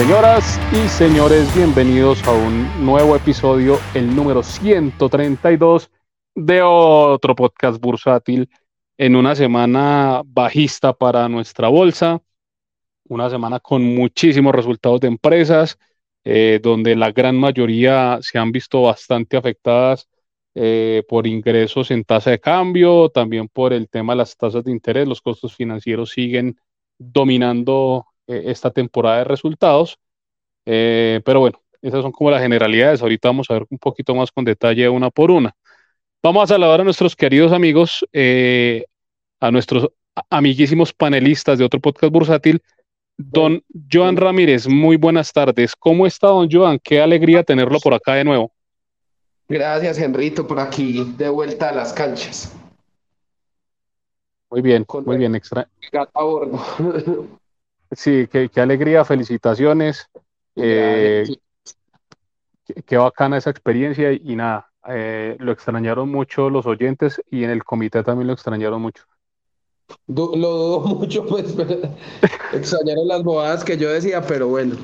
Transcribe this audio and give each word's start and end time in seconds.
Señoras 0.00 0.58
y 0.72 0.88
señores, 0.88 1.54
bienvenidos 1.54 2.26
a 2.26 2.32
un 2.32 2.86
nuevo 2.86 3.14
episodio, 3.14 3.78
el 3.92 4.16
número 4.16 4.42
132 4.42 5.90
de 6.34 6.62
otro 6.62 7.36
podcast 7.36 7.78
bursátil 7.78 8.48
en 8.96 9.14
una 9.14 9.34
semana 9.34 10.22
bajista 10.24 10.94
para 10.94 11.28
nuestra 11.28 11.68
bolsa, 11.68 12.22
una 13.08 13.28
semana 13.28 13.60
con 13.60 13.82
muchísimos 13.94 14.54
resultados 14.54 15.00
de 15.00 15.08
empresas, 15.08 15.78
eh, 16.24 16.60
donde 16.62 16.96
la 16.96 17.12
gran 17.12 17.36
mayoría 17.36 18.20
se 18.22 18.38
han 18.38 18.52
visto 18.52 18.80
bastante 18.80 19.36
afectadas 19.36 20.08
eh, 20.54 21.02
por 21.10 21.26
ingresos 21.26 21.90
en 21.90 22.04
tasa 22.04 22.30
de 22.30 22.40
cambio, 22.40 23.10
también 23.10 23.48
por 23.48 23.74
el 23.74 23.86
tema 23.90 24.14
de 24.14 24.16
las 24.16 24.34
tasas 24.34 24.64
de 24.64 24.72
interés, 24.72 25.06
los 25.06 25.20
costos 25.20 25.54
financieros 25.54 26.08
siguen 26.08 26.58
dominando 26.98 28.06
eh, 28.30 28.44
esta 28.46 28.70
temporada 28.70 29.18
de 29.18 29.24
resultados. 29.24 29.98
Eh, 30.64 31.20
pero 31.24 31.40
bueno, 31.40 31.60
esas 31.82 32.02
son 32.02 32.12
como 32.12 32.30
las 32.30 32.40
generalidades. 32.40 33.02
Ahorita 33.02 33.28
vamos 33.28 33.50
a 33.50 33.54
ver 33.54 33.66
un 33.68 33.78
poquito 33.78 34.14
más 34.14 34.30
con 34.30 34.44
detalle 34.44 34.88
una 34.88 35.10
por 35.10 35.32
una. 35.32 35.52
Vamos 36.22 36.44
a 36.44 36.54
saludar 36.54 36.80
a 36.80 36.84
nuestros 36.84 37.16
queridos 37.16 37.52
amigos, 37.52 38.06
eh, 38.12 38.84
a 39.40 39.50
nuestros 39.50 39.88
amiguísimos 40.28 40.92
panelistas 40.92 41.58
de 41.58 41.64
otro 41.64 41.80
podcast 41.80 42.12
bursátil. 42.12 42.62
Don 43.16 43.62
Joan 43.90 44.16
Ramírez, 44.16 44.68
muy 44.68 44.96
buenas 44.96 45.32
tardes. 45.32 45.74
¿Cómo 45.76 46.06
está, 46.06 46.28
don 46.28 46.48
Joan? 46.50 46.78
Qué 46.78 47.00
alegría 47.00 47.42
tenerlo 47.42 47.80
por 47.80 47.94
acá 47.94 48.14
de 48.14 48.24
nuevo. 48.24 48.52
Gracias, 49.48 49.98
Henrito, 49.98 50.46
por 50.46 50.60
aquí, 50.60 51.14
de 51.16 51.28
vuelta 51.28 51.70
a 51.70 51.72
las 51.72 51.92
canchas. 51.92 52.54
Muy 54.50 54.62
bien, 54.62 54.86
muy 55.04 55.16
bien, 55.16 55.34
extra. 55.34 55.68
Sí, 57.92 58.28
qué, 58.28 58.48
alegría, 58.60 59.04
felicitaciones. 59.04 60.08
Eh, 60.56 61.24
qué, 62.86 62.96
bacana 62.96 63.36
esa 63.36 63.50
experiencia 63.50 64.12
y 64.12 64.36
nada, 64.36 64.70
eh, 64.88 65.36
lo 65.40 65.52
extrañaron 65.52 66.08
mucho 66.08 66.50
los 66.50 66.66
oyentes 66.66 67.20
y 67.30 67.44
en 67.44 67.50
el 67.50 67.64
comité 67.64 68.02
también 68.02 68.28
lo 68.28 68.32
extrañaron 68.32 68.80
mucho. 68.80 69.04
lo 70.06 70.24
dudo 70.24 70.80
mucho, 70.94 71.26
pues, 71.26 71.56
extrañaron 72.52 73.08
las 73.08 73.22
bobadas 73.22 73.64
que 73.64 73.76
yo 73.76 73.90
decía, 73.90 74.22
pero 74.22 74.48
bueno. 74.48 74.76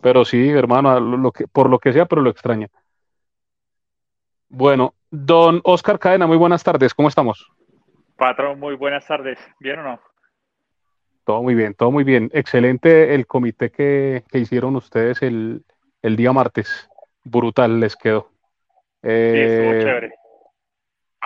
Pero 0.00 0.24
sí, 0.24 0.48
hermano, 0.48 0.98
lo 1.00 1.32
que, 1.32 1.46
por 1.48 1.68
lo 1.68 1.78
que 1.78 1.92
sea, 1.92 2.06
pero 2.06 2.22
lo 2.22 2.30
extraña. 2.30 2.68
Bueno, 4.48 4.94
don 5.10 5.60
Oscar 5.64 5.98
Cadena, 5.98 6.26
muy 6.26 6.36
buenas 6.36 6.62
tardes, 6.62 6.94
¿cómo 6.94 7.08
estamos? 7.08 7.50
Patrón, 8.16 8.58
muy 8.58 8.76
buenas 8.76 9.06
tardes, 9.06 9.38
¿bien 9.60 9.80
o 9.80 9.82
no? 9.82 10.00
Todo 11.26 11.42
muy 11.42 11.56
bien, 11.56 11.74
todo 11.74 11.90
muy 11.90 12.04
bien. 12.04 12.30
Excelente 12.32 13.12
el 13.12 13.26
comité 13.26 13.72
que, 13.72 14.22
hicieron 14.32 14.76
ustedes 14.76 15.22
el, 15.22 15.64
día 16.00 16.32
martes. 16.32 16.88
Brutal 17.24 17.80
les 17.80 17.96
quedó. 17.96 18.30
sí, 19.02 19.10
estuvo 19.10 19.72
eh, 19.72 19.80
chévere. 19.82 20.14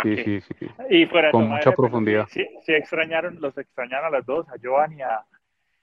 Sí, 0.02 0.16
sí, 0.24 0.40
sí, 0.40 0.66
Y 0.88 1.04
fuera 1.04 1.30
con 1.30 1.50
mucha 1.50 1.72
profundidad. 1.72 2.26
Sí, 2.30 2.48
sí, 2.62 2.72
extrañaron, 2.72 3.42
los 3.42 3.58
extrañaron 3.58 4.06
a 4.06 4.10
las 4.10 4.24
dos, 4.24 4.48
a 4.48 4.54
Joan 4.62 4.96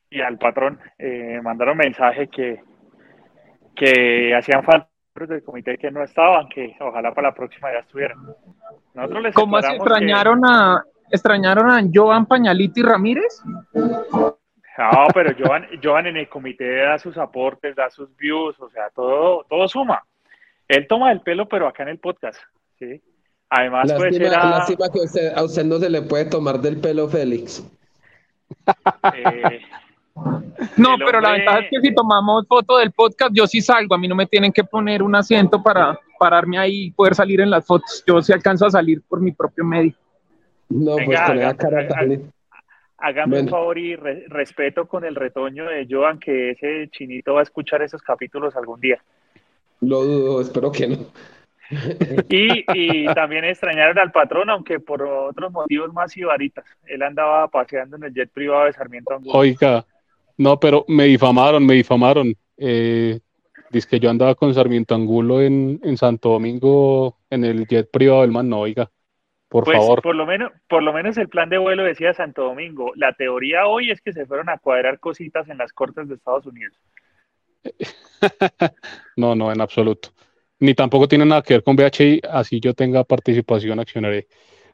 y, 0.09 0.19
al 0.19 0.39
patrón. 0.39 0.79
Eh, 0.97 1.39
mandaron 1.43 1.77
mensaje 1.77 2.27
que, 2.27 2.63
que 3.75 4.33
hacían 4.33 4.63
falta 4.63 4.89
del 5.13 5.43
comité 5.43 5.77
que 5.77 5.91
no 5.91 6.03
estaban, 6.03 6.49
que 6.49 6.75
ojalá 6.79 7.13
para 7.13 7.27
la 7.27 7.35
próxima 7.35 7.71
ya 7.71 7.79
estuvieran. 7.79 8.17
Nosotros 8.95 9.21
les 9.21 9.35
¿Cómo 9.35 9.61
se 9.61 9.75
extrañaron 9.75 10.43
a 10.43 10.83
extrañaron 11.11 11.69
a 11.69 11.81
Joan 11.91 12.25
Pañaliti 12.25 12.81
Ramírez? 12.81 13.41
No, 13.73 15.07
pero 15.13 15.35
Joan, 15.37 15.67
Joan 15.83 16.07
en 16.07 16.17
el 16.17 16.29
comité 16.29 16.77
da 16.77 16.99
sus 16.99 17.17
aportes, 17.17 17.75
da 17.75 17.89
sus 17.89 18.15
views, 18.15 18.59
o 18.59 18.69
sea, 18.69 18.89
todo, 18.93 19.45
todo 19.49 19.67
suma. 19.67 20.03
Él 20.67 20.85
toma 20.87 21.11
el 21.11 21.21
pelo, 21.21 21.47
pero 21.47 21.67
acá 21.67 21.83
en 21.83 21.89
el 21.89 21.99
podcast, 21.99 22.39
¿sí? 22.77 23.01
Además, 23.49 23.91
pues 23.93 24.19
era... 24.19 24.45
Lástima 24.45 24.87
que 24.89 24.99
a 25.35 25.43
usted 25.43 25.63
no 25.63 25.79
se 25.79 25.89
le 25.89 26.01
puede 26.01 26.25
tomar 26.25 26.59
del 26.59 26.79
pelo, 26.79 27.07
Félix. 27.07 27.65
Eh, 29.13 29.61
no, 30.77 30.97
pero 30.97 31.21
la 31.21 31.31
ventaja 31.31 31.59
es 31.59 31.69
que 31.69 31.81
si 31.81 31.95
tomamos 31.95 32.45
foto 32.47 32.77
del 32.77 32.91
podcast, 32.91 33.31
yo 33.33 33.47
sí 33.47 33.61
salgo. 33.61 33.95
A 33.95 33.97
mí 33.97 34.07
no 34.07 34.15
me 34.15 34.25
tienen 34.25 34.51
que 34.51 34.63
poner 34.63 35.01
un 35.01 35.15
asiento 35.15 35.63
para 35.63 35.97
pararme 36.19 36.57
ahí 36.57 36.85
y 36.85 36.91
poder 36.91 37.15
salir 37.15 37.41
en 37.41 37.49
las 37.49 37.65
fotos. 37.65 38.03
Yo 38.05 38.21
sí 38.21 38.33
alcanzo 38.33 38.65
a 38.65 38.71
salir 38.71 39.01
por 39.07 39.21
mi 39.21 39.31
propio 39.31 39.63
medio. 39.63 39.93
No, 40.69 40.95
pues 41.03 41.19
con 41.21 41.39
la 41.39 41.55
cara. 41.55 41.87
Hágame 42.99 43.41
un 43.41 43.49
favor 43.49 43.77
y 43.77 43.95
respeto 43.95 44.87
con 44.87 45.05
el 45.05 45.15
retoño 45.15 45.65
de 45.65 45.85
Joan 45.87 46.19
que 46.19 46.51
ese 46.51 46.89
chinito 46.89 47.35
va 47.35 47.41
a 47.41 47.43
escuchar 47.43 47.83
esos 47.83 48.01
capítulos 48.01 48.55
algún 48.55 48.79
día. 48.79 48.99
Lo 49.81 50.03
dudo, 50.03 50.41
espero 50.41 50.71
que 50.71 50.87
no. 50.87 50.97
Y, 52.29 52.65
y 52.73 53.05
también 53.15 53.45
extrañaron 53.45 53.99
al 53.99 54.11
patrón, 54.11 54.49
aunque 54.49 54.79
por 54.79 55.03
otros 55.03 55.51
motivos 55.51 55.93
más 55.93 56.15
ibaritas. 56.17 56.65
Él 56.85 57.03
andaba 57.03 57.47
paseando 57.49 57.97
en 57.97 58.05
el 58.05 58.13
jet 58.13 58.31
privado 58.31 58.65
de 58.65 58.73
Sarmiento 58.73 59.13
Angulo. 59.13 59.37
Oiga, 59.37 59.85
no, 60.37 60.59
pero 60.59 60.83
me 60.87 61.05
difamaron, 61.05 61.65
me 61.65 61.75
difamaron. 61.75 62.33
Eh, 62.57 63.19
dice 63.69 63.87
que 63.87 63.99
yo 63.99 64.09
andaba 64.09 64.33
con 64.33 64.53
Sarmiento 64.55 64.95
Angulo 64.95 65.41
en, 65.41 65.79
en 65.83 65.97
Santo 65.97 66.29
Domingo 66.29 67.17
en 67.29 67.45
el 67.45 67.67
jet 67.67 67.91
privado 67.91 68.21
del 68.21 68.31
man, 68.31 68.49
no, 68.49 68.61
oiga. 68.61 68.89
Por 69.49 69.63
pues, 69.63 69.77
favor. 69.77 70.01
Por 70.01 70.15
lo, 70.15 70.25
menos, 70.25 70.51
por 70.67 70.83
lo 70.83 70.91
menos 70.91 71.17
el 71.17 71.29
plan 71.29 71.49
de 71.49 71.57
vuelo 71.57 71.83
decía 71.83 72.13
Santo 72.13 72.43
Domingo. 72.43 72.91
La 72.95 73.13
teoría 73.13 73.67
hoy 73.67 73.91
es 73.91 74.01
que 74.01 74.13
se 74.13 74.25
fueron 74.25 74.49
a 74.49 74.57
cuadrar 74.57 74.99
cositas 74.99 75.47
en 75.49 75.57
las 75.57 75.71
cortes 75.71 76.07
de 76.07 76.15
Estados 76.15 76.45
Unidos. 76.45 76.75
no, 79.15 79.35
no, 79.35 79.51
en 79.51 79.61
absoluto. 79.61 80.09
Ni 80.59 80.73
tampoco 80.73 81.07
tiene 81.07 81.25
nada 81.25 81.43
que 81.43 81.55
ver 81.55 81.63
con 81.63 81.75
BHI, 81.75 82.21
así 82.29 82.59
yo 82.59 82.73
tenga 82.73 83.03
participación 83.03 83.79
accionaria. 83.79 84.23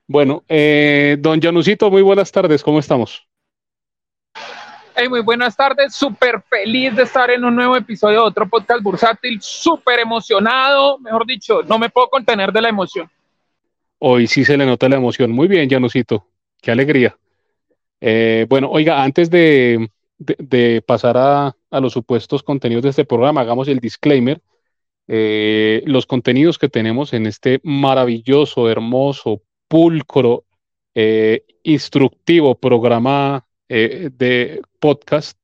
Bueno, 0.07 0.43
eh, 0.47 1.17
don 1.19 1.41
Janusito, 1.41 1.91
muy 1.91 2.01
buenas 2.01 2.31
tardes, 2.31 2.63
¿cómo 2.63 2.79
estamos? 2.79 3.27
Hey, 4.95 5.09
muy 5.09 5.21
buenas 5.21 5.55
tardes, 5.57 5.93
súper 5.93 6.41
feliz 6.43 6.95
de 6.95 7.03
estar 7.03 7.29
en 7.31 7.43
un 7.43 7.55
nuevo 7.55 7.75
episodio 7.75 8.21
de 8.21 8.27
otro 8.27 8.47
podcast 8.47 8.81
bursátil, 8.81 9.41
súper 9.41 9.99
emocionado, 9.99 10.99
mejor 10.99 11.25
dicho, 11.25 11.63
no 11.63 11.79
me 11.79 11.89
puedo 11.89 12.09
contener 12.09 12.51
de 12.51 12.61
la 12.61 12.69
emoción. 12.69 13.09
Hoy 14.05 14.27
sí 14.27 14.43
se 14.43 14.57
le 14.57 14.65
nota 14.65 14.89
la 14.89 14.97
emoción. 14.97 15.31
Muy 15.31 15.47
bien, 15.47 15.69
Janusito. 15.69 16.27
Qué 16.61 16.71
alegría. 16.71 17.17
Eh, 18.01 18.45
bueno, 18.49 18.69
oiga, 18.69 19.01
antes 19.01 19.29
de, 19.29 19.89
pasar 20.85 21.15
a, 21.15 21.55
los 21.79 21.93
supuestos 21.93 22.43
contenidos 22.43 22.83
de 22.83 22.89
este 22.89 23.05
programa, 23.05 23.39
hagamos 23.39 23.69
el 23.69 23.79
disclaimer. 23.79 24.41
Eh, 25.07 25.83
los 25.85 26.05
contenidos 26.05 26.59
que 26.59 26.67
tenemos 26.67 27.13
en 27.13 27.27
este 27.27 27.61
maravilloso, 27.63 28.69
hermoso, 28.69 29.41
pulcro, 29.69 30.43
eh, 30.93 31.45
instructivo 31.63 32.55
programa 32.55 33.47
de 33.69 34.61
podcast, 34.81 35.39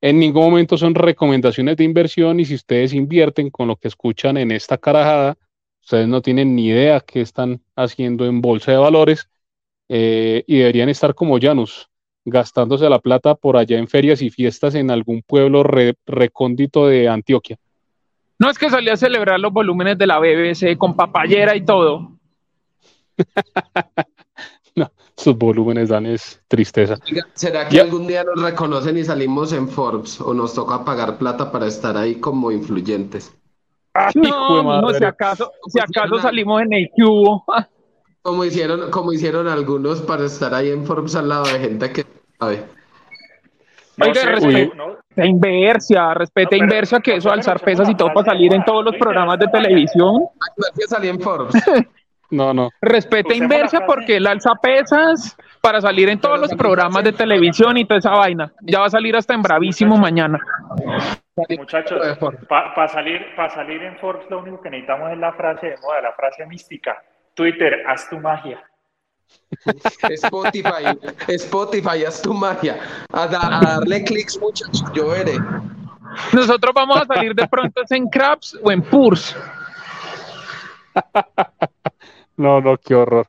en 0.00 0.18
ningún 0.18 0.50
momento 0.50 0.76
son 0.76 0.96
recomendaciones 0.96 1.76
de 1.76 1.84
inversión 1.84 2.40
y 2.40 2.44
si 2.44 2.56
ustedes 2.56 2.92
invierten 2.92 3.50
con 3.50 3.68
lo 3.68 3.76
que 3.76 3.86
escuchan 3.86 4.36
en 4.36 4.50
esta 4.50 4.78
carajada, 4.78 5.38
Ustedes 5.90 6.06
no 6.06 6.22
tienen 6.22 6.54
ni 6.54 6.68
idea 6.68 7.00
qué 7.00 7.20
están 7.20 7.62
haciendo 7.74 8.24
en 8.24 8.40
bolsa 8.40 8.70
de 8.70 8.78
valores 8.78 9.28
eh, 9.88 10.44
y 10.46 10.58
deberían 10.58 10.88
estar 10.88 11.16
como 11.16 11.36
Janus, 11.40 11.88
gastándose 12.24 12.88
la 12.88 13.00
plata 13.00 13.34
por 13.34 13.56
allá 13.56 13.76
en 13.76 13.88
ferias 13.88 14.22
y 14.22 14.30
fiestas 14.30 14.76
en 14.76 14.92
algún 14.92 15.20
pueblo 15.26 15.64
recóndito 16.06 16.86
de 16.86 17.08
Antioquia. 17.08 17.56
No 18.38 18.48
es 18.48 18.56
que 18.56 18.70
salí 18.70 18.88
a 18.88 18.96
celebrar 18.96 19.40
los 19.40 19.52
volúmenes 19.52 19.98
de 19.98 20.06
la 20.06 20.20
BBC 20.20 20.78
con 20.78 20.94
papayera 20.94 21.56
y 21.56 21.64
todo. 21.64 22.12
no, 24.76 24.92
sus 25.16 25.36
volúmenes 25.36 25.88
dan 25.88 26.06
es 26.06 26.40
tristeza. 26.46 26.98
¿Será 27.34 27.68
que 27.68 27.80
algún 27.80 28.06
día 28.06 28.22
nos 28.22 28.40
reconocen 28.40 28.96
y 28.96 29.02
salimos 29.02 29.52
en 29.52 29.68
Forbes 29.68 30.20
o 30.20 30.34
nos 30.34 30.54
toca 30.54 30.84
pagar 30.84 31.18
plata 31.18 31.50
para 31.50 31.66
estar 31.66 31.96
ahí 31.96 32.20
como 32.20 32.52
influyentes? 32.52 33.34
No, 34.14 34.90
si 34.94 35.04
acaso, 35.04 35.52
si 35.66 35.80
acaso 35.80 36.18
salimos 36.20 36.62
en 36.62 36.72
el 36.72 36.90
cubo. 36.94 37.44
Como 38.22 38.44
hicieron, 38.44 38.90
como 38.90 39.14
hicieron 39.14 39.48
algunos 39.48 40.02
para 40.02 40.26
estar 40.26 40.52
ahí 40.52 40.68
en 40.68 40.84
Forbes 40.84 41.16
al 41.16 41.30
lado 41.30 41.44
de 41.44 41.58
gente 41.58 41.90
que 41.90 42.04
sabe. 42.38 42.62
Oiga, 43.98 44.22
respeta 44.24 45.24
Inversia, 45.24 46.12
respete 46.12 46.58
Inversia, 46.58 47.00
que 47.00 47.16
eso 47.16 47.30
alzar 47.30 47.60
pesas 47.60 47.88
y 47.88 47.94
todo 47.94 48.12
para 48.12 48.26
salir 48.26 48.52
en 48.52 48.62
todos 48.64 48.84
los 48.84 48.96
programas 48.96 49.38
de 49.38 49.46
televisión. 49.46 50.26
Inversia 50.54 50.86
salí 50.86 51.08
en 51.08 51.18
Forbes. 51.18 51.54
No, 52.30 52.54
no. 52.54 52.70
Respete 52.80 53.34
Inversia 53.34 53.84
porque 53.86 54.16
él 54.16 54.26
alza 54.26 54.54
pesas 54.54 55.36
para 55.60 55.80
salir 55.80 56.08
en 56.08 56.20
todos 56.20 56.38
los 56.38 56.54
programas 56.54 57.02
de 57.04 57.12
televisión 57.12 57.76
y 57.76 57.84
toda 57.84 57.98
esa 57.98 58.10
vaina. 58.10 58.52
Ya 58.62 58.80
va 58.80 58.86
a 58.86 58.90
salir 58.90 59.16
hasta 59.16 59.34
en 59.34 59.42
Bravísimo 59.42 59.96
mañana. 59.96 60.38
Muchachos, 61.56 62.00
para 62.48 62.88
salir, 62.88 63.34
para 63.34 63.50
salir 63.50 63.82
en 63.82 63.96
Forbes 63.98 64.28
lo 64.30 64.40
único 64.40 64.60
que 64.60 64.70
necesitamos 64.70 65.10
es 65.10 65.18
la 65.18 65.32
frase 65.32 65.68
de 65.68 65.76
moda, 65.78 66.00
la 66.02 66.12
frase 66.12 66.46
mística. 66.46 67.02
Twitter, 67.34 67.82
haz 67.86 68.08
tu 68.08 68.18
magia. 68.18 68.62
Spotify, 70.10 70.98
Spotify, 71.28 72.04
haz 72.04 72.22
tu 72.22 72.34
magia. 72.34 72.78
A, 73.12 73.26
darle 73.26 74.04
clics, 74.04 74.38
muchachos, 74.40 74.84
yo 74.92 75.08
veré. 75.08 75.38
Nosotros 76.32 76.72
vamos 76.74 77.00
a 77.00 77.06
salir 77.06 77.34
de 77.34 77.46
pronto 77.48 77.82
en 77.88 78.08
Craps 78.08 78.58
o 78.62 78.70
en 78.70 78.82
Purs. 78.82 79.36
no, 82.40 82.60
no, 82.60 82.78
qué 82.78 82.94
horror. 82.94 83.26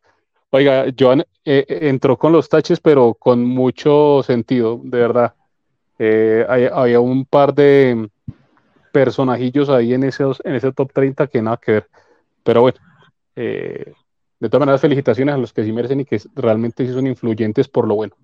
Oiga, 0.52 0.86
Joan 0.98 1.24
eh, 1.46 1.66
entró 1.68 2.18
con 2.18 2.32
los 2.32 2.50
taches, 2.50 2.80
pero 2.80 3.14
con 3.14 3.46
mucho 3.46 4.24
sentido, 4.24 4.80
de 4.84 5.00
verdad. 5.00 5.34
Eh, 6.00 6.46
había 6.74 7.00
un 7.00 7.26
par 7.26 7.54
de 7.54 8.10
personajillos 8.92 9.70
ahí 9.70 9.94
en, 9.94 10.04
esos, 10.04 10.42
en 10.44 10.56
ese 10.56 10.72
top 10.72 10.92
30 10.94 11.28
que 11.28 11.42
nada 11.42 11.58
que 11.58 11.72
ver. 11.74 11.90
Pero 12.44 12.62
bueno, 12.62 12.80
eh, 13.36 13.94
de 14.40 14.50
todas 14.50 14.62
maneras, 14.62 14.82
felicitaciones 14.82 15.36
a 15.36 15.38
los 15.38 15.54
que 15.54 15.64
sí 15.64 15.72
merecen 15.72 16.00
y 16.00 16.06
que 16.06 16.20
realmente 16.36 16.86
sí 16.86 16.94
son 16.94 17.08
influyentes 17.08 17.68
por 17.68 17.88
lo 17.88 17.96
bueno. 17.96 18.16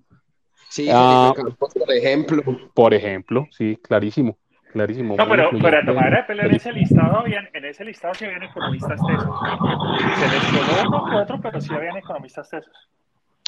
Sí, 0.68 0.88
ah, 0.90 1.32
por 1.58 1.92
ejemplo. 1.92 2.42
Por 2.74 2.94
ejemplo, 2.94 3.46
sí, 3.50 3.78
clarísimo. 3.80 4.36
Clarísimo. 4.72 5.16
No, 5.16 5.28
pero, 5.28 5.50
pero 5.62 5.78
a 5.78 5.84
tomar 5.84 6.14
de 6.14 6.22
pelo 6.24 6.42
en 6.42 6.54
ese 6.54 6.72
listado, 6.72 7.20
habían, 7.20 7.48
en 7.52 7.64
ese 7.64 7.84
listado 7.84 8.14
sí 8.14 8.26
habían 8.26 8.42
economistas 8.42 9.00
tesos. 9.06 9.34
Se 10.18 10.28
les 10.28 10.66
coló 10.66 10.88
uno 10.88 11.04
cuatro, 11.10 11.40
pero 11.42 11.60
sí 11.60 11.72
habían 11.74 11.96
economistas 11.96 12.50
tesos. 12.50 12.72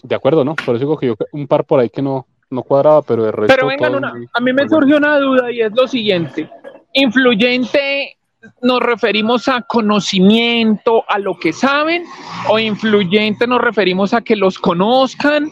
De 0.02 0.14
acuerdo, 0.14 0.44
¿no? 0.44 0.54
Por 0.54 0.76
eso 0.76 0.84
digo 0.84 0.98
que 0.98 1.08
yo 1.08 1.14
un 1.32 1.46
par 1.46 1.64
por 1.64 1.80
ahí 1.80 1.90
que 1.90 2.00
no, 2.00 2.26
no 2.48 2.62
cuadraba, 2.62 3.02
pero 3.02 3.24
de 3.24 3.32
resto. 3.32 3.54
Pero 3.54 3.68
vengan, 3.68 3.94
una, 3.94 4.08
a 4.32 4.40
mí 4.40 4.52
me 4.52 4.66
surgió 4.68 4.96
una 4.96 5.18
duda 5.18 5.50
y 5.50 5.60
es 5.60 5.72
lo 5.72 5.86
siguiente. 5.86 6.48
Influyente 6.94 8.16
nos 8.62 8.80
referimos 8.80 9.48
a 9.48 9.62
conocimiento, 9.62 11.04
a 11.08 11.18
lo 11.18 11.38
que 11.38 11.52
saben, 11.52 12.04
o 12.48 12.58
influyente 12.58 13.46
nos 13.46 13.60
referimos 13.60 14.14
a 14.14 14.22
que 14.22 14.36
los 14.36 14.58
conozcan 14.58 15.50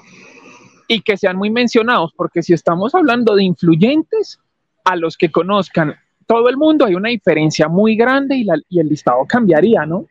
y 0.86 1.02
que 1.02 1.18
sean 1.18 1.36
muy 1.36 1.50
mencionados, 1.50 2.12
porque 2.16 2.42
si 2.42 2.54
estamos 2.54 2.94
hablando 2.94 3.34
de 3.34 3.44
influyentes, 3.44 4.40
a 4.88 4.96
los 4.96 5.16
que 5.16 5.30
conozcan 5.30 5.94
todo 6.28 6.50
el 6.50 6.58
mundo 6.58 6.84
hay 6.84 6.94
una 6.94 7.08
diferencia 7.08 7.68
muy 7.68 7.96
grande 7.96 8.36
y, 8.36 8.46
y 8.68 8.78
el 8.78 8.86
listado 8.86 9.24
cambiaría, 9.26 9.86
¿no? 9.86 10.06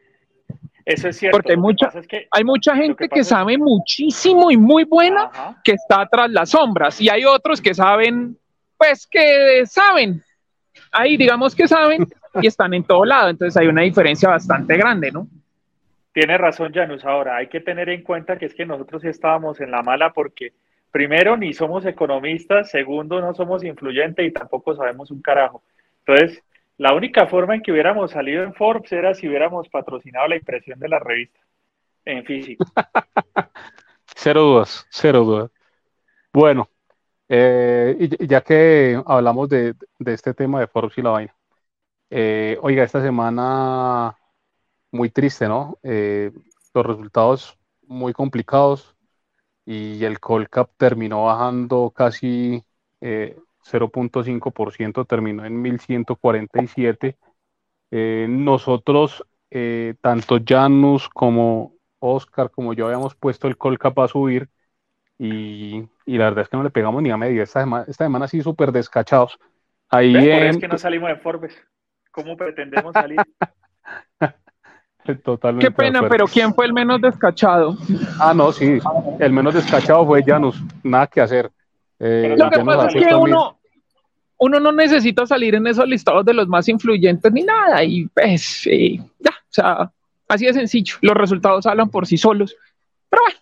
Eso 0.83 1.09
es 1.09 1.17
cierto. 1.17 1.37
Porque 1.37 1.51
hay 1.51 1.57
mucha, 1.57 1.91
hay 2.31 2.43
mucha 2.43 2.75
gente 2.75 3.07
que, 3.07 3.23
sabe 3.23 3.57
muchísimo 3.57 4.49
y 4.49 4.57
muy 4.57 4.85
buena 4.85 5.29
que 5.63 5.73
está 5.73 6.07
tras 6.09 6.31
las 6.31 6.49
sombras 6.49 6.99
y 6.99 7.09
hay 7.09 7.23
otros 7.23 7.61
que 7.61 7.73
saben, 7.73 8.35
pues 8.77 9.05
que 9.05 9.65
saben, 9.67 10.23
ahí 10.91 11.17
digamos 11.17 11.53
que 11.53 11.67
saben 11.67 12.07
y 12.41 12.47
están 12.47 12.73
en 12.73 12.83
todo 12.83 13.05
lado, 13.05 13.29
entonces 13.29 13.55
hay 13.57 13.67
una 13.67 13.81
diferencia 13.81 14.29
bastante 14.29 14.75
grande, 14.75 15.11
¿no? 15.11 15.27
Tiene 16.13 16.35
razón, 16.37 16.73
Janus. 16.73 17.05
Ahora 17.05 17.35
hay 17.35 17.47
que 17.47 17.59
tener 17.59 17.89
en 17.89 18.01
cuenta 18.01 18.39
que 18.39 18.45
es 18.45 18.55
que 18.55 18.65
nosotros 18.65 19.03
estábamos 19.03 19.59
en 19.59 19.69
la 19.69 19.83
mala 19.83 20.13
porque 20.13 20.53
primero 20.91 21.37
ni 21.37 21.53
somos 21.53 21.85
economistas, 21.85 22.69
segundo 22.69 23.21
no 23.21 23.33
somos 23.33 23.63
influyentes 23.63 24.25
y 24.25 24.31
tampoco 24.31 24.75
sabemos 24.75 25.11
un 25.11 25.21
carajo. 25.21 25.63
Entonces, 26.05 26.43
la 26.77 26.93
única 26.93 27.27
forma 27.27 27.55
en 27.55 27.61
que 27.61 27.71
hubiéramos 27.71 28.11
salido 28.11 28.43
en 28.43 28.53
Forbes 28.53 28.91
era 28.91 29.13
si 29.13 29.27
hubiéramos 29.27 29.67
patrocinado 29.69 30.27
la 30.27 30.35
impresión 30.35 30.79
de 30.79 30.89
la 30.89 30.99
revista 30.99 31.39
en 32.05 32.23
físico. 32.23 32.65
cero 34.15 34.43
dudas, 34.43 34.85
cero 34.89 35.23
dudas. 35.23 35.51
Bueno, 36.31 36.69
eh, 37.29 38.09
ya 38.19 38.41
que 38.41 39.01
hablamos 39.05 39.49
de, 39.49 39.75
este 40.05 40.33
tema 40.33 40.59
de 40.59 40.67
Forbes 40.67 40.97
y 40.97 41.01
la 41.01 41.09
vaina, 41.09 41.35
eh, 42.09 42.57
oiga, 42.61 42.83
esta 42.83 43.01
semana 43.01 44.15
muy 44.91 45.09
triste, 45.09 45.47
¿no? 45.47 45.77
Eh, 45.83 46.31
los 46.73 46.85
resultados 46.85 47.57
muy 47.87 48.13
complicados 48.13 48.96
y 49.67 50.03
el 50.05 50.19
Colcap 50.21 50.71
terminó 50.77 51.25
bajando 51.25 51.91
casi 51.93 52.63
0.5%, 53.01 55.05
terminó 55.05 55.45
en 55.45 55.61
1147. 55.61 57.17
nosotros, 57.91 59.25
tanto 59.99 60.39
Janus 60.43 61.07
como 61.09 61.73
Oscar, 61.99 62.49
como 62.49 62.73
yo, 62.73 62.85
habíamos 62.85 63.13
puesto 63.15 63.49
el 63.49 63.57
Colcap 63.57 63.99
a 63.99 64.07
subir 64.07 64.47
y, 65.19 65.83
la 66.05 66.23
verdad 66.25 66.43
es 66.43 66.49
que 66.49 66.55
no 66.55 66.63
le 66.63 66.69
pegamos 66.69 67.03
ni 67.03 67.11
a 67.11 67.17
medio. 67.17 67.43
Esta 67.43 67.59
semana, 67.59 67.83
esta 67.89 68.05
semana 68.05 68.29
sí 68.29 68.41
súper 68.41 68.71
descachados. 68.71 69.37
Ahí 69.89 70.15
es 70.15 70.59
que 70.59 70.69
no 70.69 70.77
salimos 70.77 71.09
de 71.09 71.17
Forbes. 71.17 71.61
¿Cómo 72.11 72.37
pretendemos 72.37 72.93
salir? 72.93 73.19
Totalmente. 75.15 75.67
Qué 75.67 75.71
pena, 75.71 76.07
pero 76.07 76.27
¿quién 76.27 76.53
fue 76.53 76.65
el 76.65 76.73
menos 76.73 77.01
descachado? 77.01 77.77
Ah, 78.19 78.33
no, 78.33 78.51
sí. 78.51 78.79
El 79.19 79.31
menos 79.31 79.53
descachado 79.53 80.05
fue 80.05 80.23
Janus. 80.23 80.61
Nada 80.83 81.07
que 81.07 81.21
hacer. 81.21 81.51
Eh, 81.99 82.35
Lo 82.37 82.49
que 82.49 82.63
pasa 82.63 82.87
es 82.87 83.05
que 83.05 83.15
uno, 83.15 83.57
uno 84.37 84.59
no 84.59 84.71
necesita 84.71 85.25
salir 85.25 85.55
en 85.55 85.67
esos 85.67 85.87
listados 85.87 86.25
de 86.25 86.33
los 86.33 86.47
más 86.47 86.67
influyentes 86.67 87.31
ni 87.31 87.43
nada. 87.43 87.83
Y 87.83 88.07
pues, 88.07 88.67
ya, 89.19 89.31
o 89.31 89.49
sea, 89.49 89.91
así 90.27 90.45
de 90.45 90.53
sencillo. 90.53 90.95
Los 91.01 91.15
resultados 91.15 91.65
hablan 91.65 91.89
por 91.89 92.05
sí 92.05 92.17
solos. 92.17 92.55
Pero 93.09 93.21
bueno, 93.21 93.37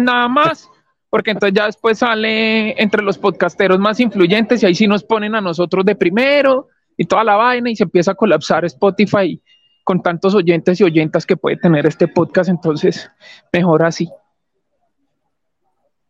nada 0.00 0.28
más, 0.28 0.70
porque 1.10 1.32
entonces 1.32 1.56
ya 1.56 1.66
después 1.66 1.98
sale 1.98 2.80
entre 2.80 3.02
los 3.02 3.18
podcasteros 3.18 3.78
más 3.78 4.00
influyentes 4.00 4.62
y 4.62 4.66
ahí 4.66 4.74
sí 4.74 4.86
nos 4.86 5.04
ponen 5.04 5.34
a 5.34 5.40
nosotros 5.40 5.84
de 5.84 5.94
primero 5.94 6.68
y 6.96 7.04
toda 7.04 7.24
la 7.24 7.36
vaina 7.36 7.70
y 7.70 7.76
se 7.76 7.84
empieza 7.84 8.12
a 8.12 8.14
colapsar 8.14 8.64
Spotify 8.64 9.40
con 9.84 10.02
tantos 10.02 10.34
oyentes 10.34 10.80
y 10.80 10.84
oyentas 10.84 11.26
que 11.26 11.36
puede 11.36 11.56
tener 11.56 11.86
este 11.86 12.08
podcast, 12.08 12.48
entonces 12.48 13.10
mejor 13.52 13.84
así. 13.84 14.08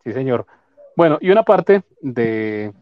Sí, 0.04 0.12
señor. 0.12 0.46
Bueno, 0.96 1.18
y 1.20 1.30
una 1.30 1.42
parte 1.42 1.82
de, 2.00 2.72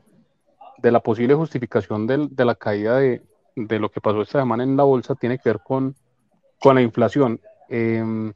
de 0.78 0.90
la 0.90 1.00
posible 1.00 1.34
justificación 1.34 2.06
de, 2.06 2.44
la 2.44 2.54
caída 2.54 2.98
de, 2.98 3.22
lo 3.54 3.90
que 3.90 4.00
pasó 4.00 4.22
esta 4.22 4.40
semana 4.40 4.64
en 4.64 4.76
la 4.76 4.84
bolsa 4.84 5.14
tiene 5.14 5.38
que 5.38 5.48
ver 5.48 5.60
con, 5.60 5.94
con 6.58 6.74
la 6.74 6.82
inflación. 6.82 7.40
Em, 7.68 8.32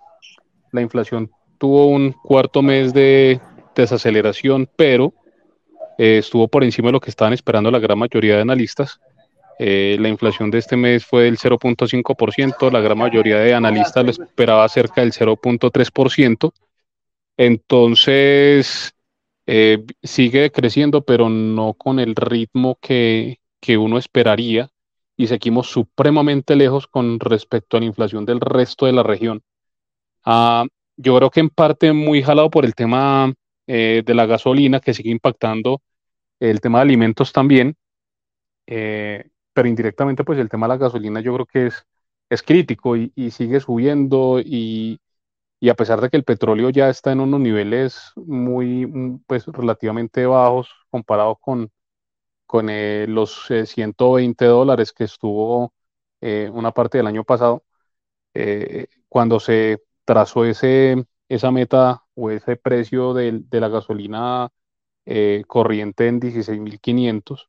la 0.73 0.81
inflación 0.81 1.31
tuvo 1.59 1.87
un 1.87 2.13
cuarto 2.13 2.63
mes 2.63 2.93
de 2.93 3.41
desaceleración, 3.75 4.69
pero 4.77 5.13
eh, 5.99 6.19
estuvo 6.19 6.49
por 6.49 6.63
encima 6.65 6.89
de 6.89 6.93
lo 6.93 7.01
que 7.01 7.11
estaban 7.11 7.33
esperando 7.33 7.71
la 7.71 7.79
gran 7.79 7.99
mayoría 7.99 8.37
de 8.37 8.43
analistas. 8.43 9.01
Eh, 9.59 9.97
la 10.01 10.09
inflación 10.09 10.51
de 10.51 10.59
este 10.59 10.77
mes 10.77 11.05
fue 11.05 11.25
del 11.25 11.39
0.5%, 11.39 12.71
la 12.71 12.81
gran 12.81 12.99
mayoría 12.99 13.39
de 13.39 13.55
analistas 13.55 14.05
lo 14.05 14.11
esperaba 14.11 14.69
cerca 14.69 15.01
del 15.01 15.13
0.3%. 15.13 16.53
Entonces, 17.37 18.95
eh, 19.47 19.85
sigue 20.03 20.51
creciendo, 20.51 21.03
pero 21.05 21.29
no 21.29 21.75
con 21.75 21.99
el 21.99 22.15
ritmo 22.15 22.79
que, 22.81 23.39
que 23.61 23.77
uno 23.77 23.99
esperaría 23.99 24.71
y 25.17 25.27
seguimos 25.27 25.69
supremamente 25.69 26.57
lejos 26.57 26.87
con 26.87 27.21
respecto 27.21 27.77
a 27.77 27.81
la 27.81 27.87
inflación 27.87 28.25
del 28.25 28.41
resto 28.41 28.87
de 28.87 28.93
la 28.93 29.03
región. 29.03 29.43
Ah, 30.25 30.67
yo 30.97 31.17
creo 31.17 31.31
que 31.31 31.41
en 31.41 31.51
parte 31.51 31.93
muy 31.93 32.23
jalado 32.23 32.51
por 32.51 32.65
el 32.65 32.75
tema 32.75 33.33
eh, 33.67 34.03
de 34.05 34.15
la 34.15 34.27
gasolina 34.27 34.81
que 34.81 34.95
sigue 34.95 35.11
impactando 35.11 35.83
el 36.41 36.61
tema 36.61 36.79
de 36.79 36.83
alimentos 36.83 37.33
también, 37.33 37.77
eh, 38.67 39.29
pero 39.55 39.69
indirectamente 39.69 40.25
pues 40.25 40.39
el 40.39 40.49
tema 40.49 40.67
de 40.67 40.75
la 40.75 40.79
gasolina 40.79 41.21
yo 41.21 41.35
creo 41.35 41.47
que 41.47 41.67
es, 41.69 41.87
es 42.31 42.43
crítico 42.43 42.97
y, 42.97 43.13
sigue 43.31 43.61
subiendo 43.61 44.41
y, 44.41 45.01
a 45.71 45.75
pesar 45.75 46.01
de 46.01 46.11
que 46.11 46.17
el 46.19 46.25
petróleo 46.25 46.71
ya 46.71 46.91
está 46.91 47.13
en 47.13 47.21
unos 47.21 47.41
niveles 47.41 48.13
muy 48.17 48.87
mm, 48.87 49.25
pues 49.27 49.47
relativamente 49.47 50.27
bajos 50.27 50.71
comparado 50.91 51.37
con, 51.37 51.71
con 52.47 52.69
eh, 52.71 53.07
los 53.09 53.47
120 53.67 54.45
dólares 54.47 54.93
que 54.93 55.05
estuvo 55.05 55.75
una 56.53 56.73
parte 56.73 56.99
del 56.99 57.07
año 57.07 57.25
pasado, 57.25 57.65
cuando 59.09 59.41
se 59.41 59.83
trazó 60.05 60.45
ese, 60.45 61.07
esa 61.29 61.51
meta 61.51 62.05
o 62.15 62.31
ese 62.31 62.57
precio 62.57 63.15
de, 63.15 63.45
la 63.51 63.69
gasolina 63.69 64.51
eh, 65.07 65.45
corriente 65.47 66.09
en 66.09 66.21
16.500, 66.21 67.49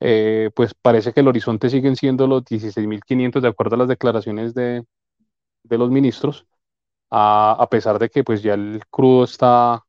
eh, 0.00 0.50
pues 0.54 0.74
parece 0.74 1.12
que 1.12 1.20
el 1.20 1.28
horizonte 1.28 1.70
siguen 1.70 1.96
siendo 1.96 2.26
los 2.26 2.44
16.500 2.44 3.42
de 3.42 3.48
acuerdo 3.48 3.76
a 3.76 3.78
las 3.80 3.88
declaraciones 3.88 4.54
de, 4.54 4.84
los 5.70 5.90
ministros, 5.90 6.46
a, 7.10 7.68
pesar 7.70 7.98
de 7.98 8.10
que 8.10 8.24
pues 8.24 8.42
ya 8.42 8.54
el 8.54 8.82
crudo 8.90 9.24
está, 9.24 9.84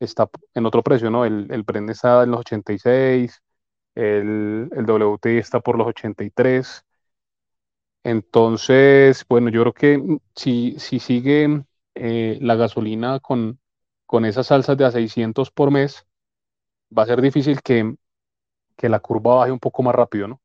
está 0.00 0.30
en 0.54 0.66
otro 0.66 0.82
precio, 0.82 1.10
¿no? 1.10 1.24
El, 1.24 1.48
el 1.50 1.62
Brent 1.64 1.90
está 1.90 2.24
en 2.24 2.32
los 2.32 2.40
86, 2.40 3.42
el, 3.94 4.70
el 4.72 4.86
WTI 4.86 5.38
está 5.38 5.60
por 5.60 5.78
los 5.78 5.88
83, 5.88 6.84
entonces, 8.04 9.24
bueno, 9.28 9.50
yo 9.50 9.62
creo 9.62 9.74
que 9.74 9.98
mm, 9.98 10.18
si, 10.34 10.76
si 10.78 10.98
sigue 11.00 11.64
eh, 11.94 12.38
la 12.40 12.54
gasolina 12.56 13.20
con, 13.20 13.60
con 14.06 14.24
esas 14.24 14.46
salsas 14.48 14.76
de 14.78 14.84
a 14.86 14.90
600 14.92 15.50
por 15.50 15.70
mes, 15.70 16.06
va 16.96 17.02
a 17.04 17.06
ser 17.06 17.20
difícil 17.22 17.62
que, 17.62 17.96
que 18.78 18.88
la 18.88 19.00
curva 19.00 19.34
baje 19.34 19.52
un 19.52 19.58
poco 19.58 19.82
más 19.82 19.94
rápido, 19.94 20.28
¿no? 20.28 20.40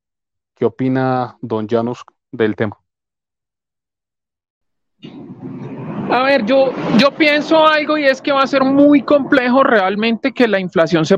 ¿Qué 0.55 0.65
opina 0.65 1.37
don 1.39 1.67
Janus 1.67 2.03
del 2.31 2.55
tema? 2.55 2.77
A 6.09 6.23
ver, 6.23 6.43
yo, 6.45 6.71
yo 6.97 7.11
pienso 7.11 7.65
algo 7.65 7.97
y 7.97 8.05
es 8.05 8.21
que 8.21 8.31
va 8.31 8.41
a 8.41 8.47
ser 8.47 8.63
muy 8.63 9.03
complejo 9.03 9.63
realmente 9.63 10.33
que 10.33 10.47
la 10.47 10.59
inflación 10.59 11.05
se 11.05 11.17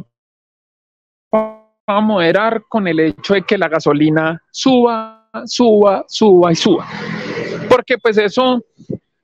a 1.88 2.02
moderar 2.02 2.64
con 2.68 2.88
el 2.88 3.00
hecho 3.00 3.36
de 3.36 3.44
que 3.44 3.58
la 3.58 3.68
gasolina 3.68 4.42
suba, 4.52 5.30
suba, 5.46 6.04
suba 6.08 6.52
y 6.52 6.56
suba. 6.56 6.88
Porque 7.70 7.98
pues 8.00 8.18
eso 8.18 8.64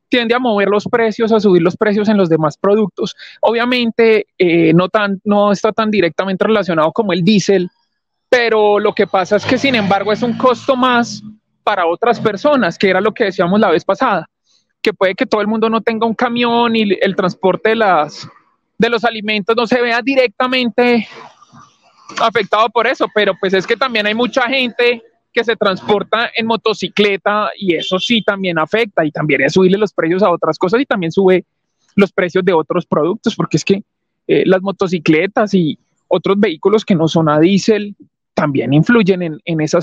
tiende 0.07 0.35
a 0.35 0.39
mover 0.39 0.67
los 0.67 0.85
precios, 0.85 1.31
a 1.31 1.39
subir 1.39 1.61
los 1.61 1.75
precios 1.75 2.07
en 2.09 2.17
los 2.17 2.29
demás 2.29 2.57
productos. 2.57 3.15
Obviamente 3.39 4.27
eh, 4.37 4.73
no, 4.73 4.89
tan, 4.89 5.21
no 5.23 5.51
está 5.51 5.71
tan 5.71 5.89
directamente 5.89 6.45
relacionado 6.45 6.91
como 6.91 7.13
el 7.13 7.23
diésel, 7.23 7.69
pero 8.31 8.79
lo 8.79 8.93
que 8.93 9.07
pasa 9.07 9.35
es 9.35 9.45
que 9.45 9.57
sin 9.57 9.75
embargo 9.75 10.13
es 10.13 10.23
un 10.23 10.37
costo 10.37 10.77
más 10.77 11.21
para 11.65 11.85
otras 11.85 12.17
personas, 12.17 12.77
que 12.77 12.89
era 12.89 13.01
lo 13.01 13.13
que 13.13 13.25
decíamos 13.25 13.59
la 13.59 13.69
vez 13.69 13.83
pasada, 13.83 14.25
que 14.81 14.93
puede 14.93 15.15
que 15.15 15.25
todo 15.25 15.41
el 15.41 15.47
mundo 15.47 15.69
no 15.69 15.81
tenga 15.81 16.07
un 16.07 16.15
camión 16.15 16.73
y 16.73 16.93
el 17.01 17.13
transporte 17.13 17.71
de, 17.71 17.75
las, 17.75 18.25
de 18.77 18.89
los 18.89 19.03
alimentos 19.03 19.53
no 19.57 19.67
se 19.67 19.81
vea 19.81 20.01
directamente 20.01 21.05
afectado 22.21 22.69
por 22.69 22.87
eso, 22.87 23.05
pero 23.13 23.33
pues 23.37 23.53
es 23.53 23.67
que 23.67 23.75
también 23.75 24.07
hay 24.07 24.15
mucha 24.15 24.43
gente 24.43 25.03
que 25.33 25.43
se 25.43 25.57
transporta 25.57 26.31
en 26.33 26.45
motocicleta 26.45 27.49
y 27.57 27.75
eso 27.75 27.99
sí 27.99 28.23
también 28.23 28.57
afecta 28.57 29.03
y 29.03 29.11
también 29.11 29.41
es 29.41 29.51
subirle 29.51 29.77
los 29.77 29.91
precios 29.91 30.23
a 30.23 30.31
otras 30.31 30.57
cosas 30.57 30.79
y 30.79 30.85
también 30.85 31.11
sube 31.11 31.43
los 31.97 32.13
precios 32.13 32.45
de 32.45 32.53
otros 32.53 32.85
productos 32.85 33.35
porque 33.35 33.57
es 33.57 33.65
que 33.65 33.83
eh, 34.25 34.43
las 34.45 34.61
motocicletas 34.61 35.53
y 35.53 35.77
otros 36.07 36.39
vehículos 36.39 36.85
que 36.85 36.95
no 36.95 37.09
son 37.09 37.27
a 37.27 37.37
diésel 37.37 37.93
también 38.41 38.73
influyen 38.73 39.39
en, 39.45 39.61
esa 39.61 39.77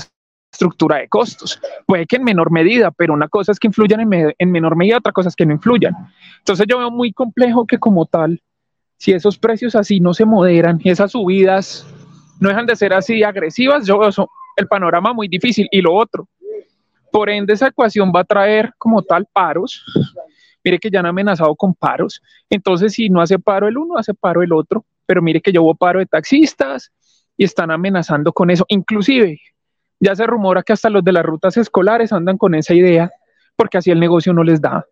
estructura 0.51 0.97
de 0.97 1.07
costos. 1.07 1.61
Puede 1.85 2.05
que 2.05 2.17
en 2.17 2.25
menor 2.25 2.51
medida, 2.51 2.91
pero 2.91 3.13
una 3.13 3.29
cosa 3.29 3.53
es 3.53 3.59
que 3.59 3.67
influyan 3.67 4.01
en, 4.01 4.35
en 4.37 4.51
menor 4.51 4.75
medida, 4.75 4.97
otra 4.97 5.13
cosa 5.13 5.29
es 5.29 5.35
que 5.37 5.45
no 5.45 5.53
influyan. 5.53 5.93
Entonces 6.39 6.65
yo 6.67 6.77
veo 6.77 6.91
muy 6.91 7.13
complejo 7.13 7.65
que 7.65 7.77
como 7.77 8.05
tal, 8.05 8.41
si 8.97 9.13
esos 9.13 9.37
precios 9.37 9.75
así 9.75 10.01
no 10.01 10.13
se 10.13 10.25
moderan, 10.25 10.81
esas 10.83 11.13
subidas 11.13 11.87
no 12.41 12.49
dejan 12.49 12.65
de 12.65 12.75
ser 12.75 12.91
así 12.91 13.23
agresivas, 13.23 13.87
yo 13.87 13.97
veo 13.97 14.09
el 14.57 14.67
panorama 14.67 15.13
muy 15.13 15.29
difícil. 15.29 15.69
Y 15.71 15.81
lo 15.81 15.95
otro, 15.95 16.27
por 17.13 17.29
ende, 17.29 17.53
esa 17.53 17.67
ecuación 17.67 18.11
va 18.13 18.19
a 18.19 18.25
traer 18.25 18.73
como 18.77 19.01
tal 19.03 19.25
paros. 19.31 19.85
Mire 20.65 20.79
que 20.79 20.89
ya 20.89 20.99
han 20.99 21.05
amenazado 21.05 21.55
con 21.55 21.73
paros. 21.73 22.21
Entonces, 22.49 22.91
si 22.91 23.09
no 23.09 23.21
hace 23.21 23.39
paro 23.39 23.69
el 23.69 23.77
uno, 23.77 23.97
hace 23.97 24.13
paro 24.13 24.43
el 24.43 24.51
otro. 24.51 24.83
Pero 25.05 25.21
mire 25.21 25.39
que 25.39 25.53
yo 25.53 25.63
hubo 25.63 25.75
paro 25.75 25.99
de 25.99 26.05
taxistas 26.05 26.91
y 27.39 27.45
están 27.45 27.71
amenazando 27.71 28.33
con 28.33 28.49
eso. 28.49 28.65
Inclusive, 28.67 29.39
ya 29.97 30.13
se 30.13 30.27
rumora 30.27 30.61
que 30.61 30.73
hasta 30.73 30.89
los 30.89 31.05
de 31.05 31.13
las 31.13 31.23
rutas 31.25 31.55
escolares 31.55 32.11
andan 32.11 32.37
con 32.37 32.53
esa 32.53 32.73
idea, 32.73 33.09
porque 33.55 33.77
así 33.77 33.89
el 33.91 33.99
negocio 34.01 34.33
no 34.33 34.43
les 34.43 34.59
da. 34.59 34.85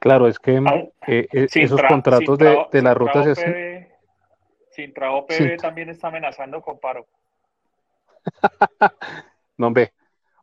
Claro, 0.00 0.26
es 0.26 0.40
que 0.40 0.56
eh, 0.56 1.28
eh, 1.32 1.46
esos 1.54 1.80
contratos 1.84 2.36
de, 2.36 2.66
de, 2.72 2.82
las 2.82 2.96
rutas... 2.96 3.26
Es... 3.28 3.86
Sintra 4.70 5.12
OPB 5.12 5.56
también 5.56 5.88
está 5.88 6.08
amenazando 6.08 6.60
con 6.60 6.80
paro. 6.80 7.06
no, 9.58 9.70
ve. 9.70 9.92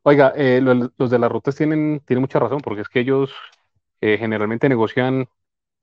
Oiga, 0.04 0.32
eh, 0.38 0.62
los, 0.62 1.10
de 1.12 1.20
las 1.20 1.30
rutas 1.30 1.54
tienen, 1.54 2.02
tienen 2.06 2.22
mucha 2.22 2.40
razón, 2.40 2.62
porque 2.62 2.82
es 2.82 2.88
que 2.88 3.02
ellos 3.02 3.34
eh, 4.00 4.18
generalmente 4.18 4.70
negocian 4.70 5.28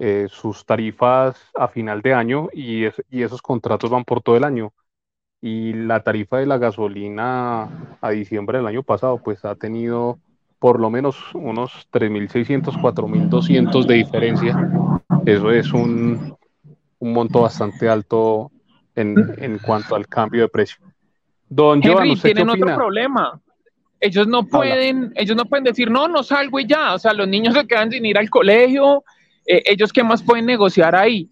eh, 0.03 0.29
sus 0.31 0.65
tarifas 0.65 1.37
a 1.55 1.69
final 1.69 2.01
de 2.01 2.15
año 2.15 2.49
y, 2.55 2.87
y 3.11 3.23
esos 3.23 3.43
contratos 3.43 3.91
van 3.91 4.05
por 4.05 4.23
todo 4.23 4.35
el 4.35 4.45
año. 4.45 4.73
Y 5.43 5.75
la 5.75 6.03
tarifa 6.03 6.39
de 6.39 6.47
la 6.47 6.57
gasolina 6.57 7.97
a 8.01 8.11
diciembre 8.11 8.57
del 8.57 8.67
año 8.67 8.83
pasado, 8.83 9.19
pues 9.23 9.45
ha 9.45 9.55
tenido 9.57 10.19
por 10.59 10.81
lo 10.81 10.89
menos 10.89 11.17
unos 11.35 11.87
3.600, 11.93 12.81
4.200 12.81 13.85
de 13.85 13.95
diferencia. 13.95 14.71
Eso 15.27 15.51
es 15.51 15.71
un, 15.75 16.35
un 16.99 17.13
monto 17.13 17.43
bastante 17.43 17.87
alto 17.87 18.51
en, 18.95 19.17
en 19.37 19.59
cuanto 19.59 19.97
al 19.97 20.07
cambio 20.07 20.41
de 20.41 20.49
precio. 20.49 20.79
Don 21.47 21.83
Henry, 21.83 22.17
tienen 22.17 22.49
otro 22.49 22.75
problema. 22.75 23.39
Ellos 24.01 24.27
no 24.27 24.47
pueden, 24.47 25.13
ellos 25.15 25.37
no 25.37 25.45
pueden 25.45 25.65
decir, 25.65 25.91
no, 25.91 26.09
no 26.09 26.23
salgo 26.23 26.59
y 26.59 26.67
ya. 26.67 26.95
O 26.95 26.99
sea, 26.99 27.13
los 27.13 27.29
niños 27.29 27.53
se 27.53 27.67
quedan 27.67 27.91
sin 27.91 28.07
ir 28.07 28.17
al 28.17 28.31
colegio. 28.31 29.05
Eh, 29.51 29.65
ellos 29.67 29.93
qué 29.93 30.05
más 30.05 30.23
pueden 30.23 30.47
negociar 30.47 30.95
ahí. 30.95 31.29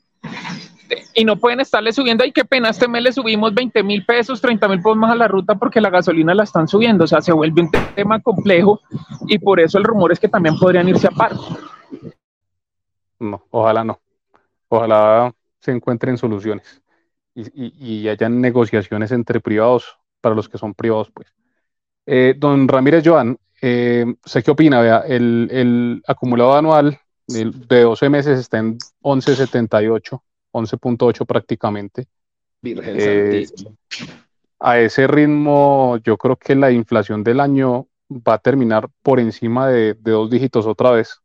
Y 1.14 1.24
no 1.24 1.36
pueden 1.36 1.60
estarle 1.60 1.92
subiendo, 1.92 2.24
ay, 2.24 2.32
qué 2.32 2.44
pena, 2.44 2.70
este 2.70 2.88
mes 2.88 3.02
le 3.02 3.12
subimos 3.12 3.54
20 3.54 3.82
mil 3.84 4.04
pesos, 4.04 4.40
30 4.40 4.66
mil 4.66 4.78
pesos 4.78 4.96
más 4.96 5.12
a 5.12 5.14
la 5.14 5.28
ruta 5.28 5.54
porque 5.54 5.80
la 5.80 5.90
gasolina 5.90 6.34
la 6.34 6.42
están 6.42 6.66
subiendo. 6.66 7.04
O 7.04 7.06
sea, 7.06 7.20
se 7.20 7.32
vuelve 7.32 7.62
un 7.62 7.70
tema 7.94 8.18
complejo 8.20 8.80
y 9.28 9.38
por 9.38 9.60
eso 9.60 9.78
el 9.78 9.84
rumor 9.84 10.10
es 10.10 10.18
que 10.18 10.28
también 10.28 10.58
podrían 10.58 10.88
irse 10.88 11.06
a 11.06 11.10
paro. 11.10 11.36
No, 13.20 13.44
ojalá 13.50 13.84
no. 13.84 14.00
Ojalá 14.68 15.32
se 15.60 15.70
encuentren 15.70 16.18
soluciones 16.18 16.82
y, 17.36 17.72
y, 17.78 18.08
hayan 18.08 18.40
negociaciones 18.40 19.12
entre 19.12 19.40
privados 19.40 19.96
para 20.20 20.34
los 20.34 20.48
que 20.48 20.58
son 20.58 20.74
privados, 20.74 21.10
pues. 21.12 21.32
Eh, 22.06 22.34
don 22.36 22.66
Ramírez 22.66 23.04
Joan, 23.04 23.38
eh, 23.62 24.06
sé 24.24 24.42
qué 24.42 24.50
opina, 24.50 24.80
vea, 24.80 25.04
el, 25.06 25.48
el 25.52 26.02
acumulado 26.06 26.56
anual 26.56 26.98
de 27.28 27.82
12 27.82 28.08
meses 28.08 28.38
está 28.38 28.58
en 28.58 28.78
11.78, 29.02 30.20
11.8 30.52 31.26
prácticamente. 31.26 32.06
Virgen 32.60 32.96
eh, 32.98 33.46
a 34.60 34.80
ese 34.80 35.06
ritmo, 35.06 35.98
yo 36.02 36.16
creo 36.16 36.36
que 36.36 36.54
la 36.54 36.72
inflación 36.72 37.22
del 37.22 37.40
año 37.40 37.86
va 38.10 38.34
a 38.34 38.38
terminar 38.38 38.88
por 39.02 39.20
encima 39.20 39.68
de, 39.68 39.94
de 39.94 40.10
dos 40.10 40.30
dígitos 40.30 40.66
otra 40.66 40.90
vez. 40.90 41.20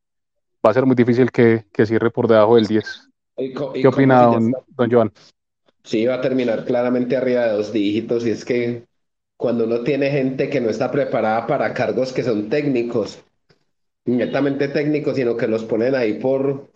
Va 0.66 0.70
a 0.70 0.74
ser 0.74 0.86
muy 0.86 0.96
difícil 0.96 1.32
que, 1.32 1.66
que 1.72 1.86
cierre 1.86 2.12
por 2.12 2.28
debajo 2.28 2.56
del 2.56 2.68
10. 2.68 3.10
¿Qué 3.36 3.88
opina 3.88 4.26
don, 4.26 4.92
Joan? 4.92 5.12
Sí, 5.84 6.06
va 6.06 6.16
a 6.16 6.22
terminar 6.22 6.64
claramente 6.66 7.18
arriba 7.18 7.46
de 7.46 7.54
dos 7.54 7.74
dígitos 7.74 8.26
y 8.26 8.32
es 8.32 8.46
que 8.46 8.86
cuando 9.36 9.66
uno 9.66 9.82
tiene 9.82 10.12
gente 10.12 10.50
que 10.50 10.62
no 10.62 10.70
está 10.70 10.92
preparada 10.92 11.48
para 11.48 11.74
cargos 11.74 12.14
que 12.14 12.24
son 12.24 12.50
técnicos, 12.50 13.22
netamente 14.06 14.68
técnicos, 14.68 15.16
sino 15.16 15.38
que 15.38 15.48
los 15.48 15.64
ponen 15.64 15.96
ahí 15.96 16.16
por, 16.16 16.70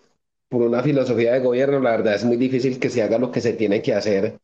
por 0.50 0.62
una 0.62 0.84
filosofía 0.84 1.34
de 1.34 1.40
gobierno, 1.40 1.80
la 1.80 1.92
verdad 1.92 2.16
es 2.16 2.26
muy 2.26 2.38
difícil 2.38 2.80
que 2.80 2.90
se 2.90 3.02
haga 3.04 3.18
lo 3.18 3.32
que 3.32 3.42
se 3.42 3.54
tiene 3.54 3.82
que 3.82 3.94
hacer. 3.94 4.40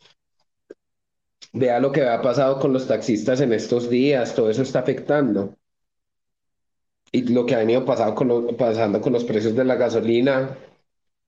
Vea 1.54 1.80
lo 1.80 1.92
que 1.92 2.04
ha 2.08 2.22
pasado 2.22 2.60
con 2.60 2.74
los 2.74 2.88
taxistas 2.88 3.42
en 3.42 3.54
estos 3.54 3.90
días, 3.90 4.34
todo 4.34 4.50
eso 4.50 4.64
está 4.64 4.80
afectando. 4.80 5.56
Y 7.12 7.22
lo 7.32 7.46
que 7.46 7.54
ha 7.54 7.60
venido 7.60 7.86
pasado 7.86 8.16
con 8.16 8.56
pasando 8.58 9.00
con 9.00 9.14
los 9.14 9.24
precios 9.24 9.56
de 9.56 9.64
la 9.64 9.76
gasolina, 9.76 10.58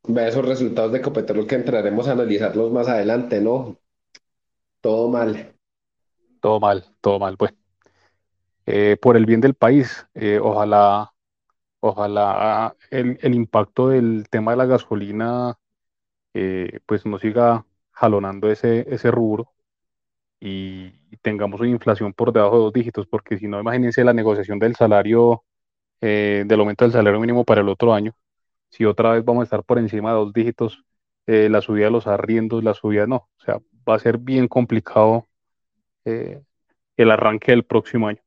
Vea 0.08 0.28
esos 0.28 0.46
resultados 0.46 0.92
de 0.92 1.00
Ecopetrol 1.00 1.48
que 1.48 1.56
entraremos 1.56 2.08
a 2.08 2.12
analizarlos 2.12 2.72
más 2.72 2.88
adelante, 2.88 3.42
¿no? 3.42 3.78
Todo 4.82 5.10
mal. 5.10 5.56
Todo 6.42 6.60
mal, 6.60 6.86
todo 7.02 7.18
mal. 7.18 7.38
Pues, 7.38 7.54
eh, 8.68 8.98
por 9.02 9.18
el 9.18 9.26
bien 9.26 9.42
del 9.42 9.56
país, 9.56 10.06
eh, 10.14 10.40
ojalá, 10.40 11.12
ojalá 11.89 12.75
el, 12.92 13.36
impacto 13.36 13.89
del 13.89 14.27
tema 14.30 14.51
de 14.51 14.58
la 14.58 14.65
gasolina, 14.65 15.56
eh, 16.34 16.80
pues 16.86 17.06
no 17.06 17.20
siga 17.20 17.65
jalonando 17.92 18.51
ese, 18.51 18.86
ese 18.94 19.12
rubro 19.12 19.54
y, 20.39 20.94
tengamos 21.22 21.62
una 21.62 21.70
inflación 21.70 22.13
por 22.13 22.34
debajo 22.34 22.58
de 22.58 22.63
dos 22.63 22.74
dígitos, 22.74 23.08
porque 23.08 23.38
si 23.38 23.48
no, 23.48 23.60
imagínense 23.60 24.04
la 24.04 24.13
negociación 24.13 24.60
del 24.60 24.75
salario, 24.75 25.44
del 26.01 26.60
aumento 26.60 26.86
del 26.86 26.92
salario 26.92 27.20
mínimo 27.20 27.46
para 27.46 27.62
el 27.62 27.70
otro 27.70 27.94
año 27.94 28.13
si 28.75 28.86
otra 28.86 29.13
vez 29.13 29.24
vamos 29.24 29.42
a 29.42 29.46
estar 29.46 29.63
por 29.63 29.80
encima 29.80 30.12
de 30.12 30.18
dos 30.18 30.34
dígitos, 30.34 30.84
eh, 31.27 31.50
la 31.50 31.62
subida 31.62 31.86
de 31.86 31.92
los 31.92 32.08
arriendos, 32.08 32.63
la 32.63 32.74
subida 32.74 33.08
no. 33.08 33.30
O 33.38 33.44
sea, 33.44 33.60
va 33.88 33.96
a 33.96 34.00
ser 34.00 34.18
bien 34.18 34.48
complicado 34.48 35.27
eh, 36.06 36.42
el 36.98 37.12
arranque 37.12 37.51
del 37.51 37.63
próximo 37.63 38.08
año. 38.10 38.22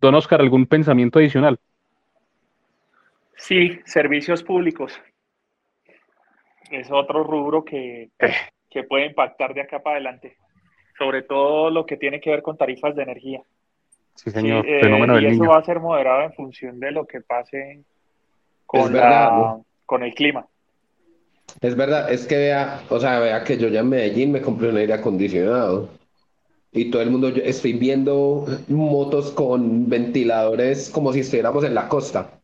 Don 0.00 0.14
Oscar, 0.14 0.40
¿algún 0.40 0.66
pensamiento 0.66 1.18
adicional? 1.18 1.58
Sí, 3.36 3.78
servicios 3.84 4.42
públicos. 4.42 4.92
Es 6.70 6.90
otro 6.90 7.22
rubro 7.22 7.64
que, 7.64 8.10
eh. 8.18 8.34
que 8.70 8.84
puede 8.84 9.06
impactar 9.06 9.54
de 9.54 9.62
acá 9.62 9.82
para 9.82 9.96
adelante. 9.96 10.36
Sobre 10.98 11.22
todo 11.22 11.70
lo 11.70 11.86
que 11.86 11.96
tiene 11.96 12.20
que 12.20 12.30
ver 12.30 12.42
con 12.42 12.56
tarifas 12.56 12.96
de 12.96 13.02
energía. 13.02 13.42
Sí, 14.14 14.30
señor. 14.30 14.64
Fenómeno 14.64 15.20
y 15.20 15.26
eso 15.26 15.44
va 15.44 15.58
a 15.58 15.64
ser 15.64 15.78
moderado 15.78 16.22
en 16.22 16.32
función 16.32 16.80
de 16.80 16.90
lo 16.90 17.06
que 17.06 17.20
pase 17.20 17.84
con, 18.64 18.92
la, 18.94 19.58
con 19.84 20.02
el 20.02 20.14
clima. 20.14 20.46
Es 21.60 21.76
verdad, 21.76 22.10
es 22.10 22.26
que 22.26 22.36
vea, 22.36 22.82
o 22.88 22.98
sea, 22.98 23.20
vea 23.20 23.44
que 23.44 23.56
yo 23.58 23.68
ya 23.68 23.80
en 23.80 23.90
Medellín 23.90 24.32
me 24.32 24.40
compré 24.40 24.70
un 24.70 24.76
aire 24.78 24.94
acondicionado 24.94 25.90
y 26.72 26.90
todo 26.90 27.02
el 27.02 27.10
mundo, 27.10 27.30
yo 27.30 27.42
estoy 27.42 27.72
viendo 27.74 28.46
motos 28.68 29.30
con 29.30 29.88
ventiladores 29.88 30.90
como 30.90 31.12
si 31.12 31.20
estuviéramos 31.20 31.64
en 31.64 31.74
la 31.74 31.88
costa. 31.88 32.40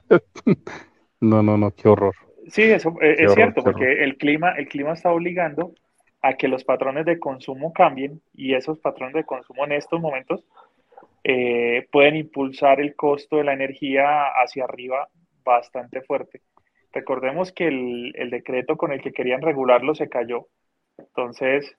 no, 1.20 1.42
no, 1.42 1.56
no, 1.56 1.70
qué 1.72 1.88
horror. 1.88 2.14
Sí, 2.48 2.62
eso 2.62 2.94
eh, 3.00 3.16
es, 3.18 3.34
cierto, 3.34 3.62
porque 3.62 4.04
el 4.04 4.16
clima, 4.16 4.52
el 4.52 4.68
clima 4.68 4.92
está 4.92 5.10
obligando 5.10 5.72
a 6.22 6.34
que 6.34 6.48
los 6.48 6.64
patrones 6.64 7.04
de 7.04 7.18
consumo 7.18 7.72
cambien 7.72 8.20
y 8.34 8.54
esos 8.54 8.78
patrones 8.78 9.14
de 9.14 9.24
consumo 9.24 9.64
en 9.64 9.72
estos 9.72 10.00
momentos 10.00 10.44
eh, 11.24 11.88
pueden 11.90 12.16
impulsar 12.16 12.80
el 12.80 12.94
costo 12.94 13.36
de 13.36 13.44
la 13.44 13.52
energía 13.52 14.28
hacia 14.42 14.64
arriba 14.64 15.08
bastante 15.44 16.02
fuerte. 16.02 16.40
Recordemos 16.92 17.52
que 17.52 17.66
el, 17.66 18.30
decreto 18.30 18.76
con 18.76 18.92
el 18.92 19.02
que 19.02 19.12
querían 19.12 19.42
regularlo 19.42 19.94
se 19.94 20.08
cayó. 20.08 20.46
Entonces, 20.98 21.76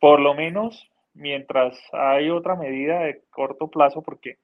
por 0.00 0.20
lo 0.20 0.34
menos 0.34 0.90
mientras 1.14 1.78
hay 1.92 2.30
otra 2.30 2.54
medida 2.54 3.00
de 3.00 3.22
corto 3.30 3.68
plazo, 3.68 4.02
porque 4.02 4.36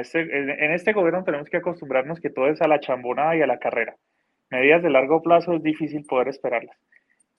este, 0.00 0.20
en 0.20 0.72
este 0.72 0.92
gobierno 0.92 1.24
tenemos 1.24 1.48
que 1.48 1.58
acostumbrarnos 1.58 2.20
que 2.20 2.30
todo 2.30 2.48
es 2.48 2.60
a 2.62 2.68
la 2.68 2.80
chambonada 2.80 3.36
y 3.36 3.42
a 3.42 3.46
la 3.46 3.58
carrera. 3.58 3.96
Medidas 4.50 4.82
de 4.82 4.90
largo 4.90 5.22
plazo 5.22 5.54
es 5.54 5.62
difícil 5.62 6.04
poder 6.04 6.28
esperarlas. 6.28 6.76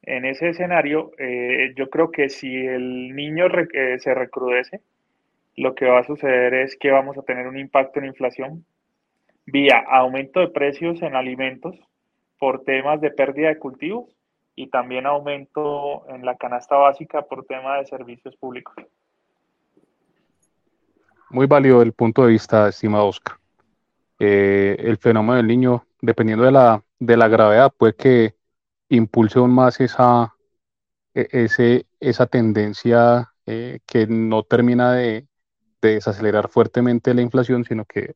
En 0.04 0.26
ese 0.26 0.50
escenario, 0.50 1.12
eh, 1.18 1.74
yo 1.76 1.90
creo 1.90 2.12
que 2.12 2.30
si 2.30 2.56
el 2.56 3.16
niño 3.16 3.48
eh, 3.74 4.00
se 4.00 4.14
recrudece, 4.14 4.82
lo 5.58 5.76
que 5.76 5.86
va 5.86 6.00
a 6.00 6.04
suceder 6.04 6.54
es 6.54 6.78
que 6.78 6.92
vamos 6.92 7.18
a 7.18 7.24
tener 7.24 7.48
un 7.48 7.58
impacto 7.58 8.00
en 8.00 8.06
inflación 8.06 8.66
vía 9.46 9.84
aumento 9.88 10.40
de 10.40 10.50
precios 10.50 11.02
en 11.02 11.16
alimentos 11.16 11.76
por 12.38 12.64
temas 12.64 13.02
de 13.02 13.12
pérdida 13.12 13.50
de 13.50 13.60
cultivos 13.60 14.16
y 14.56 14.70
también 14.70 15.06
aumento 15.06 16.08
en 16.10 16.26
la 16.26 16.36
canasta 16.38 16.76
básica 16.76 17.24
por 17.24 17.46
tema 17.46 17.78
de 17.78 17.86
servicios 17.86 18.36
públicos. 18.38 18.76
Muy 21.30 21.48
válido 21.48 21.82
el 21.82 21.94
punto 21.94 22.24
de 22.24 22.32
vista, 22.32 22.68
estimado 22.70 23.08
Oscar. 23.08 23.38
Eh, 24.20 24.76
el 24.80 24.98
fenómeno 24.98 25.36
del 25.36 25.48
niño, 25.48 25.86
dependiendo 26.02 26.46
de 26.46 26.52
la, 26.52 26.84
de 27.00 27.18
la 27.18 27.28
gravedad, 27.28 27.74
puede 27.78 27.96
que 27.96 28.36
impulse 28.90 29.40
aún 29.40 29.52
más 29.52 29.80
esa, 29.80 30.36
e, 31.14 31.28
ese, 31.32 31.86
esa 32.00 32.26
tendencia 32.26 33.32
eh, 33.46 33.80
que 33.86 34.08
no 34.08 34.44
termina 34.44 34.94
de, 34.94 35.28
de, 35.82 35.94
desacelerar 35.94 36.50
fuertemente 36.50 37.14
la 37.14 37.22
inflación, 37.22 37.64
sino 37.64 37.86
que 37.86 38.16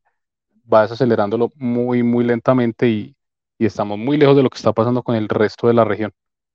va 0.71 0.83
desacelerándolo 0.83 1.51
muy, 1.55 2.03
muy 2.03 2.23
lentamente 2.25 2.89
y, 2.89 3.15
y, 3.57 3.65
estamos 3.65 3.97
muy 3.97 4.17
lejos 4.17 4.35
de 4.35 4.43
lo 4.43 4.49
que 4.49 4.57
está 4.57 4.73
pasando 4.73 5.03
con 5.03 5.15
el 5.15 5.29
resto 5.29 5.67
de 5.67 5.73
la 5.73 5.85
región 5.85 6.13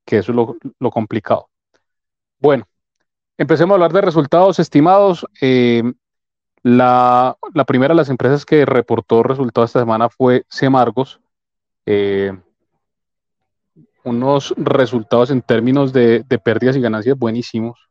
que 0.08 0.18
eso 0.18 0.32
es 0.32 0.36
lo, 0.80 0.90
complicado. 0.90 1.50
Bueno, 2.38 2.66
empecemos 3.36 3.72
a 3.72 3.74
hablar 3.74 3.92
de 3.92 4.00
resultados 4.00 4.58
estimados. 4.58 5.26
Eh, 5.42 5.82
la, 6.62 7.36
primera 7.66 7.94
de 7.94 7.96
las 7.98 8.10
empresas 8.10 8.44
que 8.44 8.64
reportó 8.66 9.22
resultados 9.22 9.70
esta 9.70 9.80
semana 9.80 10.08
fue 10.08 10.44
Semargos. 10.48 11.20
Eh, 11.86 12.32
unos 14.04 14.54
resultados 14.56 15.30
en 15.30 15.42
términos 15.42 15.92
de, 15.92 16.24
pérdidas 16.42 16.76
y 16.76 16.80
ganancias 16.80 17.16
buenísimos. 17.18 17.88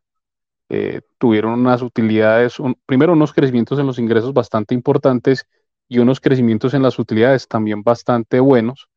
Eh, 0.69 1.01
tuvieron 1.17 1.53
unas 1.53 1.81
utilidades, 1.81 2.57
primero 2.85 3.13
unos 3.13 3.31
crecimientos 3.31 3.79
en 3.79 3.87
los 3.87 3.99
ingresos 3.99 4.33
bastante 4.33 4.73
importantes 4.73 5.45
y 5.87 5.99
unos 5.99 6.19
crecimientos 6.19 6.73
en 6.73 6.83
las 6.83 6.99
utilidades 6.99 7.47
también 7.47 7.83
bastante 7.83 8.39
buenos. 8.39 8.89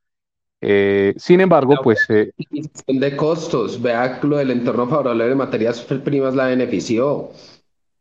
Eh, 0.61 1.15
sin 1.17 1.41
embargo, 1.41 1.75
pues... 1.83 2.05
Eh, 2.11 2.33
de 2.87 3.17
costos, 3.17 3.81
vea 3.81 4.19
lo 4.23 4.37
del 4.37 4.51
entorno 4.51 4.87
favorable 4.89 5.29
de 5.29 5.35
materias 5.35 5.81
primas 5.83 6.35
la 6.35 6.47
benefició, 6.47 7.31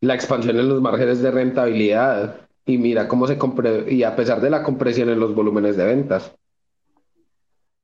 la 0.01 0.15
expansión 0.15 0.57
en 0.59 0.69
los 0.69 0.81
márgenes 0.81 1.21
de 1.21 1.31
rentabilidad 1.31 2.47
y 2.65 2.77
mira 2.77 3.07
cómo 3.07 3.27
se 3.27 3.37
compre 3.37 3.91
y 3.91 4.03
a 4.03 4.15
pesar 4.15 4.41
de 4.41 4.49
la 4.49 4.63
compresión 4.63 5.09
en 5.09 5.19
los 5.19 5.33
volúmenes 5.33 5.75
de 5.77 5.85
ventas. 5.85 6.35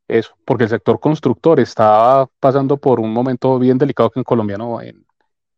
Eso, 0.07 0.35
porque 0.45 0.65
el 0.65 0.69
sector 0.69 0.99
constructor 0.99 1.59
está 1.59 2.29
pasando 2.39 2.77
por 2.77 2.99
un 2.99 3.11
momento 3.11 3.57
bien 3.57 3.77
delicado 3.77 4.11
que 4.11 4.19
en 4.19 4.23
Colombia, 4.23 4.57
¿no? 4.57 4.79
En, 4.79 5.03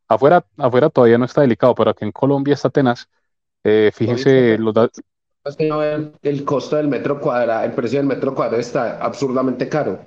afuera, 0.07 0.45
afuera 0.57 0.89
todavía 0.89 1.17
no 1.17 1.25
está 1.25 1.41
delicado, 1.41 1.75
pero 1.75 1.91
aquí 1.91 2.05
en 2.05 2.13
Colombia 2.13 2.53
está 2.53 2.69
tenaz. 2.69 3.09
Eh, 3.63 3.91
fíjense 3.93 4.57
los, 4.57 4.73
el 6.21 6.43
costo 6.45 6.75
del 6.75 6.87
metro 6.87 7.19
cuadrado, 7.19 7.65
el 7.65 7.71
precio 7.71 7.99
del 7.99 8.07
metro 8.07 8.33
cuadrado 8.33 8.59
está 8.59 8.97
absurdamente 9.03 9.69
caro. 9.69 10.05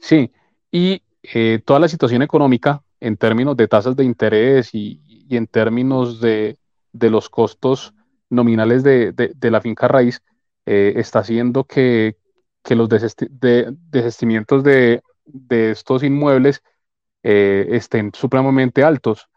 Sí, 0.00 0.30
y 0.70 1.02
eh, 1.22 1.60
toda 1.64 1.80
la 1.80 1.88
situación 1.88 2.22
económica 2.22 2.82
en 3.06 3.16
términos 3.16 3.56
de 3.56 3.68
tasas 3.68 3.96
de 3.96 4.04
interés 4.04 4.74
y, 4.74 5.00
en 5.30 5.46
términos 5.46 6.20
de, 6.20 6.58
los 6.92 7.28
costos 7.28 7.94
nominales 8.30 8.82
de, 8.82 9.34
la 9.40 9.60
finca 9.60 9.88
raíz 9.88 10.22
eh, 10.66 10.94
está 10.96 11.20
haciendo 11.20 11.64
que, 11.64 12.16
los 12.70 12.88
desestimientos 12.88 14.64
de, 14.64 15.02
estos 15.50 16.02
inmuebles 16.02 16.62
eh, 17.22 17.66
estén 17.70 18.12
supremamente 18.14 18.82
altos. 18.82 19.28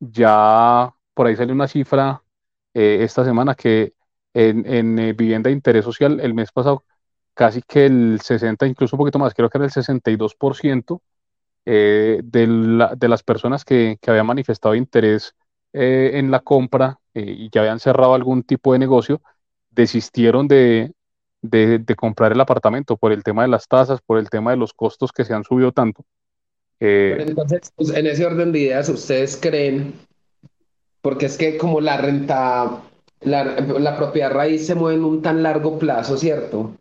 ya 0.00 0.92
por 1.14 1.26
ahí 1.26 1.36
sale 1.36 1.52
una 1.52 1.68
cifra 1.68 2.22
eh, 2.74 2.98
esta 3.04 3.24
semana 3.24 3.54
que 3.54 3.94
en, 4.34 4.98
eh, 4.98 5.14
vivienda 5.14 5.48
de 5.48 5.54
interés 5.54 5.82
social 5.82 6.20
el 6.20 6.34
mes 6.34 6.52
pasado 6.52 6.84
casi 7.32 7.62
que 7.62 7.86
el 7.86 8.20
60, 8.20 8.66
incluso 8.66 8.96
un 8.96 8.98
poquito 8.98 9.18
más, 9.18 9.32
creo 9.32 9.48
que 9.48 9.56
era 9.56 9.64
el 9.64 9.70
62% 9.70 11.00
eh, 11.66 12.20
de, 12.24 12.46
las 12.46 13.22
personas 13.22 13.64
que, 13.64 13.98
que 14.00 14.10
habían 14.10 14.26
manifestado 14.26 14.74
interés 14.74 15.34
en 15.78 16.30
la 16.30 16.40
compra 16.40 17.00
y 17.12 17.50
que 17.50 17.58
habían 17.58 17.80
cerrado 17.80 18.14
algún 18.14 18.42
tipo 18.42 18.72
de 18.72 18.78
negocio, 18.78 19.20
desistieron 19.68 20.48
de, 20.48 20.94
de, 21.42 21.94
comprar 21.96 22.32
el 22.32 22.40
apartamento 22.40 22.96
por 22.96 23.12
el 23.12 23.22
tema 23.22 23.42
de 23.42 23.48
las 23.48 23.68
tasas, 23.68 24.00
por 24.00 24.16
el 24.16 24.30
tema 24.30 24.52
de 24.52 24.56
los 24.56 24.72
costos 24.72 25.12
que 25.12 25.26
se 25.26 25.34
han 25.34 25.44
subido 25.44 25.72
tanto. 25.72 26.02
entonces, 26.80 27.70
pues, 27.76 27.90
en 27.90 28.06
ese 28.06 28.24
orden 28.24 28.52
de 28.52 28.60
ideas, 28.60 28.88
¿ustedes 28.88 29.36
creen 29.36 29.92
porque 31.06 31.26
es 31.26 31.36
que 31.36 31.56
como 31.56 31.80
la 31.80 31.98
renta, 31.98 32.82
la, 33.20 33.96
propiedad 33.96 34.32
raíz 34.32 34.66
se 34.66 34.74
mueve 34.74 34.98
en 34.98 35.04
un 35.04 35.22
tan 35.22 35.40
largo 35.40 35.78
plazo, 35.78 36.16
¿cierto? 36.16 36.74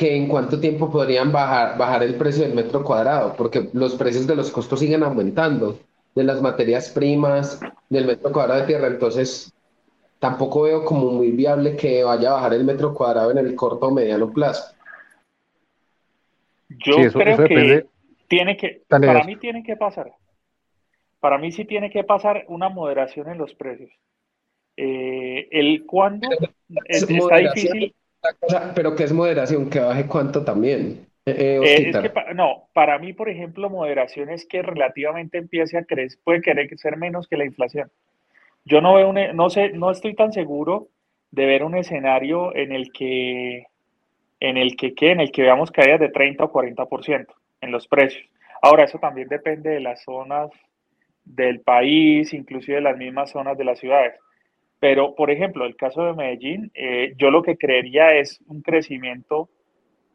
Que 0.00 0.16
en 0.16 0.28
cuánto 0.28 0.58
tiempo 0.58 0.90
podrían 0.90 1.30
bajar, 1.30 1.76
bajar 1.76 2.02
el 2.02 2.14
precio 2.14 2.42
del 2.44 2.54
metro 2.54 2.82
cuadrado, 2.82 3.34
porque 3.36 3.68
los 3.74 3.94
precios 3.96 4.26
de 4.26 4.34
los 4.34 4.50
costos 4.50 4.80
siguen 4.80 5.02
aumentando, 5.02 5.78
de 6.14 6.24
las 6.24 6.40
materias 6.40 6.88
primas, 6.88 7.60
del 7.90 8.06
metro 8.06 8.32
cuadrado 8.32 8.62
de 8.62 8.66
tierra, 8.66 8.86
entonces 8.86 9.52
tampoco 10.18 10.62
veo 10.62 10.84
como 10.84 11.10
muy 11.10 11.30
viable 11.32 11.76
que 11.76 12.02
vaya 12.02 12.30
a 12.30 12.34
bajar 12.34 12.54
el 12.54 12.64
metro 12.64 12.94
cuadrado 12.94 13.30
en 13.30 13.38
el 13.38 13.54
corto 13.54 13.88
o 13.88 13.90
mediano 13.90 14.32
plazo. 14.32 14.74
Yo 16.70 17.12
creo 17.12 17.36
que 17.36 17.86
tiene 18.26 18.56
que, 18.56 18.82
para 18.88 19.24
mí 19.24 19.36
tiene 19.36 19.62
que 19.62 19.76
pasar 19.76 20.12
para 21.20 21.36
mí 21.38 21.52
sí 21.52 21.66
tiene 21.66 21.90
que 21.90 22.02
pasar 22.02 22.44
una 22.48 22.68
moderación 22.70 23.28
en 23.28 23.38
los 23.38 23.54
precios. 23.54 23.90
Eh, 24.76 25.48
el 25.50 25.84
cuándo 25.84 26.28
está 26.86 27.36
difícil. 27.36 27.94
Pero 28.74 28.94
¿qué 28.94 29.04
es 29.04 29.12
moderación? 29.12 29.70
¿Que 29.70 29.80
baje 29.80 30.06
cuánto 30.06 30.44
también? 30.44 31.06
Eh, 31.26 31.60
eh, 31.62 32.12
no, 32.34 32.68
para 32.72 32.98
mí, 32.98 33.12
por 33.12 33.28
ejemplo, 33.28 33.68
moderación 33.70 34.30
es 34.30 34.46
que 34.46 34.62
relativamente 34.62 35.38
empiece 35.38 35.78
a 35.78 35.84
crecer, 35.84 36.18
puede 36.24 36.40
querer 36.40 36.68
ser 36.78 36.96
menos 36.96 37.28
que 37.28 37.36
la 37.36 37.44
inflación. 37.44 37.90
Yo 38.64 38.80
no 38.80 38.94
veo 38.94 39.12
no 39.12 39.50
sé, 39.50 39.70
no 39.70 39.90
estoy 39.90 40.14
tan 40.14 40.32
seguro 40.32 40.88
de 41.30 41.46
ver 41.46 41.62
un 41.62 41.76
escenario 41.76 42.54
en 42.54 42.72
el 42.72 42.92
que, 42.92 43.66
en 44.40 44.56
el 44.56 44.76
que, 44.76 44.94
en 44.98 45.20
el 45.20 45.30
que 45.30 45.42
veamos 45.42 45.70
caídas 45.70 46.00
de 46.00 46.08
30 46.08 46.44
o 46.44 46.52
40% 46.52 47.26
en 47.60 47.70
los 47.70 47.86
precios. 47.86 48.26
Ahora, 48.62 48.84
eso 48.84 48.98
también 48.98 49.28
depende 49.28 49.70
de 49.70 49.80
las 49.80 50.02
zonas 50.02 50.50
del 51.24 51.60
país, 51.60 52.32
inclusive 52.32 52.76
de 52.76 52.82
las 52.82 52.96
mismas 52.96 53.30
zonas 53.30 53.56
de 53.56 53.64
las 53.64 53.78
ciudades. 53.78 54.14
Pero, 54.80 55.14
por 55.14 55.30
ejemplo, 55.30 55.66
el 55.66 55.76
caso 55.76 56.02
de 56.02 56.14
Medellín, 56.14 56.70
eh, 56.74 57.12
yo 57.18 57.30
lo 57.30 57.42
que 57.42 57.58
creería 57.58 58.14
es 58.16 58.40
un 58.48 58.62
crecimiento 58.62 59.50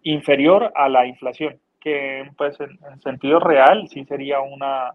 inferior 0.02 0.72
a 0.76 0.90
la 0.90 1.06
inflación, 1.06 1.60
que 1.80 2.28
pues 2.36 2.60
en, 2.60 3.02
sentido 3.02 3.40
real 3.40 3.88
sí 3.88 4.04
sería 4.06 4.42
una, 4.42 4.94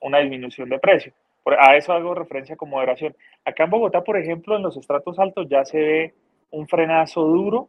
una 0.00 0.18
disminución 0.18 0.68
de 0.68 0.78
precio. 0.78 1.12
A 1.58 1.76
eso 1.76 1.92
hago 1.92 2.14
referencia 2.14 2.56
con 2.56 2.70
moderación. 2.70 3.16
Acá 3.44 3.64
en 3.64 3.70
Bogotá, 3.70 4.04
por 4.04 4.16
ejemplo, 4.16 4.56
en 4.56 4.62
los 4.62 4.76
estratos 4.76 5.18
altos 5.18 5.48
ya 5.48 5.64
se 5.64 5.78
ve 5.78 6.14
un 6.52 6.68
frenazo 6.68 7.22
duro 7.22 7.68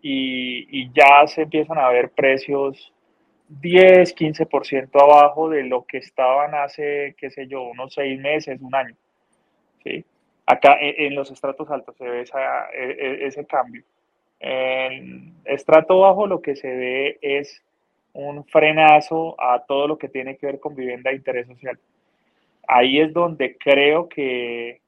y, 0.00 0.66
y 0.80 0.90
ya 0.92 1.26
se 1.28 1.42
empiezan 1.42 1.78
a 1.78 1.88
ver 1.90 2.10
precios 2.10 2.92
10, 3.48 4.16
15% 4.16 4.88
abajo 5.00 5.48
de 5.48 5.62
lo 5.62 5.84
que 5.84 5.98
estaban 5.98 6.54
hace, 6.54 7.14
qué 7.18 7.30
sé 7.30 7.46
yo, 7.46 7.62
unos 7.62 7.94
seis 7.94 8.18
meses, 8.18 8.60
un 8.60 8.74
año. 8.74 8.96
¿sí? 9.84 10.04
Acá 10.46 10.78
e, 10.80 11.06
en, 11.06 11.14
los 11.14 11.30
estratos 11.30 11.70
altos 11.70 11.96
se 11.96 12.04
ve 12.04 12.22
e, 12.22 12.26
e, 12.74 13.26
ese 13.26 13.46
cambio. 13.46 13.82
En 14.40 15.34
estrato 15.44 16.00
bajo 16.00 16.26
lo 16.26 16.42
que 16.42 16.56
se 16.56 16.68
ve 16.68 17.18
es 17.22 17.62
un 18.12 18.44
frenazo 18.46 19.40
a 19.40 19.64
todo 19.64 19.86
lo 19.86 19.98
que 19.98 20.08
tiene 20.08 20.36
que 20.36 20.46
ver 20.46 20.60
con 20.60 20.74
vivienda 20.74 21.10
de 21.10 21.16
interés 21.16 21.46
social. 21.46 21.78
Ahí 22.66 23.00
es 23.00 23.12
donde 23.12 23.56
creo 23.56 24.08
que 24.08 24.80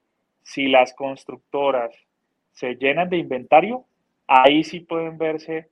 si 0.42 0.68
las 0.68 0.92
constructoras 0.94 1.94
se 2.52 2.74
llenan 2.76 3.08
de 3.08 3.18
inventario, 3.18 3.84
ahí 4.26 4.64
sí 4.64 4.80
pueden 4.80 5.18
verse 5.18 5.68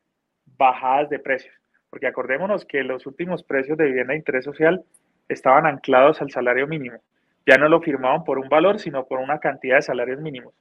bajadas 0.57 1.11
de 1.11 1.19
precios 1.19 1.63
porque 1.93 2.07
acordémonos 2.07 2.65
que 2.65 2.83
los 2.85 3.05
últimos 3.05 3.43
precios 3.43 3.77
de 3.77 3.85
vivienda 3.85 4.15
de 4.15 4.19
interés 4.21 4.47
social 4.47 4.83
estaban 5.29 5.67
anclados 5.67 6.23
al 6.23 6.31
salario 6.31 6.67
mínimo. 6.67 6.97
Ya 7.47 7.57
no 7.57 7.69
lo 7.69 7.81
firmaban 7.81 8.25
por 8.25 8.39
un 8.39 8.49
valor, 8.49 8.79
sino 8.79 9.07
por 9.07 9.19
una 9.19 9.39
cantidad 9.39 9.77
de 9.77 9.83
salarios 9.83 10.21
mínimos. 10.21 10.55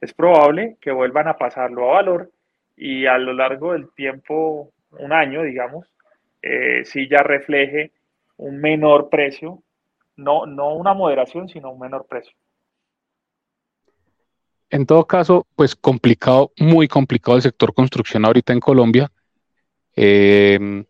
Es 0.00 0.14
probable 0.14 0.76
que 0.80 0.90
vuelvan 0.90 1.28
a 1.28 1.36
pasarlo 1.36 1.90
a 1.90 1.94
valor 1.94 2.30
y 2.76 3.06
a 3.06 3.18
lo 3.18 3.32
largo 3.32 3.72
del 3.72 3.90
tiempo, 3.92 4.72
un 4.98 5.12
año, 5.12 5.42
digamos, 5.42 5.86
eh, 6.42 6.84
sí 6.84 7.08
ya 7.08 7.18
refleje 7.18 7.92
un 8.36 8.60
menor 8.60 9.08
precio, 9.08 9.62
no, 10.16 10.46
no 10.46 10.74
una 10.74 10.94
moderación, 10.94 11.48
sino 11.48 11.70
un 11.70 11.78
menor 11.78 12.06
precio. 12.06 12.34
En 14.70 14.86
todo 14.86 15.06
caso, 15.06 15.46
pues 15.54 15.76
complicado, 15.76 16.50
muy 16.58 16.88
complicado 16.88 17.36
el 17.36 17.42
sector 17.42 17.74
construcción 17.74 18.24
ahorita 18.24 18.52
en 18.52 18.60
Colombia. 18.60 19.12
Eh, 19.94 20.84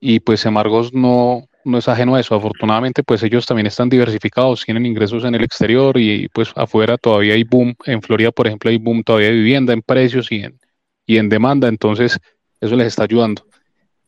y 0.00 0.20
pues 0.20 0.44
Emargos 0.46 0.92
no, 0.92 1.47
no 1.68 1.78
es 1.78 1.88
ajeno 1.88 2.14
a 2.14 2.20
eso. 2.20 2.34
Afortunadamente, 2.34 3.02
pues 3.02 3.22
ellos 3.22 3.46
también 3.46 3.66
están 3.66 3.88
diversificados, 3.88 4.64
tienen 4.64 4.86
ingresos 4.86 5.24
en 5.24 5.34
el 5.34 5.44
exterior 5.44 5.96
y 5.98 6.28
pues 6.28 6.50
afuera 6.56 6.96
todavía 6.98 7.34
hay 7.34 7.44
boom. 7.44 7.74
En 7.84 8.02
Florida, 8.02 8.32
por 8.32 8.46
ejemplo, 8.46 8.70
hay 8.70 8.78
boom 8.78 9.02
todavía 9.02 9.28
de 9.28 9.34
vivienda 9.34 9.72
en 9.72 9.82
precios 9.82 10.32
y 10.32 10.42
en, 10.42 10.58
y 11.06 11.18
en 11.18 11.28
demanda. 11.28 11.68
Entonces, 11.68 12.18
eso 12.60 12.76
les 12.76 12.88
está 12.88 13.04
ayudando. 13.04 13.46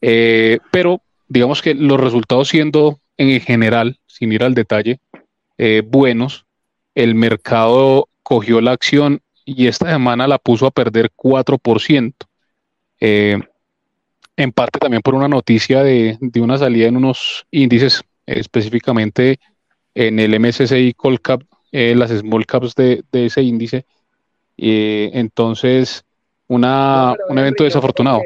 Eh, 0.01 0.59
pero 0.70 1.03
digamos 1.29 1.62
que 1.62 1.75
los 1.75 2.01
resultados 2.01 2.49
siendo 2.49 3.01
en 3.16 3.40
general, 3.40 3.99
sin 4.07 4.33
ir 4.33 4.42
al 4.42 4.55
detalle, 4.55 4.99
eh, 5.59 5.83
buenos, 5.87 6.46
el 6.94 7.14
mercado 7.14 8.09
cogió 8.23 8.61
la 8.61 8.73
acción 8.73 9.20
y 9.44 9.66
esta 9.66 9.90
semana 9.90 10.27
la 10.27 10.38
puso 10.38 10.66
a 10.66 10.70
perder 10.70 11.11
4%. 11.14 12.14
Eh, 13.01 13.38
en 14.37 14.53
parte 14.53 14.79
también 14.79 15.03
por 15.03 15.14
una 15.14 15.29
noticia 15.29 15.83
de, 15.83 16.19
una 16.37 16.59
salida 16.59 16.88
en 16.88 16.97
unos 16.97 17.47
índices, 17.51 18.03
específicamente 18.27 19.38
en 19.95 20.19
el 20.19 20.38
MSCI 20.38 20.95
Colcap, 20.95 21.43
eh, 21.73 21.95
las 21.95 22.11
small 22.11 22.47
caps 22.47 22.75
de, 22.75 23.03
ese 23.12 23.43
índice. 23.43 23.85
entonces, 24.57 26.05
una, 26.49 27.14
un 27.29 27.38
evento 27.38 27.64
desafortunado. 27.64 28.23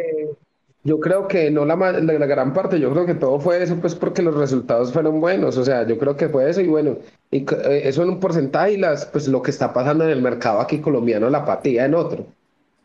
Yo 0.86 1.00
creo 1.00 1.26
que 1.26 1.50
no 1.50 1.64
la, 1.64 1.76
la, 1.76 2.26
gran 2.26 2.52
parte, 2.52 2.78
yo 2.78 2.92
creo 2.92 3.06
que 3.06 3.14
todo 3.14 3.40
fue 3.40 3.62
eso, 3.62 3.76
pues 3.76 3.94
porque 3.94 4.20
los 4.20 4.34
resultados 4.34 4.92
fueron 4.92 5.18
buenos, 5.18 5.56
o 5.56 5.64
sea, 5.64 5.86
yo 5.86 5.96
creo 5.96 6.14
que 6.14 6.28
fue 6.28 6.50
eso 6.50 6.60
y 6.60 6.66
bueno, 6.66 6.98
y 7.30 7.38
eh, 7.38 7.82
eso 7.84 8.02
en 8.02 8.10
un 8.10 8.20
porcentaje 8.20 8.74
y 8.74 8.76
las, 8.76 9.06
pues 9.06 9.26
lo 9.26 9.40
que 9.40 9.50
está 9.50 9.72
pasando 9.72 10.04
en 10.04 10.10
el 10.10 10.20
mercado 10.20 10.60
aquí 10.60 10.80
colombiano, 10.80 11.30
la 11.30 11.46
patía 11.46 11.86
en 11.86 11.94
otro. 11.94 12.26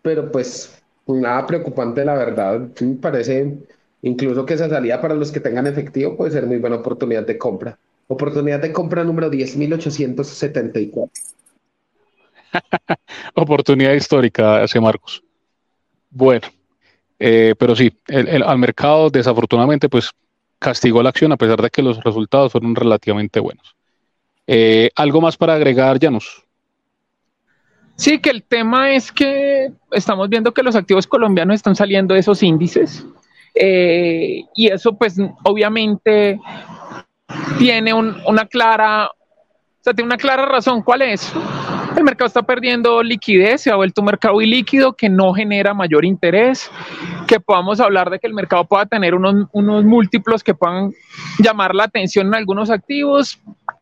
Pero 0.02 0.32
pues 0.32 0.79
nada 1.16 1.46
preocupante, 1.46 2.06
la 2.06 2.16
verdad, 2.16 2.70
me 2.82 2.96
parece 2.96 3.58
incluso 4.02 4.46
que 4.46 4.54
esa 4.54 4.70
salida 4.70 5.02
para 5.02 5.16
los 5.16 5.32
que 5.32 5.40
tengan 5.40 5.68
efectivo 5.68 6.16
puede 6.16 6.32
ser 6.32 6.46
muy 6.46 6.58
buena 6.58 6.78
oportunidad 6.78 7.26
de 7.26 7.38
compra. 7.38 7.78
Oportunidad 8.08 8.60
de 8.60 8.72
compra 8.72 9.04
número 9.04 9.30
10.874. 9.30 11.10
oportunidad 13.36 13.94
histórica, 13.94 14.64
hace 14.64 14.80
Marcos. 14.80 15.24
Bueno. 16.10 16.48
Eh, 17.22 17.54
pero 17.60 17.76
sí, 17.76 17.92
el, 18.08 18.42
al 18.44 18.58
mercado 18.58 19.10
desafortunadamente 19.10 19.90
pues 19.90 20.12
castigó 20.58 21.04
la 21.04 21.10
acción 21.10 21.34
a 21.34 21.38
pesar 21.38 21.62
de 21.62 21.70
que 21.70 21.82
los 21.82 22.02
resultados 22.02 22.54
fueron 22.54 22.76
relativamente 22.76 23.42
buenos. 23.42 23.76
Eh, 24.48 24.90
¿Algo 24.96 25.20
más 25.22 25.36
para 25.36 25.54
agregar, 25.54 26.00
Janus? 26.02 26.44
Sí, 27.96 28.20
que 28.20 28.30
el 28.30 28.44
tema 28.44 28.92
es 28.92 29.12
que 29.12 29.49
estamos 29.92 30.30
viendo 30.30 30.54
que 30.54 30.64
los 30.64 30.76
activos 30.76 31.08
colombianos 31.08 31.56
están 31.56 31.76
saliendo 31.76 32.14
de 32.14 32.22
esos 32.22 32.44
índices 32.44 33.06
eh, 33.56 34.44
y 34.56 34.68
eso 34.68 34.98
pues 34.98 35.18
obviamente 35.44 36.40
tiene 37.58 37.94
una 37.94 38.46
clara, 38.46 39.08
o 39.08 39.84
sea, 39.84 39.94
tiene 39.94 40.08
una 40.08 40.18
clara 40.18 40.46
razón. 40.46 40.82
¿Cuál 40.82 41.04
es? 41.04 41.32
El 41.98 42.04
mercado 42.04 42.28
está 42.28 42.44
perdiendo 42.44 43.04
liquidez, 43.04 43.62
se 43.62 43.72
ha 43.72 43.76
vuelto 43.76 44.02
un 44.02 44.06
mercado 44.06 44.42
ilíquido 44.42 44.94
que 44.94 45.10
no 45.10 45.34
genera 45.34 45.74
mayor 45.74 46.06
interés, 46.06 46.72
que 47.28 47.40
podamos 47.40 47.80
hablar 47.80 48.10
de 48.10 48.20
que 48.20 48.28
el 48.28 48.34
mercado 48.34 48.64
pueda 48.66 48.86
tener 48.86 49.16
unos, 49.16 49.48
unos 49.52 49.84
múltiplos 49.84 50.44
que 50.44 50.54
puedan 50.54 50.92
llamar 51.40 51.76
la 51.76 51.86
atención 51.86 52.28
en 52.28 52.36
algunos 52.36 52.70
activos. 52.70 53.40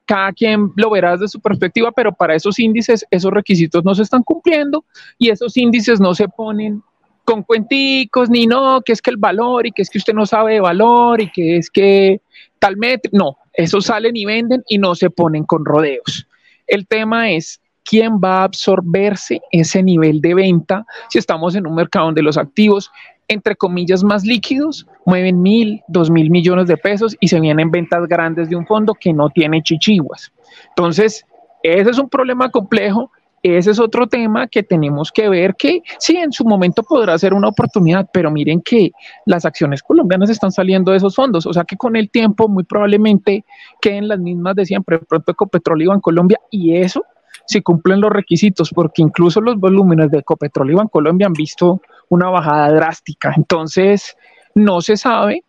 Cada 0.07 0.31
quien 0.33 0.71
lo 0.75 0.89
verá 0.89 1.11
desde 1.11 1.27
su 1.27 1.39
perspectiva, 1.39 1.91
pero 1.91 2.11
para 2.11 2.33
esos 2.33 2.57
índices 2.57 3.05
esos 3.11 3.31
requisitos 3.31 3.83
no 3.83 3.93
se 3.93 4.01
están 4.01 4.23
cumpliendo 4.23 4.85
y 5.19 5.29
esos 5.29 5.55
índices 5.57 5.99
no 5.99 6.15
se 6.15 6.27
ponen 6.27 6.81
con 7.25 7.43
cuenticos, 7.43 8.29
ni 8.29 8.47
no, 8.47 8.81
que 8.81 8.93
es 8.93 9.01
que 9.01 9.11
el 9.11 9.17
valor 9.17 9.67
y 9.67 9.73
que 9.73 9.81
es 9.81 9.89
que 9.89 9.97
usted 9.97 10.13
no 10.13 10.25
sabe 10.25 10.53
de 10.53 10.61
valor 10.61 11.21
y 11.21 11.29
que 11.29 11.57
es 11.57 11.69
que 11.69 12.21
tal 12.57 12.77
metro. 12.77 13.11
No, 13.13 13.37
esos 13.53 13.85
salen 13.85 14.15
y 14.15 14.23
venden 14.23 14.63
y 14.69 14.77
no 14.77 14.95
se 14.95 15.09
ponen 15.09 15.43
con 15.43 15.65
rodeos. 15.65 16.25
El 16.67 16.87
tema 16.87 17.29
es 17.29 17.59
quién 17.83 18.13
va 18.13 18.39
a 18.39 18.43
absorberse 18.45 19.41
ese 19.51 19.83
nivel 19.83 20.21
de 20.21 20.35
venta 20.35 20.85
si 21.09 21.19
estamos 21.19 21.55
en 21.55 21.67
un 21.67 21.75
mercado 21.75 22.05
donde 22.05 22.21
los 22.21 22.37
activos, 22.37 22.91
entre 23.27 23.55
comillas, 23.55 24.03
más 24.03 24.23
líquidos, 24.23 24.87
mueven 25.05 25.41
mil, 25.41 25.81
dos 25.87 26.09
mil 26.09 26.29
millones 26.29 26.67
de 26.67 26.77
pesos 26.77 27.15
y 27.19 27.27
se 27.27 27.39
vienen 27.39 27.71
ventas 27.71 28.07
grandes 28.07 28.49
de 28.49 28.55
un 28.55 28.65
fondo 28.65 28.93
que 28.93 29.13
no 29.13 29.29
tiene 29.29 29.61
chichiguas. 29.61 30.31
Entonces, 30.69 31.25
ese 31.63 31.89
es 31.89 31.97
un 31.97 32.09
problema 32.09 32.49
complejo. 32.49 33.11
Ese 33.43 33.71
es 33.71 33.79
otro 33.79 34.07
tema 34.07 34.47
que 34.47 34.63
tenemos 34.63 35.11
que 35.11 35.29
ver 35.29 35.55
que 35.55 35.81
sí, 35.99 36.17
en 36.17 36.31
su 36.31 36.43
momento 36.43 36.81
podrá 36.83 37.17
ser 37.19 37.33
una 37.33 37.49
oportunidad, 37.49 38.09
pero 38.11 38.31
miren 38.31 38.61
que 38.61 38.91
las 39.25 39.45
acciones 39.45 39.83
colombianas 39.83 40.31
están 40.31 40.51
saliendo 40.51 40.91
de 40.91 40.97
esos 40.97 41.15
fondos, 41.15 41.45
o 41.45 41.53
sea 41.53 41.63
que 41.63 41.77
con 41.77 41.95
el 41.95 42.09
tiempo 42.09 42.49
muy 42.49 42.63
probablemente 42.63 43.45
queden 43.79 44.07
las 44.07 44.19
mismas 44.19 44.55
de 44.55 44.65
siempre, 44.65 44.95
ejemplo, 44.95 45.23
Ecopetrol 45.27 45.81
en 45.83 46.01
Colombia, 46.01 46.39
y 46.49 46.77
eso 46.77 47.05
si 47.47 47.61
cumplen 47.61 48.01
los 48.01 48.11
requisitos, 48.11 48.71
porque 48.71 49.01
incluso 49.01 49.39
los 49.39 49.57
volúmenes 49.57 50.11
de 50.11 50.19
Ecopetrol 50.19 50.71
y 50.71 50.89
Colombia 50.89 51.27
han 51.27 51.33
visto 51.33 51.81
una 52.09 52.29
bajada 52.29 52.71
drástica. 52.71 53.33
Entonces, 53.35 54.15
no 54.55 54.81
se 54.81 54.97
sabe 54.97 55.43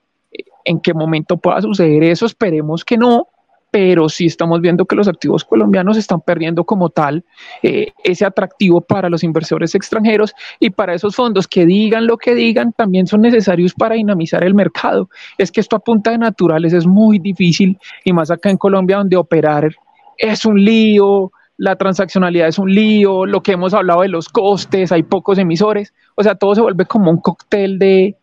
en 0.65 0.81
qué 0.81 0.93
momento 0.93 1.39
pueda 1.39 1.63
suceder 1.63 2.05
eso, 2.05 2.27
esperemos 2.27 2.85
que 2.85 2.99
no, 2.99 3.27
pero 3.71 4.09
sí 4.09 4.27
estamos 4.27 4.61
viendo 4.61 4.87
que 4.87 4.97
los 4.97 5.09
activos 5.09 5.45
colombianos 5.45 5.97
están 5.97 6.21
perdiendo 6.21 6.65
como 6.65 6.91
tal 6.91 7.25
eh, 7.63 7.93
ese 8.03 8.25
atractivo 8.25 8.81
para 8.81 9.09
los 9.09 9.23
inversores 9.23 9.75
extranjeros 9.75 10.35
y 10.59 10.71
para 10.71 10.95
esos 10.95 11.15
fondos 11.15 11.47
que 11.47 11.67
digan 11.67 12.07
lo 12.07 12.17
que 12.17 12.35
digan 12.35 12.73
también 12.73 13.07
son 13.07 13.23
necesarios 13.23 13.75
para 13.75 13.95
dinamizar 13.95 14.45
el 14.45 14.55
mercado. 14.55 15.11
Es 15.37 15.53
que 15.53 15.61
esto 15.61 15.77
a 15.77 15.81
punta 15.81 16.11
de 16.11 16.19
naturales 16.19 16.73
es 16.73 16.87
muy 16.87 17.19
difícil 17.19 17.79
y 18.05 18.13
más 18.13 18.31
acá 18.31 18.51
en 18.51 18.57
Colombia 18.57 18.99
donde 18.99 19.17
operar 19.17 19.75
es 20.17 20.45
un 20.45 20.63
lío, 20.63 21.33
la 21.59 21.77
transaccionalidad 21.77 22.47
es 22.47 22.59
un 22.59 22.73
lío, 22.73 23.27
lo 23.27 23.43
que 23.43 23.53
hemos 23.53 23.75
hablado 23.75 24.03
de 24.03 24.09
los 24.09 24.29
costes, 24.29 24.93
hay 24.93 25.03
pocos 25.03 25.39
emisores, 25.39 25.93
o 26.15 26.23
sea, 26.23 26.37
todo 26.37 26.55
se 26.55 26.61
vuelve 26.61 26.87
como 26.87 27.11
un 27.11 27.21
cóctel 27.21 27.81
de 27.81 28.17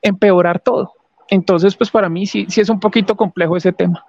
empeorar 0.00 0.60
todo. 0.60 0.94
Entonces, 1.28 1.76
pues 1.76 1.90
para 1.90 2.08
mí 2.08 2.26
sí, 2.26 2.46
sí 2.48 2.60
es 2.60 2.68
un 2.68 2.78
poquito 2.78 3.16
complejo 3.16 3.56
ese 3.56 3.72
tema. 3.72 4.04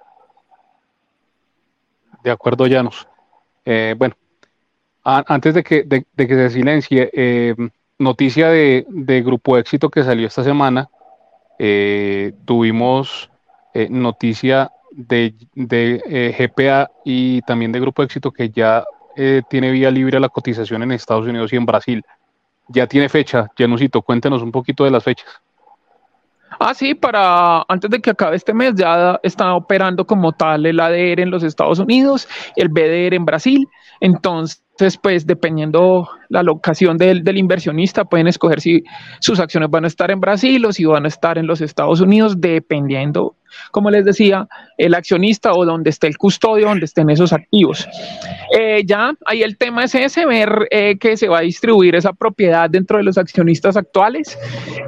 De 2.22 2.30
acuerdo, 2.30 2.68
Llanos. 2.68 3.08
Eh, 3.64 3.96
bueno, 3.98 4.14
antes 5.02 5.54
de 5.54 5.64
que, 5.64 5.82
de, 5.82 6.04
que 6.16 6.28
se 6.28 6.50
silencie, 6.50 7.10
eh, 7.12 7.56
noticia 7.98 8.48
de, 8.48 9.22
Grupo 9.24 9.58
Éxito 9.58 9.90
que 9.90 10.04
salió 10.04 10.28
esta 10.28 10.44
semana, 10.44 10.88
eh, 11.58 12.32
tuvimos 12.44 13.28
noticia 13.88 14.70
de, 14.92 15.34
de 15.54 16.02
eh, 16.06 16.36
GPA 16.38 16.90
y 17.04 17.42
también 17.42 17.72
de 17.72 17.80
Grupo 17.80 18.02
Éxito 18.02 18.30
que 18.30 18.50
ya 18.50 18.84
eh, 19.16 19.42
tiene 19.48 19.70
vía 19.70 19.90
libre 19.90 20.16
a 20.16 20.20
la 20.20 20.28
cotización 20.28 20.82
en 20.82 20.92
Estados 20.92 21.26
Unidos 21.26 21.52
y 21.52 21.56
en 21.56 21.66
Brasil. 21.66 22.04
Ya 22.68 22.86
tiene 22.86 23.08
fecha, 23.08 23.48
Janusito, 23.56 24.02
cuéntenos 24.02 24.42
un 24.42 24.52
poquito 24.52 24.84
de 24.84 24.90
las 24.90 25.04
fechas. 25.04 25.28
Ah, 26.58 26.74
sí, 26.74 26.94
para 26.94 27.64
antes 27.68 27.90
de 27.90 28.00
que 28.00 28.10
acabe 28.10 28.36
este 28.36 28.52
mes 28.52 28.74
ya 28.74 29.18
está 29.22 29.54
operando 29.54 30.06
como 30.06 30.32
tal 30.32 30.66
el 30.66 30.78
ADR 30.78 31.20
en 31.20 31.30
los 31.30 31.42
Estados 31.42 31.78
Unidos, 31.78 32.28
el 32.56 32.68
BDR 32.68 33.14
en 33.14 33.24
Brasil. 33.24 33.68
Entonces, 34.82 34.98
pues 35.00 35.26
dependiendo 35.28 36.08
la 36.28 36.42
locación 36.42 36.98
del, 36.98 37.38
inversionista, 37.38 38.04
pueden 38.04 38.26
escoger 38.26 38.60
si 38.60 38.82
sus 39.20 39.38
acciones 39.38 39.70
van 39.70 39.84
a 39.84 39.86
estar 39.86 40.10
en 40.10 40.18
Brasil 40.18 40.66
o 40.66 40.72
si 40.72 40.84
van 40.84 41.04
a 41.04 41.08
estar 41.08 41.38
en 41.38 41.46
los 41.46 41.60
Estados 41.60 42.00
Unidos, 42.00 42.40
dependiendo 42.40 43.36
como 43.70 43.90
les 43.90 44.06
decía, 44.06 44.48
el 44.78 44.94
accionista 44.94 45.52
o 45.52 45.66
donde 45.66 45.90
esté 45.90 46.06
el 46.06 46.16
custodio, 46.16 46.68
donde 46.68 46.86
estén 46.86 47.10
esos 47.10 47.34
activos. 47.34 47.86
Eh, 48.58 48.82
ya 48.86 49.12
ahí 49.26 49.42
el 49.42 49.58
tema 49.58 49.84
es 49.84 49.94
ese, 49.94 50.24
ver 50.24 50.66
eh, 50.70 50.96
que 50.98 51.18
se 51.18 51.28
va 51.28 51.40
a 51.40 51.42
distribuir 51.42 51.94
esa 51.94 52.14
propiedad 52.14 52.70
dentro 52.70 52.96
de 52.96 53.04
los 53.04 53.18
accionistas 53.18 53.76
actuales, 53.76 54.38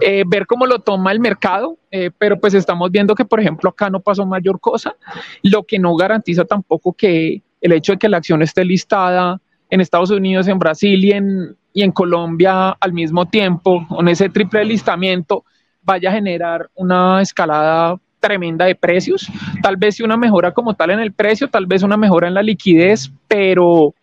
eh, 0.00 0.24
ver 0.26 0.46
cómo 0.46 0.66
lo 0.66 0.78
toma 0.78 1.12
el 1.12 1.20
mercado, 1.20 1.78
pero 2.18 2.40
pues 2.40 2.54
estamos 2.54 2.90
viendo 2.90 3.14
que, 3.14 3.26
por 3.26 3.38
ejemplo, 3.38 3.68
acá 3.68 3.90
no 3.90 4.00
pasó 4.00 4.24
mayor 4.24 4.58
cosa, 4.58 4.96
lo 5.42 5.62
que 5.62 5.78
no 5.78 5.94
garantiza 5.94 6.46
tampoco 6.46 6.94
que 6.94 7.42
el 7.60 7.72
hecho 7.72 7.92
de 7.92 7.98
que 7.98 8.08
la 8.08 8.16
acción 8.16 8.40
esté 8.42 8.64
listada 8.64 9.40
en 9.70 9.80
Estados 9.80 10.10
Unidos, 10.10 10.48
en 10.48 10.58
Brasil 10.58 11.04
y 11.04 11.12
en, 11.12 11.56
y 11.72 11.82
en 11.82 11.92
Colombia 11.92 12.70
al 12.70 12.92
mismo 12.92 13.26
tiempo, 13.26 13.86
con 13.88 14.08
ese 14.08 14.28
triple 14.28 14.64
listamiento, 14.64 15.44
vaya 15.82 16.10
a 16.10 16.12
generar 16.12 16.70
una 16.74 17.20
escalada 17.20 17.98
tremenda 18.20 18.64
de 18.64 18.74
precios. 18.74 19.28
Tal 19.62 19.76
vez 19.76 20.00
una 20.00 20.16
mejora 20.16 20.52
como 20.52 20.74
tal 20.74 20.90
en 20.90 21.00
el 21.00 21.12
precio, 21.12 21.48
tal 21.48 21.66
vez 21.66 21.82
una 21.82 21.96
mejora 21.96 22.28
en 22.28 22.34
la 22.34 22.42
liquidez, 22.42 23.12
pero 23.28 23.94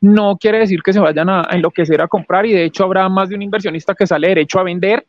no 0.00 0.36
quiere 0.36 0.58
decir 0.58 0.82
que 0.82 0.92
se 0.92 1.00
vayan 1.00 1.30
a, 1.30 1.46
enloquecer 1.52 2.02
a 2.02 2.08
comprar 2.08 2.44
y 2.44 2.52
de 2.52 2.64
hecho 2.64 2.84
habrá 2.84 3.08
más 3.08 3.28
de 3.28 3.36
un 3.36 3.42
inversionista 3.42 3.94
que 3.94 4.06
sale 4.06 4.28
derecho 4.28 4.58
a 4.58 4.64
vender 4.64 5.06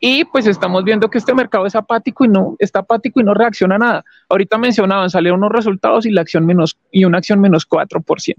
Y 0.00 0.24
pues 0.24 0.46
estamos 0.46 0.84
viendo 0.84 1.10
que 1.10 1.18
este 1.18 1.34
mercado 1.34 1.66
es 1.66 1.74
apático 1.74 2.24
y 2.24 2.28
no 2.28 2.54
está 2.58 2.80
apático 2.80 3.20
y 3.20 3.24
no 3.24 3.34
reacciona 3.34 3.74
a 3.74 3.78
nada. 3.78 4.04
Ahorita 4.28 4.56
mencionaban, 4.56 5.10
salieron 5.10 5.40
unos 5.40 5.52
resultados 5.52 6.06
y 6.06 6.10
la 6.10 6.20
acción 6.20 6.46
menos 6.46 6.78
y 6.92 7.04
una 7.04 7.18
acción 7.18 7.40
menos 7.40 7.68
4%. 7.68 8.34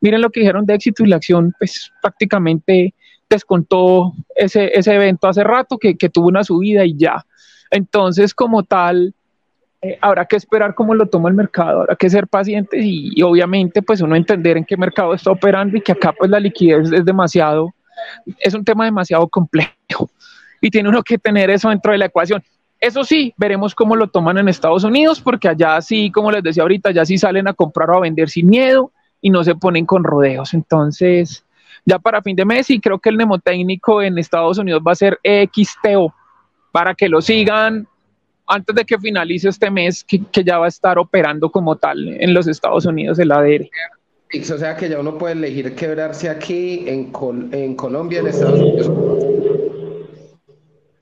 Miren 0.00 0.20
lo 0.20 0.30
que 0.30 0.40
dijeron 0.40 0.66
de 0.66 0.74
éxito 0.74 1.04
y 1.04 1.08
la 1.08 1.16
acción 1.16 1.54
pues 1.58 1.92
prácticamente 2.00 2.94
descontó 3.28 4.12
ese, 4.36 4.70
ese 4.72 4.94
evento 4.94 5.28
hace 5.28 5.42
rato 5.42 5.78
que, 5.78 5.96
que 5.96 6.08
tuvo 6.08 6.28
una 6.28 6.44
subida 6.44 6.84
y 6.84 6.96
ya. 6.96 7.24
Entonces, 7.70 8.34
como 8.34 8.64
tal, 8.64 9.14
eh, 9.82 9.96
habrá 10.02 10.26
que 10.26 10.36
esperar 10.36 10.74
cómo 10.74 10.94
lo 10.94 11.06
toma 11.06 11.30
el 11.30 11.34
mercado, 11.34 11.80
habrá 11.80 11.96
que 11.96 12.10
ser 12.10 12.28
pacientes 12.28 12.84
y, 12.84 13.22
obviamente 13.22 13.80
pues 13.80 14.02
uno 14.02 14.14
entender 14.14 14.58
en 14.58 14.64
qué 14.66 14.76
mercado 14.76 15.14
está 15.14 15.30
operando 15.30 15.74
y 15.78 15.80
que 15.80 15.92
acá 15.92 16.12
pues 16.12 16.30
la 16.30 16.38
liquidez 16.38 16.92
es 16.92 17.02
demasiado, 17.02 17.72
es 18.40 18.52
un 18.52 18.62
tema 18.62 18.84
demasiado 18.84 19.26
complejo 19.28 20.10
y 20.60 20.70
tiene 20.70 20.88
uno 20.88 21.02
que 21.02 21.18
tener 21.18 21.50
eso 21.50 21.70
dentro 21.70 21.92
de 21.92 21.98
la 21.98 22.06
ecuación. 22.06 22.42
Eso 22.80 23.04
sí, 23.04 23.34
veremos 23.36 23.74
cómo 23.74 23.94
lo 23.94 24.08
toman 24.08 24.38
en 24.38 24.48
Estados 24.48 24.84
Unidos, 24.84 25.20
porque 25.20 25.48
allá 25.48 25.80
sí, 25.82 26.10
como 26.10 26.30
les 26.30 26.42
decía 26.42 26.62
ahorita, 26.62 26.90
ya 26.92 27.04
sí 27.04 27.18
salen 27.18 27.46
a 27.46 27.52
comprar 27.52 27.90
o 27.90 27.96
a 27.96 28.00
vender 28.00 28.30
sin 28.30 28.48
miedo 28.48 28.90
y 29.20 29.28
no 29.28 29.44
se 29.44 29.54
ponen 29.54 29.84
con 29.84 30.02
rodeos. 30.02 30.54
Entonces, 30.54 31.44
ya 31.84 31.98
para 31.98 32.22
fin 32.22 32.36
de 32.36 32.46
mes, 32.46 32.70
y 32.70 32.80
creo 32.80 32.98
que 32.98 33.10
el 33.10 33.16
mnemotécnico 33.16 34.00
en 34.00 34.18
Estados 34.18 34.56
Unidos 34.58 34.82
va 34.86 34.92
a 34.92 34.96
ser 34.96 35.18
XTO, 35.24 36.14
para 36.72 36.94
que 36.94 37.08
lo 37.08 37.20
sigan, 37.20 37.86
antes 38.46 38.74
de 38.74 38.84
que 38.84 38.98
finalice 38.98 39.48
este 39.48 39.70
mes, 39.70 40.04
que, 40.04 40.22
ya 40.42 40.58
va 40.58 40.66
a 40.66 40.68
estar 40.68 40.98
operando 40.98 41.50
como 41.50 41.76
tal 41.76 42.08
en 42.08 42.32
los 42.32 42.46
Estados 42.46 42.86
Unidos 42.86 43.18
el 43.18 43.30
ADR. 43.30 43.68
O 44.32 44.58
sea 44.58 44.76
que 44.76 44.88
ya 44.88 44.98
uno 45.00 45.18
puede 45.18 45.34
elegir 45.34 45.74
quebrarse 45.74 46.28
aquí 46.28 46.84
en, 46.86 47.12
en 47.52 47.74
Colombia, 47.74 48.20
en 48.20 48.26
Estados 48.28 48.60
Unidos. 48.60 49.59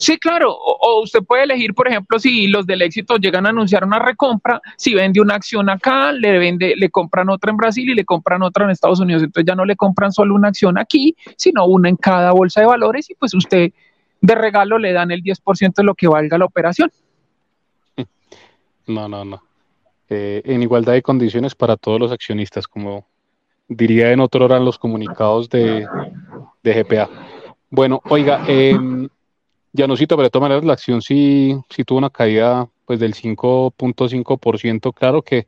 Sí, 0.01 0.17
claro, 0.17 0.55
o, 0.55 1.03
usted 1.03 1.25
puede 1.25 1.43
elegir, 1.43 1.75
por 1.75 1.89
ejemplo, 1.89 2.21
si 2.21 2.47
los 2.47 2.65
del 2.67 2.83
éxito 2.83 3.17
llegan 3.17 3.47
a 3.47 3.49
anunciar 3.49 3.85
una 3.85 3.99
recompra, 3.99 4.61
si 4.77 4.95
vende 4.95 5.21
una 5.21 5.35
acción 5.35 5.69
acá, 5.69 6.13
le 6.13 6.39
vende, 6.39 6.77
le 6.77 6.89
compran 6.89 7.29
otra 7.29 7.51
en 7.51 7.57
Brasil 7.57 7.91
y 7.91 7.95
le 7.95 8.05
compran 8.05 8.43
otra 8.45 8.65
en 8.65 8.71
Estados 8.71 9.01
Unidos. 9.01 9.25
Entonces 9.25 9.45
ya 9.49 9.57
no 9.57 9.65
le 9.65 9.75
compran 9.75 10.13
solo 10.13 10.37
una 10.37 10.49
acción 10.49 10.79
aquí, 10.79 11.17
sino 11.37 11.67
una 11.67 11.89
en 11.89 11.97
cada 11.97 12.31
bolsa 12.31 12.61
de 12.61 12.69
valores 12.69 13.11
y 13.11 13.15
pues 13.17 13.35
usted 13.35 13.73
de 14.21 14.35
regalo 14.37 14.79
le 14.79 14.93
dan 14.93 15.11
el 15.11 15.21
10% 15.21 15.75
de 15.75 15.83
lo 15.83 15.97
que 15.97 16.07
valga 16.07 16.39
la 16.39 16.45
operación. 16.45 16.93
No, 18.87 19.09
no, 19.09 19.25
no. 19.25 19.43
Eh, 20.09 20.43
en 20.45 20.63
igualdad 20.63 20.93
de 20.93 21.03
condiciones 21.03 21.57
para 21.57 21.77
todos 21.77 21.99
los 21.99 22.13
accionistas, 22.13 22.69
como 22.69 23.05
diría 23.67 24.13
en 24.13 24.21
otro 24.21 24.45
hora 24.45 24.61
los 24.61 24.79
comunicados 24.79 25.51
de, 25.51 25.87
GPA. 26.63 27.11
Bueno, 27.69 28.01
oiga, 28.09 28.45
eh, 28.47 28.79
Janusito, 29.79 30.17
pero 30.17 30.27
de 30.27 30.31
todas 30.31 30.49
maneras 30.49 30.65
la 30.65 30.73
acción 30.75 31.01
sí, 31.01 31.57
sí 31.71 31.85
tuvo 31.85 31.99
una 31.99 32.11
caída 32.11 32.69
pues 32.85 32.99
del 32.99 33.15
5.5%. 33.15 34.93
Claro 34.95 35.23
que 35.23 35.47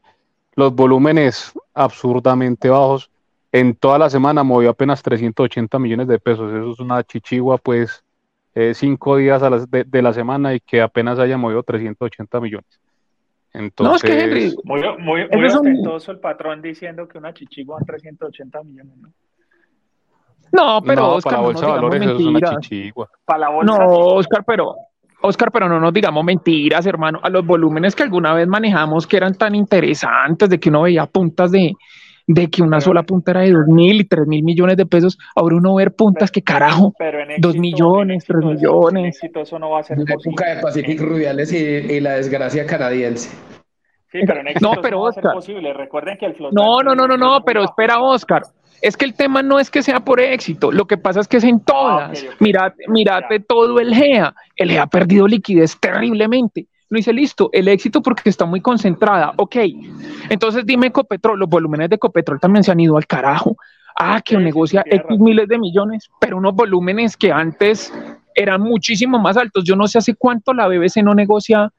los 0.55 0.75
volúmenes 0.75 1.53
absurdamente 1.75 2.69
bajos. 2.69 3.11
En 3.53 3.75
toda 3.75 3.99
la 3.99 4.09
semana 4.11 4.45
movió 4.45 4.71
apenas 4.71 5.03
380 5.03 5.79
millones 5.79 6.07
de 6.07 6.19
pesos. 6.21 6.53
Eso 6.53 6.73
es 6.73 6.79
una 6.79 7.03
chichigua, 7.03 7.59
pues, 7.59 8.05
eh, 8.55 8.75
cinco 8.75 9.17
días 9.17 9.43
a 9.43 9.51
de, 9.51 9.85
de, 9.85 10.03
la 10.03 10.13
semana 10.13 10.55
y 10.55 10.61
que 10.61 10.81
apenas 10.81 11.19
haya 11.19 11.37
movido 11.37 11.63
380 11.63 12.41
millones. 12.41 12.81
Entonces, 13.53 13.91
no, 13.91 13.97
es 13.97 14.03
que 14.03 14.25
Henry, 14.25 14.57
muy, 14.63 14.81
muy, 14.99 15.29
muy 15.29 15.47
ostentoso 15.47 16.13
el 16.13 16.21
patrón 16.21 16.63
diciendo 16.63 17.09
que 17.09 17.19
una 17.19 17.35
chichigua 17.35 17.79
a 17.81 17.85
380 17.85 18.63
millones, 18.63 18.97
¿no? 18.99 19.13
No, 20.53 20.83
pero 20.83 21.15
Oscar, 21.15 21.33
para 21.33 21.43
la 21.43 21.47
bolsa 21.47 21.67
de 21.67 21.73
valores 21.73 22.03
es 22.03 22.27
una 22.27 22.41
chichigua. 22.41 23.09
Para 23.25 23.39
la 23.39 23.49
bolsa, 23.51 23.79
no, 23.79 23.89
Oscar, 23.89 24.45
pero 24.47 24.75
Oscar, 25.23 25.51
pero 25.53 25.69
no 25.69 25.79
nos 25.79 25.93
digamos 25.93 26.25
mentiras, 26.25 26.87
hermano. 26.87 27.21
A 27.23 27.29
los 27.29 27.45
volúmenes 27.45 27.95
que 27.95 28.03
alguna 28.03 28.35
vez 28.35 28.49
manejamos 28.49 29.07
que 29.07 29.17
eran 29.17 29.35
tan 29.35 29.55
interesantes, 29.55 30.49
de 30.49 30.59
que 30.59 30.71
uno 30.71 30.83
veía 30.83 31.07
puntas 31.07 31.51
de, 31.51 31.75
de 32.27 32.49
que 32.49 32.63
una 32.63 32.81
sola 32.81 33.03
punta 33.03 33.33
era 33.33 33.41
de 33.41 33.53
dos 33.53 33.67
mil 33.67 34.01
y 34.01 34.05
tres 34.05 34.27
mil 34.27 34.43
millones 34.43 34.77
de 34.77 34.87
pesos, 34.87 35.19
ahora 35.35 35.57
uno 35.57 35.75
ver 35.75 35.93
puntas 35.93 36.31
que 36.31 36.43
carajo, 36.43 36.95
dos 37.39 37.57
millones, 37.57 38.25
tres 38.25 38.45
millones. 38.45 39.21
eso 39.23 39.59
no 39.59 39.71
va 39.71 39.81
a 39.81 39.83
ser 39.83 39.99
la 39.99 40.15
época 40.15 40.55
de 40.55 40.63
Pacific 40.63 41.01
Rubiales 41.01 41.53
y, 41.53 42.01
la 42.01 42.15
desgracia 42.15 42.67
canadiense. 42.67 43.31
Sí, 44.11 44.21
pero 44.27 44.41
en 44.41 44.47
no, 44.61 44.73
pero 44.83 44.99
no 44.99 45.03
Oscar, 45.05 45.35
posible. 45.35 45.73
Recuerden 45.73 46.17
que 46.19 46.27
el 46.27 46.37
No, 46.51 46.83
no, 46.83 46.95
no, 46.95 47.07
no, 47.07 47.17
no, 47.17 47.45
pero 47.45 47.63
espera, 47.63 48.01
Oscar. 48.01 48.43
Es 48.83 48.97
que 48.97 49.05
el 49.05 49.15
tema 49.15 49.43
no 49.43 49.59
es 49.59 49.71
que 49.71 49.83
sea 49.83 50.01
por 50.01 50.21
éxito, 50.21 50.73
lo 50.73 50.87
que 50.87 50.97
pasa 50.97 51.21
es 51.21 51.29
que 51.29 51.37
es 51.37 51.45
en 51.45 51.61
todas. 51.61 52.25
Mirate, 52.39 52.85
mirate 52.89 53.41
todo 53.41 53.79
el 53.79 53.95
GEA. 53.95 54.35
El 54.57 54.71
GEA 54.71 54.83
ha 54.83 54.87
perdido 54.87 55.27
liquidez 55.27 55.77
terriblemente 55.79 56.67
no 56.91 56.97
dice 56.97 57.13
listo, 57.13 57.51
el 57.53 57.69
éxito 57.69 58.03
porque 58.03 58.29
está 58.29 58.45
muy 58.45 58.61
concentrada. 58.61 59.33
Ok, 59.37 59.57
entonces 60.29 60.67
dime 60.67 60.89
Ecopetrol, 60.89 61.39
los 61.39 61.49
volúmenes 61.49 61.89
de 61.89 61.97
Ecopetrol 61.97 62.41
también 62.41 62.65
se 62.65 62.73
han 62.73 62.81
ido 62.81 62.97
al 62.97 63.07
carajo. 63.07 63.57
Ah, 63.97 64.21
que 64.25 64.37
negocia 64.39 64.83
X 64.87 65.19
miles 65.19 65.47
de 65.47 65.59
millones, 65.59 66.11
pero 66.21 66.39
unos 66.39 66.55
volúmenes 66.55 67.17
que 67.17 67.31
antes 67.31 67.93
eran 68.35 68.63
muchísimo 68.63 69.19
más 69.19 69.37
altos. 69.37 69.63
Yo 69.65 69.77
no 69.77 69.87
sé 69.87 69.99
hace 69.99 70.15
cuánto 70.15 70.53
la 70.53 70.67
BBC 70.69 71.03
no 71.03 71.15
negocia 71.15 71.71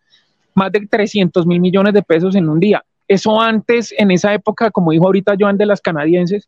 más 0.53 0.71
de 0.71 0.85
300 0.87 1.45
mil 1.45 1.59
millones 1.59 1.93
de 1.93 2.03
pesos 2.03 2.35
en 2.35 2.47
un 2.47 2.59
día. 2.59 2.83
Eso 3.07 3.41
antes, 3.41 3.93
en 3.97 4.11
esa 4.11 4.33
época, 4.33 4.71
como 4.71 4.91
dijo 4.91 5.05
ahorita 5.05 5.35
Joan 5.37 5.57
de 5.57 5.65
las 5.65 5.81
canadienses, 5.81 6.47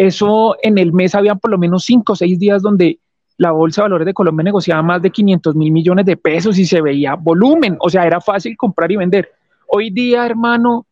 eso 0.00 0.56
en 0.62 0.78
el 0.78 0.94
mes 0.94 1.14
habían 1.14 1.38
por 1.38 1.50
lo 1.50 1.58
menos 1.58 1.84
5 1.84 2.14
o 2.14 2.16
6 2.16 2.38
días 2.38 2.62
donde 2.62 3.00
la 3.36 3.50
Bolsa 3.52 3.82
de 3.82 3.84
Valores 3.84 4.06
de 4.06 4.14
Colombia 4.14 4.44
negociaba 4.44 4.82
más 4.82 5.02
de 5.02 5.10
500 5.10 5.54
mil 5.54 5.70
millones 5.70 6.06
de 6.06 6.16
pesos 6.16 6.58
y 6.58 6.64
se 6.64 6.80
veía 6.80 7.16
volumen, 7.16 7.76
o 7.80 7.90
sea, 7.90 8.06
era 8.06 8.18
fácil 8.18 8.56
comprar 8.56 8.90
y 8.90 8.96
vender. 8.96 9.30
Hoy 9.66 9.90
día, 9.90 10.24
hermano, 10.24 10.86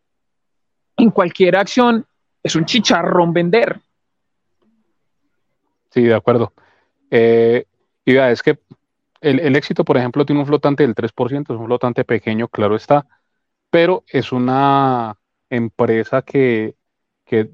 en 0.99 1.11
cualquier 1.11 1.57
acción 1.57 2.05
es 2.43 2.55
un 2.55 2.67
chicharrón 2.67 3.33
vender. 3.33 3.81
Sí, 5.89 6.03
de 6.03 6.15
acuerdo. 6.15 6.53
Eh, 7.11 7.65
y 8.05 8.15
es 8.15 8.43
que 8.43 8.59
el, 9.23 9.57
éxito, 9.57 9.87
por 9.87 9.97
ejemplo, 9.97 10.27
tiene 10.27 10.41
un 10.41 10.47
flotante 10.47 10.83
del 10.83 10.95
3%, 10.95 11.43
es 11.43 11.49
un 11.49 11.65
flotante 11.65 12.05
pequeño, 12.05 12.49
claro 12.49 12.77
está, 12.77 13.07
pero 13.71 14.05
es 14.07 14.33
una 14.33 15.17
empresa 15.49 16.21
que, 16.21 16.75
que 17.25 17.51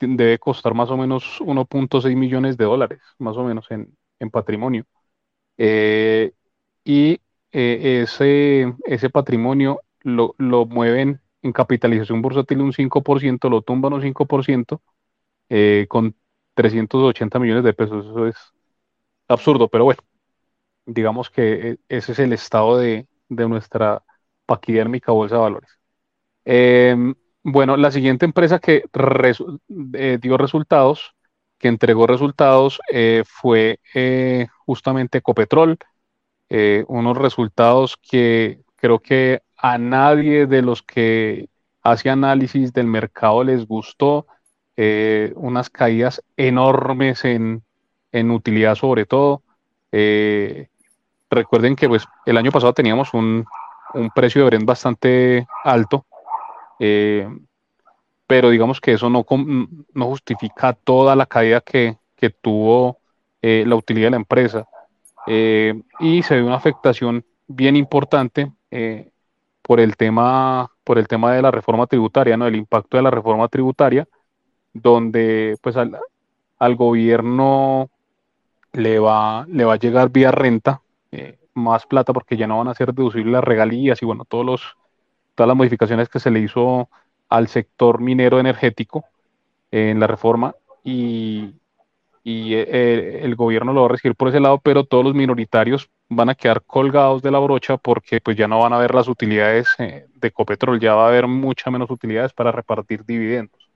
debe 0.00 0.38
costar 0.38 0.74
más 0.74 0.90
o 0.90 0.96
menos 0.96 1.40
1.6 1.40 2.16
millones 2.16 2.56
de 2.56 2.64
dólares, 2.64 3.00
más 3.18 3.36
o 3.36 3.44
menos 3.44 3.70
en, 3.70 3.96
en 4.20 4.30
patrimonio. 4.30 4.84
Eh, 5.58 6.32
y 6.84 7.20
eh, 7.52 8.02
ese, 8.02 8.74
ese 8.84 9.10
patrimonio 9.10 9.80
lo, 10.02 10.34
lo, 10.38 10.66
mueven 10.66 11.20
en 11.42 11.52
capitalización 11.52 12.22
bursátil 12.22 12.60
un 12.60 12.72
5%, 12.72 13.48
lo 13.48 13.62
tumban 13.62 13.94
un 13.94 14.02
5% 14.02 14.80
eh, 15.48 15.86
con 15.88 16.16
380 16.54 17.38
millones 17.38 17.64
de 17.64 17.74
pesos. 17.74 18.06
Eso 18.06 18.26
es 18.26 18.36
absurdo, 19.28 19.68
pero 19.68 19.84
bueno, 19.84 20.00
digamos 20.86 21.30
que 21.30 21.78
ese 21.88 22.12
es 22.12 22.18
el 22.18 22.32
estado 22.32 22.78
de, 22.78 23.08
de 23.28 23.48
nuestra 23.48 24.02
paquidérmica 24.46 25.12
bolsa 25.12 25.36
de 25.36 25.40
valores. 25.40 25.70
Bueno, 27.48 27.76
la 27.76 27.92
siguiente 27.92 28.24
empresa 28.24 28.58
que 28.58 28.82
dio 30.20 30.36
resultados 30.36 31.14
que 31.58 31.68
entregó 31.68 32.08
resultados 32.08 32.80
eh, 32.90 33.22
fue 33.24 33.78
eh, 33.94 34.48
justamente 34.64 35.18
Ecopetrol, 35.18 35.78
eh, 36.48 36.84
unos 36.88 37.16
resultados 37.16 37.96
que 37.96 38.62
creo 38.74 38.98
que 38.98 39.42
a 39.56 39.78
nadie 39.78 40.46
de 40.46 40.60
los 40.60 40.82
que 40.82 41.48
hace 41.82 42.10
análisis 42.10 42.72
del 42.72 42.88
mercado 42.88 43.44
les 43.44 43.64
gustó, 43.64 44.26
unas 45.36 45.70
caídas 45.70 46.22
enormes 46.36 47.24
en, 47.24 47.62
utilidad 48.12 48.74
sobre 48.74 49.06
todo. 49.06 49.42
recuerden 51.30 51.76
que 51.76 51.88
pues, 51.88 52.04
el 52.26 52.36
año 52.38 52.50
pasado 52.50 52.72
teníamos 52.72 53.14
un, 53.14 53.46
precio 54.16 54.42
de 54.42 54.46
Brent 54.46 54.64
bastante 54.66 55.46
alto 55.62 56.04
pero 58.26 58.50
digamos 58.50 58.80
que 58.80 58.92
eso 58.92 59.08
no, 59.08 59.24
no 59.94 60.06
justifica 60.06 60.72
toda 60.72 61.14
la 61.14 61.26
caída 61.26 61.60
que, 61.60 61.98
tuvo 62.40 62.98
eh, 63.40 63.62
la 63.66 63.76
utilidad 63.76 64.06
de 64.06 64.10
la 64.10 64.16
empresa. 64.16 64.66
Eh, 65.28 65.80
y 66.00 66.22
se 66.24 66.34
ve 66.34 66.42
una 66.42 66.56
afectación 66.56 67.24
bien 67.46 67.76
importante 67.76 68.50
eh, 68.72 69.10
por, 69.62 69.78
el 69.78 69.96
tema, 69.96 70.68
por 70.82 70.98
el 70.98 71.06
tema 71.06 71.32
de 71.32 71.42
la 71.42 71.52
reforma 71.52 71.86
tributaria, 71.86 72.36
¿no? 72.36 72.48
el 72.48 72.56
impacto 72.56 72.96
de 72.96 73.04
la 73.04 73.12
reforma 73.12 73.46
tributaria, 73.46 74.08
donde 74.72 75.56
pues 75.62 75.76
al, 75.76 76.74
gobierno 76.74 77.90
le 78.72 78.98
va, 78.98 79.46
le 79.48 79.64
va 79.64 79.74
a 79.74 79.78
llegar 79.78 80.10
vía 80.10 80.32
renta 80.32 80.82
más 81.54 81.86
plata 81.86 82.12
porque 82.12 82.36
ya 82.36 82.46
no 82.46 82.58
van 82.58 82.68
a 82.68 82.74
ser 82.74 82.92
deducibles 82.92 83.32
las 83.32 83.44
regalías 83.44 84.02
y 84.02 84.04
bueno, 84.04 84.24
todos 84.26 84.44
los, 84.44 84.76
todas 85.36 85.48
las 85.48 85.56
modificaciones 85.56 86.08
que 86.08 86.18
se 86.18 86.32
le 86.32 86.40
hizo 86.40 86.88
al 87.28 87.46
sector 87.46 88.00
minero 88.00 88.40
energético 88.40 89.04
en 89.70 90.00
la 90.00 90.08
reforma 90.08 90.54
y, 90.82 91.54
y 92.24 92.54
eh, 92.54 93.20
el 93.22 93.36
gobierno 93.36 93.72
lo 93.72 93.82
va 93.82 93.86
a 93.86 93.90
recibir 93.90 94.16
por 94.16 94.28
ese 94.28 94.40
lado, 94.40 94.58
pero 94.58 94.82
todos 94.82 95.04
los 95.04 95.14
minoritarios 95.14 95.88
van 96.08 96.28
a 96.28 96.34
quedar 96.34 96.62
colgados 96.62 97.22
de 97.22 97.30
la 97.30 97.38
brocha 97.38 97.76
porque 97.76 98.20
pues 98.20 98.36
ya 98.36 98.48
no 98.48 98.58
van 98.58 98.72
a 98.72 98.78
ver 98.78 98.94
las 98.94 99.06
utilidades 99.06 99.68
eh, 99.78 100.06
de 100.12 100.28
Ecopetrol, 100.28 100.80
ya 100.80 100.94
va 100.94 101.04
a 101.04 101.08
haber 101.08 101.28
muchas 101.28 101.72
menos 101.72 101.88
utilidades 101.88 102.32
para 102.32 102.50
repartir 102.50 103.04
dividendos. 103.04 103.70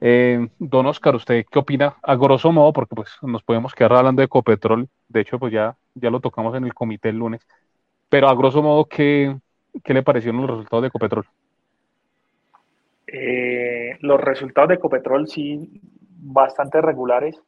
Eh, 0.00 0.48
don 0.58 0.86
Oscar, 0.86 1.14
¿usted 1.14 1.46
qué 1.50 1.58
opina? 1.58 1.96
A 2.02 2.16
grosso 2.16 2.50
modo, 2.50 2.72
porque 2.72 2.96
pues 2.96 3.10
nos 3.22 3.44
podemos 3.44 3.74
quedar 3.74 3.92
hablando 3.92 4.20
de 4.20 4.26
Ecopetrol, 4.26 4.88
de 5.08 5.20
hecho 5.20 5.38
pues 5.38 5.52
ya, 5.52 5.76
ya 5.94 6.10
lo 6.10 6.18
tocamos 6.18 6.54
en 6.56 6.64
el 6.64 6.74
comité 6.74 7.10
el 7.10 7.18
lunes, 7.18 7.46
pero 8.08 8.28
a 8.28 8.34
grosso 8.34 8.60
modo, 8.60 8.86
¿qué, 8.86 9.36
qué 9.82 9.94
le 9.94 10.02
parecieron 10.02 10.40
los 10.42 10.50
resultados 10.50 10.82
de 10.82 10.88
Ecopetrol? 10.88 11.24
los 14.00 14.20
resultados 14.20 14.68
de 14.68 14.74
Ecopetrol 14.74 15.26
sí 15.26 15.80
bastante 16.26 16.80
regulares. 16.80 17.40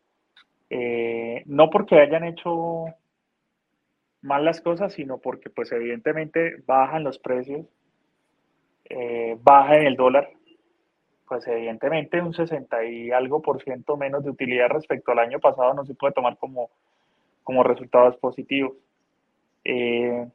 Eh, 0.70 1.42
no 1.46 1.70
porque 1.70 2.00
hayan 2.00 2.24
hecho 2.24 2.84
mal 4.22 4.44
las 4.44 4.60
cosas, 4.60 4.92
sino 4.92 5.18
porque 5.18 5.50
pues 5.50 5.72
evidentemente 5.72 6.62
bajan 6.66 7.04
los 7.04 7.18
precios, 7.18 7.66
eh, 8.90 9.36
baja 9.42 9.76
el 9.76 9.96
dólar, 9.96 10.30
pues 11.26 11.46
evidentemente 11.46 12.20
un 12.20 12.34
60 12.34 12.84
y 12.84 13.10
algo 13.10 13.40
por 13.42 13.62
ciento 13.62 13.96
menos 13.96 14.24
de 14.24 14.30
utilidad 14.30 14.68
respecto 14.68 15.12
al 15.12 15.20
año 15.20 15.38
pasado 15.38 15.74
no 15.74 15.84
se 15.84 15.94
puede 15.94 16.14
tomar 16.14 16.36
como, 16.38 16.70
como 17.44 17.62
resultados 17.62 18.16
positivos. 18.16 18.72
Eh, 19.64 20.26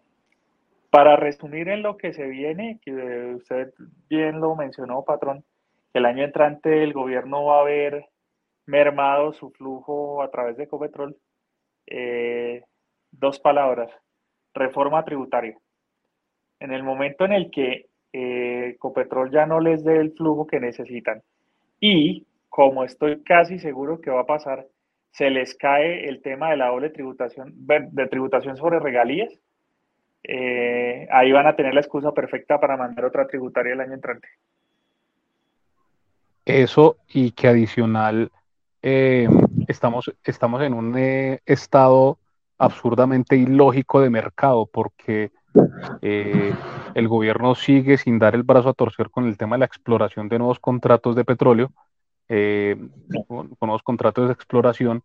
para 0.93 1.15
resumir 1.15 1.69
en 1.69 1.81
lo 1.81 1.97
que 1.97 2.13
se 2.13 2.27
viene, 2.27 2.79
que 2.85 3.33
usted 3.35 3.73
bien 4.11 4.39
lo 4.39 4.55
mencionó, 4.55 5.03
patrón, 5.03 5.43
el 5.91 6.05
año 6.05 6.23
entrante 6.23 6.83
el 6.83 6.93
gobierno 6.93 7.45
va 7.45 7.61
a 7.61 7.63
ver 7.63 8.05
mermado 8.67 9.33
su 9.33 9.49
flujo 9.49 10.21
a 10.21 10.29
través 10.29 10.55
de 10.55 10.65
Ecopetrol. 10.65 11.17
Eh, 11.87 12.61
dos 13.09 13.39
palabras, 13.39 13.89
reforma 14.53 15.03
tributaria. 15.03 15.57
En 16.59 16.71
el 16.71 16.83
momento 16.83 17.25
en 17.25 17.33
el 17.33 17.49
que 17.49 17.87
eh, 18.11 18.73
Ecopetrol 18.75 19.31
ya 19.31 19.47
no 19.47 19.61
les 19.61 19.83
dé 19.83 19.97
el 19.97 20.13
flujo 20.13 20.45
que 20.45 20.59
necesitan 20.59 21.23
y, 21.79 22.27
como 22.49 22.83
estoy 22.83 23.23
casi 23.23 23.57
seguro 23.57 23.99
que 23.99 24.11
va 24.11 24.21
a 24.21 24.27
pasar, 24.27 24.67
se 25.09 25.31
les 25.31 25.55
cae 25.55 26.07
el 26.07 26.21
tema 26.21 26.51
de 26.51 26.57
la 26.57 26.67
doble 26.67 26.91
tributación, 26.91 27.51
de 27.55 28.07
tributación 28.09 28.57
sobre 28.57 28.79
regalías, 28.79 29.39
eh, 30.23 31.07
ahí 31.11 31.31
van 31.31 31.47
a 31.47 31.55
tener 31.55 31.73
la 31.73 31.81
excusa 31.81 32.13
perfecta 32.13 32.59
para 32.59 32.77
mandar 32.77 33.05
otra 33.05 33.27
tributaria 33.27 33.73
el 33.73 33.81
año 33.81 33.93
entrante. 33.93 34.27
Eso 36.45 36.97
y 37.09 37.31
que 37.31 37.47
adicional 37.47 38.31
eh, 38.81 39.27
estamos, 39.67 40.13
estamos 40.23 40.61
en 40.61 40.73
un 40.73 40.97
eh, 40.97 41.39
estado 41.45 42.19
absurdamente 42.57 43.35
ilógico 43.35 44.01
de 44.01 44.09
mercado 44.09 44.65
porque 44.65 45.31
el 46.01 47.07
gobierno 47.07 47.53
sigue 47.53 47.97
sin 47.97 48.17
dar 48.17 48.33
el 48.33 48.41
brazo 48.41 48.69
a 48.69 48.73
torcer 48.73 49.11
con 49.11 49.27
el 49.27 49.37
tema 49.37 49.55
de 49.55 49.59
la 49.59 49.65
exploración 49.65 50.27
de 50.27 50.39
nuevos 50.39 50.59
contratos 50.59 51.15
de 51.15 51.25
petróleo, 51.25 51.71
con, 52.27 53.55
nuevos 53.61 53.83
contratos 53.83 54.27
de 54.27 54.33
exploración, 54.33 55.03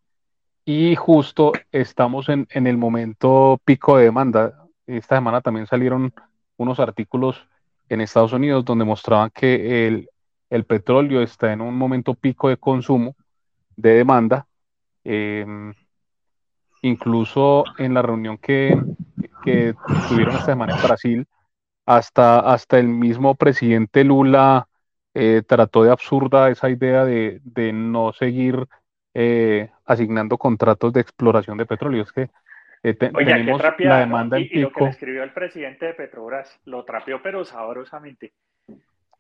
y 0.65 0.95
justo 0.97 1.53
estamos 1.71 2.31
en, 2.31 2.47
en, 2.51 2.67
el 2.67 2.79
momento 2.79 3.61
pico 3.65 3.99
de 3.99 4.05
demanda. 4.05 4.68
Esta 4.89 5.17
semana 5.17 5.43
también 5.43 5.67
salieron 5.67 6.13
unos 6.57 6.81
artículos 6.81 7.47
en 7.91 8.01
Estados 8.01 8.33
Unidos 8.33 8.65
donde 8.65 8.87
mostraban 8.87 9.31
que 9.31 9.87
el, 9.87 10.65
petróleo 10.65 11.23
está 11.23 11.53
en 11.53 11.61
un 11.61 11.77
momento 11.77 12.15
pico 12.15 12.49
de 12.49 12.57
consumo 12.57 13.15
de 13.77 13.95
demanda. 13.95 14.47
Em, 15.05 15.75
incluso 16.83 17.65
en 17.77 17.93
la 17.93 18.03
reunión 18.03 18.39
que, 18.39 18.81
que, 19.45 19.75
tuvieron 20.09 20.35
esta 20.35 20.47
semana 20.47 20.75
en 20.75 20.83
Brasil, 20.83 21.27
hasta, 21.85 22.41
hasta 22.41 22.79
el 22.79 22.89
mismo 22.89 23.35
presidente 23.35 24.05
Lula 24.05 24.69
eh, 25.15 25.43
trató 25.47 25.83
de 25.83 25.91
absurda 25.91 26.49
esa 26.49 26.71
idea 26.71 27.05
de, 27.05 27.41
no 27.75 28.13
seguir 28.13 28.67
eh, 29.15 29.71
asignando 29.85 30.39
contratos 30.39 30.93
de 30.93 31.01
exploración 31.01 31.59
de 31.59 31.67
petróleo. 31.67 32.03
Es 32.03 32.13
que 32.13 32.31
eh, 32.83 32.95
tenemos 32.95 33.63
la 33.79 33.99
demanda 33.99 34.39
y, 34.39 34.49
lo 34.61 34.73
que 34.73 34.85
le 34.85 34.91
escribió 34.91 35.23
el 35.23 35.33
presidente 35.33 35.87
de 35.87 35.95
Petrobras, 35.95 36.61
lo 36.65 36.85
trapeó 36.85 37.21
pero 37.23 37.45
sabrosamente. 37.45 38.33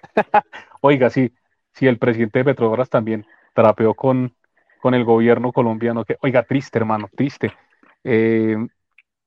Oiga, 0.81 1.11
sí, 1.11 1.33
sí, 1.73 1.87
el 1.87 1.99
presidente 1.99 2.40
de 2.40 2.44
Petrobras 2.44 2.88
también 2.88 3.27
trapeó 3.53 3.94
con, 3.94 4.35
con 4.81 4.94
el 4.94 5.05
gobierno 5.05 5.53
colombiano. 5.53 6.05
Que, 6.05 6.16
oiga, 6.21 6.44
triste, 6.44 6.79
hermano, 6.79 7.09
triste. 7.14 7.53
Eh, 8.05 8.57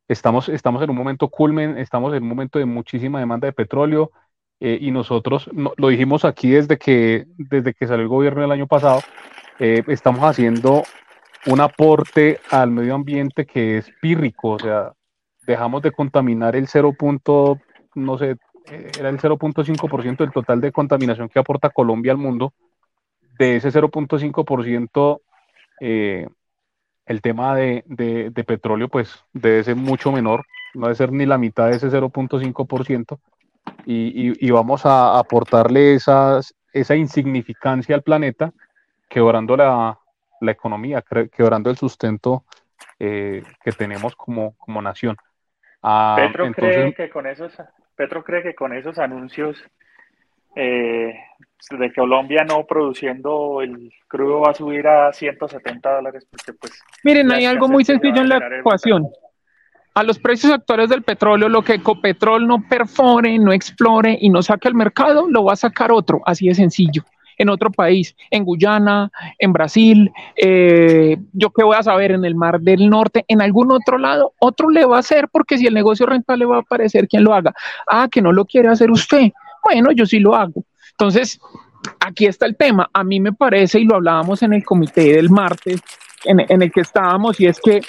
estamos, 0.07 0.49
estamos 0.49 0.81
en 0.81 0.89
un 0.89 0.95
momento 0.95 1.29
culmen, 1.29 1.77
estamos 1.77 2.13
en 2.13 2.23
un 2.23 2.29
momento 2.29 2.59
de 2.59 2.65
muchísima 2.65 3.19
demanda 3.19 3.47
de 3.47 3.53
petróleo 3.53 4.11
eh, 4.59 4.77
y 4.79 4.91
nosotros 4.91 5.49
lo 5.53 5.87
dijimos 5.87 6.23
aquí 6.23 6.51
desde 6.51 6.77
que, 6.77 7.25
desde 7.37 7.73
que 7.73 7.87
salió 7.87 8.03
el 8.03 8.09
gobierno 8.09 8.43
el 8.43 8.51
año 8.51 8.67
pasado, 8.67 9.01
eh, 9.59 9.83
estamos 9.87 10.21
haciendo 10.23 10.83
un 11.47 11.59
aporte 11.59 12.39
al 12.49 12.71
medio 12.71 12.95
ambiente 12.95 13.45
que 13.45 13.77
es 13.77 13.89
pírrico, 14.01 14.51
o 14.51 14.59
sea, 14.59 14.93
dejamos 15.45 15.81
de 15.81 15.91
contaminar 15.91 16.55
el 16.55 16.67
0. 16.67 16.95
no 17.95 18.17
sé, 18.17 18.37
era 18.97 19.09
el 19.09 19.19
0.5% 19.19 20.17
del 20.17 20.31
total 20.31 20.61
de 20.61 20.71
contaminación 20.71 21.29
que 21.29 21.39
aporta 21.39 21.69
Colombia 21.69 22.11
al 22.11 22.17
mundo. 22.17 22.53
De 23.39 23.55
ese 23.55 23.71
0.5%, 23.71 25.21
eh, 25.79 26.27
el 27.05 27.21
tema 27.21 27.55
de, 27.55 27.83
petróleo 28.45 28.87
pues 28.87 29.23
debe 29.33 29.63
ser 29.63 29.75
mucho 29.75 30.11
menor, 30.11 30.45
no 30.75 30.87
debe 30.87 30.95
ser 30.95 31.11
ni 31.11 31.25
la 31.25 31.39
mitad 31.39 31.69
de 31.69 31.77
ese 31.77 31.89
0.5%, 31.89 33.19
y, 33.85 34.45
y, 34.45 34.51
vamos 34.51 34.85
a 34.85 35.17
aportarle 35.17 35.95
esa 35.95 36.41
insignificancia 36.95 37.95
al 37.95 38.03
planeta, 38.03 38.53
quebrando 39.09 39.57
la, 39.57 40.00
la 40.41 40.51
economía, 40.51 41.03
quebrando 41.31 41.69
el 41.69 41.77
sustento 41.77 42.43
eh, 42.99 43.43
que 43.63 43.71
tenemos 43.71 44.15
como, 44.15 44.55
como 44.57 44.81
nación. 44.81 45.15
Ah, 45.81 46.15
Petro, 46.17 46.51
cree 46.51 46.93
que 46.93 47.09
con 47.09 47.25
esos, 47.27 47.53
Petro 47.95 48.23
cree 48.23 48.43
que 48.43 48.53
con 48.53 48.73
esos 48.73 48.97
anuncios 48.99 49.63
eh, 50.55 51.13
de 51.71 51.93
Colombia 51.93 52.43
no 52.43 52.65
produciendo 52.65 53.61
el 53.61 53.91
crudo 54.07 54.41
va 54.41 54.51
a 54.51 54.53
subir 54.53 54.87
a 54.87 55.13
170 55.13 55.95
dólares 55.95 56.27
porque 56.29 56.53
pues... 56.53 56.83
Miren, 57.03 57.31
hay 57.31 57.45
algo 57.45 57.67
muy 57.67 57.85
sencillo 57.85 58.21
en 58.21 58.29
la 58.29 58.59
ecuación. 58.59 59.07
A 59.93 60.03
los 60.03 60.19
precios 60.19 60.53
actuales 60.53 60.89
del 60.89 61.03
petróleo, 61.03 61.49
lo 61.49 61.63
que 61.63 61.73
Ecopetrol 61.73 62.47
no 62.47 62.63
perfore, 62.67 63.37
no 63.39 63.51
explore 63.51 64.17
y 64.19 64.29
no 64.29 64.41
saque 64.41 64.69
al 64.69 64.75
mercado, 64.75 65.27
lo 65.29 65.43
va 65.43 65.53
a 65.53 65.57
sacar 65.57 65.91
otro, 65.91 66.21
así 66.25 66.47
de 66.47 66.55
sencillo 66.55 67.03
en 67.41 67.49
otro 67.49 67.71
país, 67.71 68.15
en 68.29 68.43
Guyana, 68.43 69.11
en 69.39 69.53
Brasil, 69.53 70.11
eh, 70.35 71.17
yo 71.33 71.49
qué 71.51 71.63
voy 71.63 71.75
a 71.77 71.83
saber, 71.83 72.11
en 72.11 72.25
el 72.25 72.35
Mar 72.35 72.61
del 72.61 72.89
Norte, 72.89 73.25
en 73.27 73.41
algún 73.41 73.71
otro 73.71 73.97
lado, 73.97 74.33
otro 74.39 74.69
le 74.69 74.85
va 74.85 74.97
a 74.97 74.99
hacer 74.99 75.27
porque 75.29 75.57
si 75.57 75.67
el 75.67 75.73
negocio 75.73 76.05
rentable 76.05 76.45
va 76.45 76.57
a 76.57 76.61
aparecer, 76.61 77.07
quien 77.07 77.23
lo 77.23 77.33
haga. 77.33 77.53
Ah, 77.87 78.07
que 78.11 78.21
no 78.21 78.31
lo 78.31 78.45
quiere 78.45 78.69
hacer 78.69 78.91
usted. 78.91 79.31
Bueno, 79.63 79.91
yo 79.91 80.05
sí 80.05 80.19
lo 80.19 80.35
hago. 80.35 80.63
Entonces, 80.91 81.39
aquí 81.99 82.25
está 82.25 82.45
el 82.45 82.55
tema. 82.55 82.89
A 82.93 83.03
mí 83.03 83.19
me 83.19 83.33
parece, 83.33 83.79
y 83.79 83.85
lo 83.85 83.95
hablábamos 83.95 84.41
en 84.43 84.53
el 84.53 84.63
comité 84.63 85.13
del 85.13 85.29
martes, 85.29 85.81
en, 86.25 86.61
el 86.61 86.71
que 86.71 86.81
estábamos, 86.81 87.39
y 87.39 87.47
es 87.47 87.59
que 87.59 87.81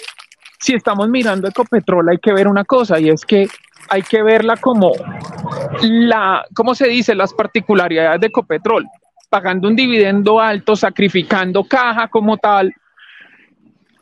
si 0.59 0.75
estamos 0.75 1.09
mirando 1.09 1.49
Ecopetrol 1.49 2.09
hay 2.09 2.19
que 2.19 2.33
ver 2.33 2.49
una 2.49 2.65
cosa, 2.65 2.99
y 2.99 3.11
es 3.11 3.25
que 3.25 3.49
hay 3.91 4.03
que 4.03 4.23
verla 4.23 4.57
como 4.57 4.93
la, 5.83 6.45
¿cómo 6.55 6.75
se 6.75 6.89
dice? 6.89 7.15
Las 7.15 7.35
particularidades 7.35 8.21
de 8.21 8.29
Ecopetrol, 8.29 8.87
pagando 9.33 9.67
un 9.67 9.75
dividendo 9.75 10.39
alto, 10.39 10.77
sacrificando 10.77 11.65
caja 11.65 12.07
como 12.09 12.37
tal. 12.37 12.71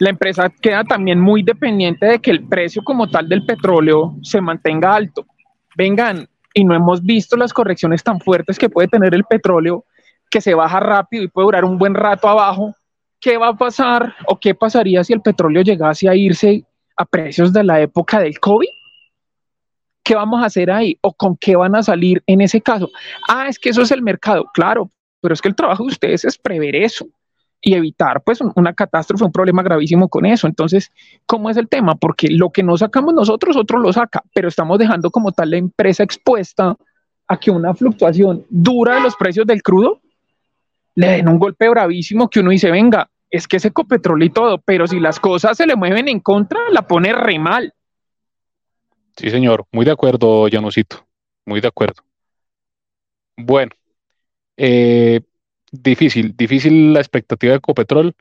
La 0.00 0.10
empresa 0.10 0.50
queda 0.60 0.82
también 0.82 1.20
muy 1.20 1.44
dependiente 1.44 2.04
de 2.04 2.18
que 2.18 2.32
el 2.32 2.48
precio 2.48 2.82
como 2.82 3.08
tal 3.08 3.28
del 3.28 3.46
petróleo 3.46 4.16
se 4.22 4.40
mantenga 4.40 4.92
alto. 4.92 5.24
Vengan, 5.76 6.26
y 6.52 6.64
no 6.64 6.74
hemos 6.74 7.00
visto 7.04 7.36
las 7.36 7.52
correcciones 7.52 8.02
tan 8.02 8.18
fuertes 8.18 8.58
que 8.58 8.68
puede 8.68 8.88
tener 8.88 9.14
el 9.14 9.22
petróleo, 9.22 9.84
que 10.28 10.40
se 10.40 10.52
baja 10.52 10.80
rápido 10.80 11.22
y 11.22 11.28
puede 11.28 11.44
durar 11.44 11.64
un 11.64 11.78
buen 11.78 11.94
rato 11.94 12.28
abajo. 12.28 12.74
¿Qué 13.20 13.36
va 13.36 13.50
a 13.50 13.56
pasar 13.56 14.16
o 14.26 14.36
qué 14.36 14.52
pasaría 14.52 15.04
si 15.04 15.12
el 15.12 15.22
petróleo 15.22 15.62
llegase 15.62 16.08
a 16.08 16.16
irse 16.16 16.64
a 16.96 17.04
precios 17.04 17.52
de 17.52 17.62
la 17.62 17.80
época 17.80 18.18
del 18.18 18.40
COVID? 18.40 18.66
¿Qué 20.02 20.16
vamos 20.16 20.42
a 20.42 20.46
hacer 20.46 20.72
ahí? 20.72 20.98
¿O 21.02 21.12
con 21.12 21.36
qué 21.36 21.54
van 21.54 21.76
a 21.76 21.84
salir 21.84 22.20
en 22.26 22.40
ese 22.40 22.60
caso? 22.60 22.90
Ah, 23.28 23.46
es 23.46 23.60
que 23.60 23.68
eso 23.68 23.82
es 23.82 23.92
el 23.92 24.02
mercado. 24.02 24.46
Claro, 24.52 24.90
pero 25.20 25.34
es 25.34 25.40
que 25.40 25.48
el 25.48 25.54
trabajo 25.54 25.84
de 25.84 25.92
ustedes 25.92 26.24
es 26.24 26.38
prever 26.38 26.76
eso 26.76 27.06
y 27.62 27.74
evitar 27.74 28.22
pues 28.22 28.40
una 28.40 28.72
catástrofe, 28.72 29.24
un 29.24 29.32
problema 29.32 29.62
gravísimo 29.62 30.08
con 30.08 30.24
eso. 30.24 30.46
Entonces, 30.46 30.90
¿cómo 31.26 31.50
es 31.50 31.56
el 31.56 31.68
tema? 31.68 31.94
Porque 31.94 32.28
lo 32.28 32.50
que 32.50 32.62
no 32.62 32.76
sacamos 32.76 33.12
nosotros, 33.12 33.56
otro 33.56 33.78
lo 33.78 33.92
saca, 33.92 34.22
pero 34.34 34.48
estamos 34.48 34.78
dejando 34.78 35.10
como 35.10 35.32
tal 35.32 35.50
la 35.50 35.58
empresa 35.58 36.02
expuesta 36.02 36.76
a 37.28 37.38
que 37.38 37.50
una 37.50 37.74
fluctuación 37.74 38.44
dura 38.48 38.96
de 38.96 39.02
los 39.02 39.16
precios 39.16 39.46
del 39.46 39.62
crudo 39.62 40.00
le 40.94 41.08
den 41.08 41.28
un 41.28 41.38
golpe 41.38 41.68
bravísimo 41.68 42.28
que 42.28 42.40
uno 42.40 42.50
dice, 42.50 42.70
venga, 42.70 43.10
es 43.30 43.46
que 43.46 43.58
es 43.58 43.64
Ecopetrol 43.64 44.22
y 44.22 44.30
todo, 44.30 44.58
pero 44.58 44.86
si 44.86 44.98
las 44.98 45.20
cosas 45.20 45.56
se 45.56 45.66
le 45.66 45.76
mueven 45.76 46.08
en 46.08 46.20
contra, 46.20 46.58
la 46.72 46.86
pone 46.86 47.12
re 47.12 47.38
mal. 47.38 47.72
Sí, 49.16 49.30
señor, 49.30 49.66
muy 49.70 49.84
de 49.84 49.92
acuerdo, 49.92 50.48
Janusito, 50.50 51.06
muy 51.46 51.60
de 51.60 51.68
acuerdo. 51.68 52.02
Bueno, 53.36 53.70
eh, 54.62 55.22
difícil, 55.72 56.36
difícil 56.36 56.92
la 56.92 57.00
expectativa 57.00 57.52
de 57.52 57.56
Ecopetrol. 57.56 58.14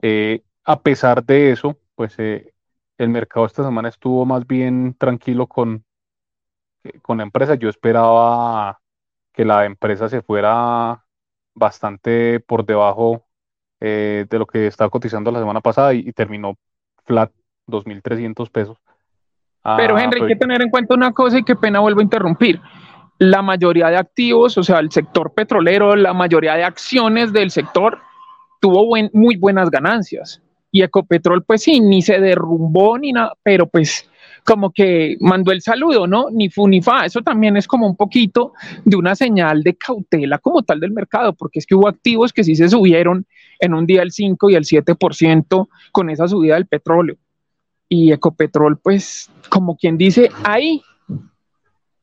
Eh, 0.00 0.42
a 0.64 0.80
pesar 0.80 1.24
de 1.24 1.50
eso, 1.50 1.76
pues 1.96 2.14
eh, 2.18 2.52
el 2.98 3.08
mercado 3.08 3.46
esta 3.46 3.64
semana 3.64 3.88
estuvo 3.88 4.24
más 4.24 4.46
bien 4.46 4.94
tranquilo 4.94 5.48
con, 5.48 5.84
con 7.02 7.18
la 7.18 7.24
empresa. 7.24 7.56
Yo 7.56 7.68
esperaba 7.68 8.80
que 9.32 9.44
la 9.44 9.64
empresa 9.64 10.08
se 10.08 10.22
fuera 10.22 11.04
bastante 11.52 12.38
por 12.38 12.64
debajo 12.64 13.26
de 13.80 14.28
lo 14.30 14.46
que 14.46 14.68
estaba 14.68 14.90
cotizando 14.90 15.32
la 15.32 15.40
semana 15.40 15.60
pasada 15.60 15.92
y, 15.92 16.12
terminó 16.12 16.56
flat 17.04 17.32
2.300 17.66 18.48
pesos. 18.52 18.78
Pero 19.76 19.96
ah, 19.96 20.04
Henry, 20.04 20.20
hay 20.20 20.28
que 20.28 20.36
tener 20.36 20.62
en 20.62 20.70
cuenta 20.70 20.94
una 20.94 21.12
cosa 21.12 21.38
y 21.38 21.42
qué 21.42 21.56
pena 21.56 21.80
vuelvo 21.80 21.98
a 21.98 22.04
interrumpir 22.04 22.60
la 23.18 23.42
mayoría 23.42 23.88
de 23.88 23.96
activos, 23.96 24.58
o 24.58 24.62
sea, 24.62 24.78
el 24.80 24.90
sector 24.90 25.32
petrolero, 25.32 25.94
la 25.96 26.12
mayoría 26.12 26.54
de 26.54 26.64
acciones 26.64 27.32
del 27.32 27.50
sector 27.50 27.98
tuvo 28.60 28.96
muy 29.12 29.36
buenas 29.36 29.70
ganancias. 29.70 30.42
Y 30.70 30.82
Ecopetrol, 30.82 31.44
pues 31.44 31.62
sí, 31.62 31.80
ni 31.80 32.00
se 32.00 32.18
derrumbó 32.18 32.98
ni 32.98 33.12
nada, 33.12 33.34
pero 33.42 33.66
pues 33.66 34.08
como 34.44 34.72
que 34.72 35.16
mandó 35.20 35.52
el 35.52 35.62
saludo, 35.62 36.06
¿no? 36.06 36.26
Ni 36.30 36.48
fu 36.48 36.66
ni 36.66 36.82
fa. 36.82 37.04
Eso 37.04 37.20
también 37.22 37.56
es 37.56 37.66
como 37.66 37.86
un 37.86 37.96
poquito 37.96 38.52
de 38.84 38.96
una 38.96 39.14
señal 39.14 39.62
de 39.62 39.74
cautela 39.76 40.38
como 40.38 40.62
tal 40.62 40.80
del 40.80 40.92
mercado, 40.92 41.34
porque 41.34 41.58
es 41.58 41.66
que 41.66 41.74
hubo 41.74 41.88
activos 41.88 42.32
que 42.32 42.44
sí 42.44 42.56
se 42.56 42.68
subieron 42.68 43.26
en 43.60 43.74
un 43.74 43.86
día 43.86 44.02
el 44.02 44.12
5 44.12 44.50
y 44.50 44.54
el 44.54 44.64
7% 44.64 45.68
con 45.92 46.10
esa 46.10 46.26
subida 46.26 46.54
del 46.54 46.66
petróleo. 46.66 47.16
Y 47.88 48.10
Ecopetrol, 48.10 48.78
pues, 48.78 49.30
como 49.48 49.76
quien 49.76 49.98
dice, 49.98 50.30
ahí 50.44 50.82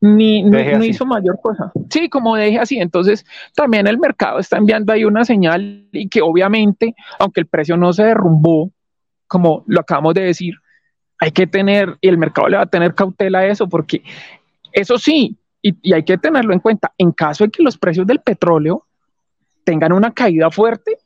ni 0.01 0.43
no, 0.43 0.83
hizo 0.83 1.05
mayor 1.05 1.39
cosa. 1.41 1.71
Sí, 1.89 2.09
como 2.09 2.35
dije 2.37 2.59
así, 2.59 2.77
entonces 2.79 3.25
también 3.53 3.87
el 3.87 3.97
mercado 3.97 4.39
está 4.39 4.57
enviando 4.57 4.93
ahí 4.93 5.03
una 5.03 5.25
señal 5.25 5.87
y 5.91 6.07
que 6.07 6.21
obviamente, 6.21 6.95
aunque 7.19 7.41
el 7.41 7.47
precio 7.47 7.75
no 7.75 7.91
se 7.91 8.03
derrumbó, 8.03 8.71
como 9.27 9.63
lo 9.67 9.81
acabamos 9.81 10.13
de 10.13 10.21
decir, 10.21 10.55
hay 11.19 11.31
que 11.31 11.47
tener, 11.47 11.97
y 11.99 12.07
el 12.07 12.17
mercado 12.17 12.47
le 12.47 12.57
va 12.57 12.63
a 12.63 12.67
tener 12.67 12.95
cautela 12.95 13.39
a 13.39 13.47
eso, 13.47 13.67
porque 13.67 14.01
eso 14.71 14.97
sí, 14.97 15.37
y, 15.61 15.75
y 15.81 15.93
hay 15.93 16.03
que 16.03 16.17
tenerlo 16.17 16.53
en 16.53 16.59
cuenta, 16.59 16.93
en 16.97 17.11
caso 17.11 17.43
de 17.43 17.51
que 17.51 17.61
los 17.61 17.77
precios 17.77 18.07
del 18.07 18.21
petróleo 18.21 18.85
tengan 19.65 19.91
una 19.91 20.13
caída 20.13 20.49
fuerte, 20.49 20.97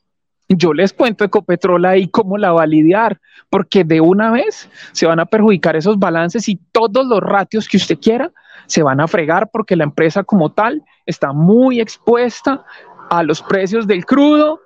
yo 0.47 0.73
les 0.73 0.93
cuento 0.93 1.23
Ecopetrol 1.23 1.85
ahí 1.85 2.07
cómo 2.07 2.37
la 2.37 2.51
va 2.51 2.63
a 2.63 2.67
lidiar, 2.67 3.19
porque 3.49 3.83
de 3.83 4.01
una 4.01 4.31
vez 4.31 4.69
se 4.91 5.07
van 5.07 5.19
a 5.19 5.25
perjudicar 5.25 5.75
esos 5.75 5.97
balances 5.97 6.47
y 6.47 6.59
todos 6.71 7.05
los 7.07 7.21
ratios 7.21 7.67
que 7.67 7.77
usted 7.77 7.97
quiera 7.99 8.31
se 8.67 8.83
van 8.83 8.99
a 8.99 9.07
fregar 9.07 9.49
porque 9.51 9.75
la 9.75 9.83
empresa 9.83 10.23
como 10.23 10.51
tal 10.51 10.83
está 11.05 11.33
muy 11.33 11.79
expuesta 11.79 12.63
a 13.09 13.23
los 13.23 13.41
precios 13.41 13.87
del 13.87 14.05
crudo 14.05 14.59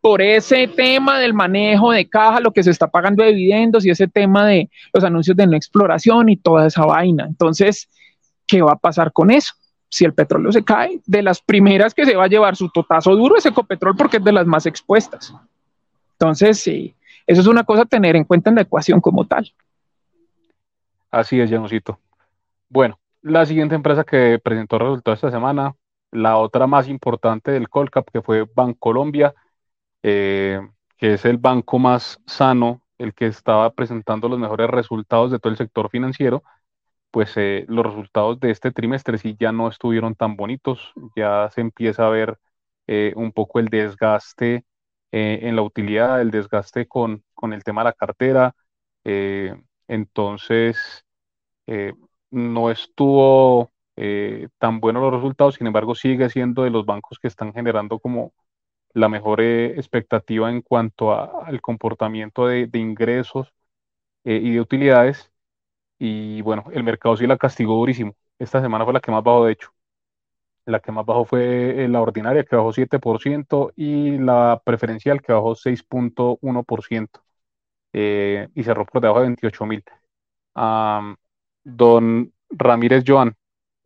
por 0.00 0.22
ese 0.22 0.68
tema 0.68 1.18
del 1.18 1.34
manejo 1.34 1.90
de 1.90 2.08
caja, 2.08 2.38
lo 2.40 2.52
que 2.52 2.62
se 2.62 2.70
está 2.70 2.86
pagando 2.86 3.24
de 3.24 3.32
dividendos 3.32 3.84
y 3.84 3.90
ese 3.90 4.06
tema 4.06 4.46
de 4.46 4.70
los 4.92 5.02
anuncios 5.02 5.36
de 5.36 5.46
no 5.46 5.56
exploración 5.56 6.28
y 6.28 6.36
toda 6.36 6.66
esa 6.66 6.84
vaina. 6.84 7.24
Entonces, 7.26 7.88
¿qué 8.46 8.62
va 8.62 8.72
a 8.72 8.78
pasar 8.78 9.12
con 9.12 9.30
eso? 9.30 9.54
Si 9.88 10.04
el 10.04 10.14
petróleo 10.14 10.52
se 10.52 10.64
cae, 10.64 11.00
de 11.06 11.22
las 11.22 11.40
primeras 11.40 11.92
que 11.92 12.04
se 12.04 12.14
va 12.14 12.24
a 12.24 12.28
llevar 12.28 12.54
su 12.54 12.68
totazo 12.68 13.16
duro 13.16 13.36
es 13.36 13.46
Ecopetrol 13.46 13.96
porque 13.96 14.18
es 14.18 14.24
de 14.24 14.32
las 14.32 14.46
más 14.46 14.66
expuestas. 14.66 15.34
Entonces, 16.12 16.60
sí, 16.60 16.94
eso 17.26 17.40
es 17.40 17.46
una 17.46 17.64
cosa 17.64 17.82
a 17.82 17.86
tener 17.86 18.14
en 18.14 18.24
cuenta 18.24 18.50
en 18.50 18.56
la 18.56 18.62
ecuación 18.62 19.00
como 19.00 19.26
tal. 19.26 19.52
Así 21.10 21.40
es, 21.40 21.50
Janusito. 21.50 21.98
Bueno, 22.68 22.98
la 23.26 23.44
siguiente 23.44 23.74
empresa 23.74 24.04
que 24.04 24.38
presentó 24.42 24.78
resultados 24.78 25.18
esta 25.18 25.30
semana, 25.32 25.74
la 26.12 26.38
otra 26.38 26.66
más 26.68 26.88
importante 26.88 27.50
del 27.50 27.68
Colcap, 27.68 28.08
que 28.10 28.22
fue 28.22 28.46
Bancolombia, 28.54 29.34
eh, 30.02 30.60
que 30.96 31.14
es 31.14 31.24
el 31.24 31.38
banco 31.38 31.78
más 31.78 32.20
sano, 32.26 32.82
el 32.98 33.14
que 33.14 33.26
estaba 33.26 33.72
presentando 33.74 34.28
los 34.28 34.38
mejores 34.38 34.70
resultados 34.70 35.32
de 35.32 35.40
todo 35.40 35.50
el 35.50 35.58
sector 35.58 35.90
financiero, 35.90 36.44
pues 37.10 37.32
eh, 37.36 37.64
los 37.68 37.86
resultados 37.86 38.40
de 38.40 38.50
este 38.52 38.72
trimestre 38.72 39.18
sí 39.18 39.36
ya 39.38 39.52
no 39.52 39.68
estuvieron 39.68 40.14
tan 40.14 40.36
bonitos, 40.36 40.92
ya 41.16 41.50
se 41.52 41.62
empieza 41.62 42.06
a 42.06 42.10
ver 42.10 42.38
eh, 42.86 43.12
un 43.16 43.32
poco 43.32 43.58
el 43.58 43.68
desgaste 43.68 44.64
en 45.12 45.56
la 45.56 45.62
utilidad, 45.62 46.20
el 46.20 46.30
desgaste 46.30 46.86
con, 46.86 47.24
con, 47.34 47.52
el 47.54 47.64
tema 47.64 47.82
de 47.82 47.84
la 47.86 47.92
cartera. 47.94 48.54
entonces, 49.88 51.04
no 52.36 52.70
estuvo 52.70 53.72
eh, 53.96 54.48
tan 54.58 54.80
bueno 54.80 55.00
los 55.00 55.14
resultados, 55.14 55.56
sin 55.56 55.66
embargo 55.66 55.94
sigue 55.94 56.28
siendo 56.30 56.62
de 56.64 56.70
los 56.70 56.86
bancos 56.86 57.18
que 57.18 57.28
están 57.28 57.52
generando 57.54 57.98
como 57.98 58.34
la 58.94 59.08
mejor 59.08 59.40
eh, 59.42 59.68
expectativa 59.76 60.50
en 60.50 60.62
cuanto 60.62 61.12
al 61.14 61.60
comportamiento 61.62 62.46
de, 62.48 62.70
ingresos 62.74 63.54
eh, 64.24 64.40
y 64.42 64.52
de 64.52 64.60
utilidades. 64.60 65.32
Y 65.98 66.42
bueno, 66.42 66.64
el 66.72 66.84
mercado 66.84 67.16
sí 67.16 67.26
la 67.26 67.38
castigó 67.38 67.76
durísimo. 67.76 68.16
Esta 68.38 68.62
semana 68.62 68.84
fue 68.84 68.94
la 68.94 69.00
que 69.00 69.12
más 69.12 69.24
bajó, 69.24 69.46
de 69.46 69.52
hecho. 69.52 69.70
La 70.66 70.80
que 70.80 70.92
más 70.92 71.06
bajó 71.06 71.24
fue 71.24 71.88
la 71.88 72.00
ordinaria, 72.02 72.44
que 72.44 72.56
bajó 72.56 72.72
7%, 72.72 73.72
y 73.76 74.18
la 74.18 74.60
preferencial, 74.64 75.22
que 75.22 75.32
bajó 75.32 75.54
6.1%, 75.54 77.22
y 77.92 78.64
cerró 78.64 78.86
por 78.86 79.00
debajo 79.02 79.20
de 79.20 79.26
28 79.26 79.66
mil. 79.66 79.84
Don 81.66 82.32
Ramírez 82.50 83.02
Joan, 83.04 83.34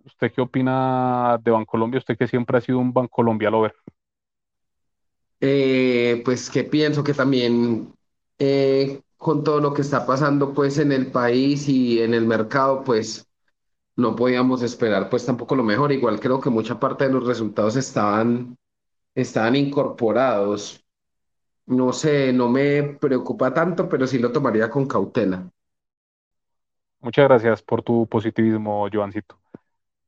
¿usted 0.04 0.30
qué 0.32 0.42
opina 0.42 1.38
de 1.42 1.50
Bancolombia? 1.50 1.98
Usted 1.98 2.18
que 2.18 2.28
siempre 2.28 2.58
ha 2.58 2.60
sido 2.60 2.78
un 2.78 2.92
Bancolombia 2.92 3.50
lover. 3.50 3.74
Eh, 5.40 6.20
pues 6.22 6.50
que 6.50 6.64
pienso 6.64 7.02
que 7.02 7.14
también 7.14 7.94
eh, 8.38 9.00
con 9.16 9.42
todo 9.42 9.60
lo 9.60 9.72
que 9.72 9.80
está 9.80 10.04
pasando 10.04 10.52
pues 10.52 10.76
en 10.76 10.92
el 10.92 11.10
país 11.10 11.68
y 11.70 12.02
en 12.02 12.12
el 12.12 12.26
mercado, 12.26 12.84
pues 12.84 13.26
no 13.96 14.14
podíamos 14.14 14.62
esperar 14.62 15.08
pues 15.08 15.24
tampoco 15.24 15.56
lo 15.56 15.62
mejor. 15.62 15.90
Igual 15.92 16.20
creo 16.20 16.38
que 16.38 16.50
mucha 16.50 16.78
parte 16.78 17.06
de 17.06 17.14
los 17.14 17.26
resultados 17.26 17.76
estaban, 17.76 18.58
estaban 19.14 19.56
incorporados. 19.56 20.84
No 21.64 21.94
sé, 21.94 22.32
no 22.32 22.50
me 22.50 22.82
preocupa 23.00 23.54
tanto, 23.54 23.88
pero 23.88 24.06
sí 24.06 24.18
lo 24.18 24.32
tomaría 24.32 24.68
con 24.68 24.86
cautela. 24.86 25.50
Muchas 27.00 27.28
gracias 27.28 27.62
por 27.62 27.82
tu 27.82 28.06
positivismo, 28.06 28.86
Joancito. 28.92 29.38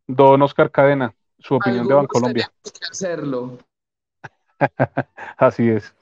Don 0.07 0.43
Oscar 0.43 0.71
Cadena, 0.71 1.15
su 1.39 1.55
opinión 1.55 1.89
de 1.89 1.95
Bancolombia. 1.95 2.51
hacerlo. 2.91 3.59
Así 5.37 5.71
es. 5.71 5.95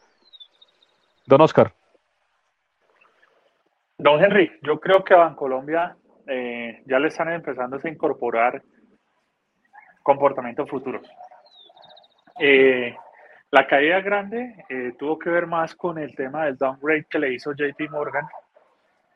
Don 1.26 1.41
Oscar. 1.41 1.72
Don 3.99 4.22
Henry, 4.22 4.51
yo 4.62 4.80
creo 4.80 5.05
que 5.05 5.14
a 5.14 5.18
Bancolombia 5.18 5.97
eh, 6.26 6.82
ya 6.86 6.99
le 6.99 7.09
están 7.09 7.30
empezando 7.32 7.78
a 7.82 7.88
incorporar 7.88 8.62
comportamientos 10.03 10.68
futuros. 10.68 11.07
Eh, 12.38 12.97
la 13.51 13.66
caída 13.66 14.01
grande 14.01 14.64
eh, 14.68 14.93
tuvo 14.99 15.18
que 15.18 15.30
ver 15.30 15.47
más 15.47 15.74
con 15.74 15.99
el 15.99 16.14
tema 16.14 16.47
del 16.47 16.57
downgrade 16.57 17.07
que 17.11 17.18
le 17.18 17.34
hizo 17.34 17.53
JP 17.53 17.91
Morgan 17.91 18.26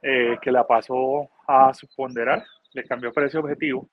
eh, 0.07 0.37
que 0.43 0.53
la 0.53 0.67
pasó 0.67 1.31
a 1.49 1.73
ponderar, 1.97 2.45
le 2.75 2.85
cambió 2.85 3.11
precio 3.11 3.41
objetivo. 3.41 3.89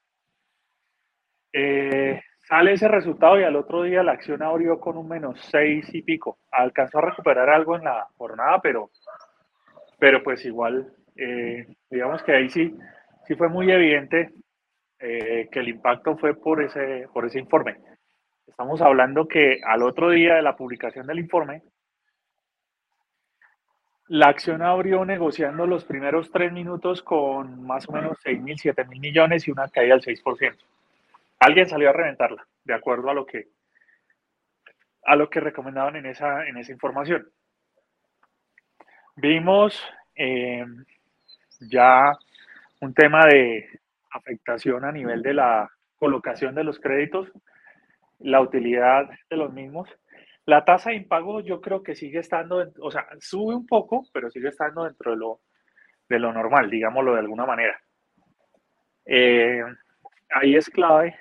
Eh, 1.53 2.22
sale 2.39 2.74
ese 2.74 2.89
resultado 2.89 3.39
y 3.39 3.43
al 3.43 3.55
otro 3.55 3.84
día 3.84 4.03
la 4.03 4.12
acción 4.12 4.43
abrió 4.43 4.78
con 4.78 4.97
un 4.97 5.07
menos 5.07 5.39
6 5.49 5.88
y 5.93 6.01
pico. 6.01 6.39
Alcanzó 6.51 6.97
a 6.97 7.03
recuperar 7.12 7.49
algo 7.49 7.78
en 7.78 7.86
la 7.86 8.09
jornada, 8.18 8.59
pero, 8.62 8.89
pero 9.99 10.22
pues 10.22 10.43
igual, 10.43 10.93
eh, 11.16 11.66
digamos 11.89 12.22
que 12.24 12.34
ahí 12.34 12.49
sí, 12.49 12.76
sí 13.26 13.36
fue 13.36 13.47
muy 13.47 13.72
evidente 13.72 14.34
que 14.99 15.59
el 15.59 15.70
impacto 15.70 16.16
fue 16.18 16.36
por 16.36 16.62
ese, 16.62 17.07
por 17.12 17.26
ese 17.26 17.39
informe. 17.39 17.78
Estamos 18.45 18.82
hablando 18.82 19.28
que 19.28 19.59
al 19.66 19.82
otro 19.82 20.09
día 20.09 20.36
de 20.36 20.43
la 20.43 20.55
publicación 20.55 21.07
del 21.07 21.20
informe, 21.20 21.64
la 24.12 24.28
acción 24.28 24.62
abrió 24.62 25.05
negociando 25.05 25.66
los 25.66 25.86
primeros 25.86 26.32
tres 26.32 26.51
minutos 26.51 27.01
con 27.01 27.66
más 27.66 27.88
o 27.88 27.93
menos 27.93 28.18
6 28.22 28.41
mil, 28.41 28.59
7 28.59 28.84
mil 28.84 28.99
millones 28.99 29.47
y 29.47 29.51
una 29.51 29.70
caída 29.70 29.95
del 29.95 30.03
6%. 30.03 30.57
Alguien 31.39 31.70
salió 31.70 31.89
a 31.89 31.93
reventarla, 31.93 32.45
de 32.66 32.74
acuerdo 32.74 33.09
a 33.09 33.14
lo 33.14 33.26
que, 33.26 33.47
a 35.05 35.16
lo 35.16 35.30
que 35.30 35.39
recomendaban 35.39 35.95
en 35.95 36.07
esa, 36.07 36.45
en 36.45 36.57
esa 36.57 36.74
información. 36.74 37.26
Vimos 39.16 39.82
eh, 40.14 40.66
ya 41.62 42.12
un 42.82 42.93
tema 42.93 43.26
de 43.28 43.80
afectación 44.12 44.84
a 44.84 44.91
nivel 44.91 45.22
de 45.22 45.36
la 45.36 45.72
colocación 45.95 46.53
de 46.53 46.66
los 46.66 46.82
créditos, 46.82 47.32
la 48.20 48.41
utilidad 48.41 49.09
de 49.30 49.38
los 49.38 49.53
mismos. 49.53 49.88
La 50.46 50.66
tasa 50.66 50.89
de 50.89 50.98
impago 50.98 51.42
yo 51.42 51.62
creo 51.62 51.84
que 51.84 51.96
sigue 51.96 52.20
estando, 52.20 52.72
o 52.80 52.92
sea, 52.92 53.08
sube 53.20 53.56
un 53.56 53.68
poco, 53.68 54.06
pero 54.12 54.30
sigue 54.30 54.50
estando 54.50 54.86
dentro 54.86 55.12
de 55.12 55.18
lo, 55.18 55.42
de 56.10 56.20
lo 56.20 56.34
normal, 56.34 56.70
digámoslo 56.70 57.14
de 57.14 57.20
alguna 57.20 57.46
manera. 57.46 57.80
Eh, 59.06 59.62
ahí 60.30 60.56
es 60.56 60.70
clave 60.70 61.16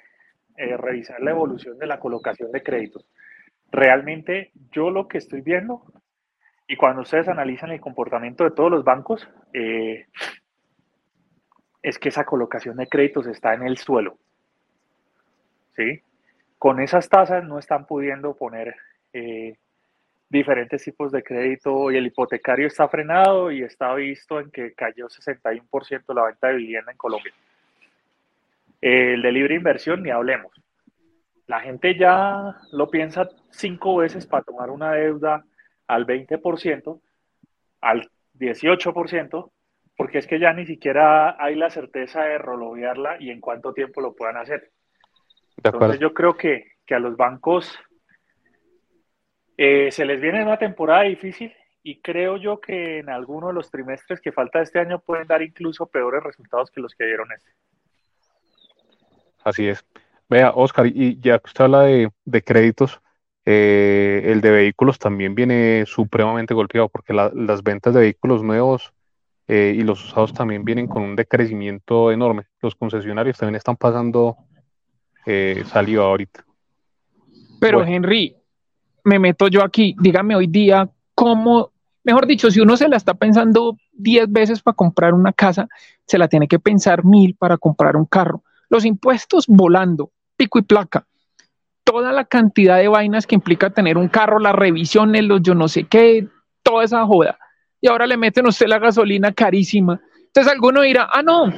eh, 0.56 0.76
revisar 0.76 1.20
la 1.20 1.30
evolución 1.30 1.78
de 1.78 1.86
la 1.86 2.00
colocación 2.00 2.50
de 2.50 2.62
créditos. 2.62 3.06
Realmente 3.70 4.52
yo 4.72 4.90
lo 4.90 5.06
que 5.06 5.18
estoy 5.18 5.42
viendo, 5.42 5.84
y 6.66 6.76
cuando 6.76 7.02
ustedes 7.02 7.28
analizan 7.28 7.70
el 7.70 7.80
comportamiento 7.80 8.44
de 8.44 8.52
todos 8.52 8.70
los 8.70 8.84
bancos, 8.84 9.28
eh, 9.52 10.06
es 11.82 11.98
que 11.98 12.08
esa 12.08 12.24
colocación 12.24 12.76
de 12.76 12.86
créditos 12.86 13.26
está 13.26 13.54
en 13.54 13.62
el 13.62 13.76
suelo. 13.76 14.18
¿Sí? 15.76 16.02
Con 16.58 16.80
esas 16.80 17.08
tasas 17.08 17.44
no 17.44 17.58
están 17.58 17.86
pudiendo 17.86 18.36
poner 18.36 18.74
eh, 19.12 19.56
diferentes 20.28 20.84
tipos 20.84 21.10
de 21.10 21.22
crédito 21.22 21.90
y 21.90 21.96
el 21.96 22.06
hipotecario 22.06 22.68
está 22.68 22.88
frenado 22.88 23.50
y 23.50 23.62
está 23.62 23.92
visto 23.94 24.38
en 24.38 24.50
que 24.50 24.72
cayó 24.74 25.08
61% 25.08 26.14
la 26.14 26.26
venta 26.26 26.48
de 26.48 26.54
vivienda 26.54 26.92
en 26.92 26.98
Colombia. 26.98 27.32
El 28.80 29.20
de 29.20 29.32
libre 29.32 29.56
inversión, 29.56 30.02
ni 30.02 30.10
hablemos. 30.10 30.52
La 31.46 31.60
gente 31.60 31.98
ya 31.98 32.56
lo 32.70 32.88
piensa 32.88 33.28
cinco 33.50 33.96
veces 33.96 34.24
para 34.26 34.44
tomar 34.44 34.70
una 34.70 34.92
deuda 34.92 35.44
al 35.88 36.06
20%, 36.06 37.00
al 37.80 38.08
18%, 38.38 39.50
porque 39.96 40.18
es 40.18 40.28
que 40.28 40.38
ya 40.38 40.52
ni 40.52 40.64
siquiera 40.64 41.36
hay 41.42 41.56
la 41.56 41.68
certeza 41.68 42.22
de 42.22 42.38
roloviarla 42.38 43.16
y 43.20 43.30
en 43.30 43.40
cuánto 43.40 43.72
tiempo 43.72 44.00
lo 44.00 44.14
puedan 44.14 44.36
hacer. 44.36 44.70
Entonces 45.62 45.98
yo 45.98 46.14
creo 46.14 46.36
que, 46.36 46.72
que 46.86 46.94
a 46.94 47.00
los 47.00 47.16
bancos 47.16 47.76
eh, 49.62 49.90
se 49.90 50.06
les 50.06 50.18
viene 50.22 50.42
una 50.42 50.56
temporada 50.56 51.02
difícil 51.02 51.52
y 51.82 52.00
creo 52.00 52.38
yo 52.38 52.62
que 52.62 53.00
en 53.00 53.10
alguno 53.10 53.48
de 53.48 53.52
los 53.52 53.70
trimestres 53.70 54.18
que 54.18 54.32
falta 54.32 54.62
este 54.62 54.78
año 54.78 55.00
pueden 55.00 55.26
dar 55.26 55.42
incluso 55.42 55.84
peores 55.84 56.22
resultados 56.22 56.70
que 56.70 56.80
los 56.80 56.94
que 56.94 57.04
dieron 57.04 57.28
este. 57.30 57.50
Así 59.44 59.68
es. 59.68 59.84
Vea, 60.30 60.52
Oscar, 60.54 60.86
y 60.86 61.20
ya 61.20 61.38
que 61.40 61.48
usted 61.48 61.64
habla 61.64 61.82
de, 61.82 62.42
créditos, 62.42 63.02
eh, 63.44 64.22
el 64.24 64.40
de 64.40 64.50
vehículos 64.50 64.98
también 64.98 65.34
viene 65.34 65.84
supremamente 65.84 66.54
golpeado 66.54 66.88
porque 66.88 67.12
las 67.12 67.62
ventas 67.62 67.92
de 67.92 68.00
vehículos 68.00 68.42
nuevos 68.42 68.94
eh, 69.46 69.74
y 69.76 69.82
los 69.82 70.02
usados 70.02 70.32
también 70.32 70.64
vienen 70.64 70.86
con 70.86 71.02
un 71.02 71.16
decrecimiento 71.16 72.10
enorme. 72.10 72.44
Los 72.62 72.74
concesionarios 72.76 73.36
también 73.36 73.56
están 73.56 73.76
pasando 73.76 74.38
eh, 75.26 75.64
saliva 75.66 76.04
ahorita. 76.04 76.46
Pero 77.60 77.84
Henry, 77.84 78.39
me 79.04 79.18
meto 79.18 79.48
yo 79.48 79.62
aquí, 79.62 79.96
dígame 80.00 80.34
hoy 80.36 80.46
día 80.46 80.88
cómo, 81.14 81.70
mejor 82.04 82.26
dicho, 82.26 82.50
si 82.50 82.60
uno 82.60 82.76
se 82.76 82.88
la 82.88 82.96
está 82.96 83.14
pensando 83.14 83.76
10 83.92 84.30
veces 84.30 84.62
para 84.62 84.74
comprar 84.74 85.14
una 85.14 85.32
casa, 85.32 85.68
se 86.06 86.18
la 86.18 86.28
tiene 86.28 86.48
que 86.48 86.58
pensar 86.58 87.04
mil 87.04 87.34
para 87.34 87.58
comprar 87.58 87.96
un 87.96 88.06
carro. 88.06 88.42
Los 88.68 88.84
impuestos 88.84 89.46
volando, 89.46 90.10
pico 90.36 90.58
y 90.58 90.62
placa. 90.62 91.06
Toda 91.84 92.12
la 92.12 92.24
cantidad 92.24 92.78
de 92.78 92.88
vainas 92.88 93.26
que 93.26 93.34
implica 93.34 93.70
tener 93.70 93.98
un 93.98 94.08
carro, 94.08 94.38
las 94.38 94.54
revisiones, 94.54 95.24
los 95.24 95.42
yo 95.42 95.54
no 95.54 95.68
sé 95.68 95.84
qué, 95.84 96.28
toda 96.62 96.84
esa 96.84 97.04
joda. 97.04 97.38
Y 97.80 97.88
ahora 97.88 98.06
le 98.06 98.16
meten 98.16 98.46
usted 98.46 98.66
la 98.66 98.78
gasolina 98.78 99.32
carísima. 99.32 100.00
Entonces 100.26 100.52
alguno 100.52 100.82
dirá, 100.82 101.08
ah, 101.12 101.22
no, 101.22 101.52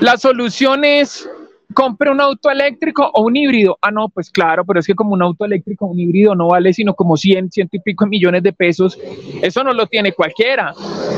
la 0.00 0.16
solución 0.16 0.84
es 0.84 1.28
compre 1.74 2.10
un 2.10 2.20
auto 2.20 2.50
eléctrico 2.50 3.10
o 3.12 3.22
un 3.22 3.36
híbrido. 3.36 3.78
Ah, 3.82 3.90
no, 3.90 4.08
pues 4.08 4.30
claro, 4.30 4.64
pero 4.64 4.80
es 4.80 4.86
que 4.86 4.94
como 4.94 5.12
un 5.12 5.22
auto 5.22 5.44
eléctrico 5.44 5.84
o 5.84 5.88
un 5.88 5.98
híbrido 5.98 6.34
no 6.34 6.48
vale 6.48 6.72
sino 6.72 6.94
como 6.94 7.16
100, 7.16 7.50
ciento 7.50 7.76
y 7.76 7.80
pico 7.80 8.06
millones 8.06 8.42
de 8.42 8.52
pesos. 8.52 8.98
Eso 9.42 9.62
no 9.62 9.74
lo 9.74 9.86
tiene 9.86 10.12
cualquiera. 10.12 10.72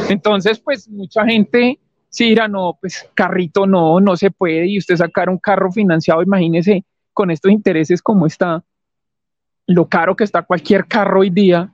Entonces, 0.08 0.58
pues 0.58 0.88
mucha 0.88 1.24
gente 1.24 1.78
sí 2.08 2.30
dirá, 2.30 2.48
no, 2.48 2.78
pues 2.80 3.08
carrito 3.14 3.66
no, 3.66 4.00
no 4.00 4.16
se 4.16 4.30
puede. 4.30 4.66
Y 4.66 4.78
usted 4.78 4.96
sacar 4.96 5.28
un 5.28 5.38
carro 5.38 5.70
financiado, 5.70 6.22
imagínese 6.22 6.84
con 7.12 7.30
estos 7.30 7.52
intereses 7.52 8.02
como 8.02 8.26
está, 8.26 8.62
lo 9.66 9.88
caro 9.88 10.16
que 10.16 10.24
está 10.24 10.42
cualquier 10.42 10.86
carro 10.86 11.20
hoy 11.20 11.30
día. 11.30 11.72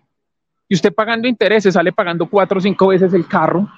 Y 0.69 0.75
usted 0.75 0.93
pagando 0.93 1.29
intereses, 1.29 1.75
sale 1.75 1.93
pagando 1.93 2.29
cuatro 2.29 2.59
o 2.59 2.61
cinco 2.61 2.89
veces 2.89 3.13
el 3.15 3.27
carro. 3.27 3.69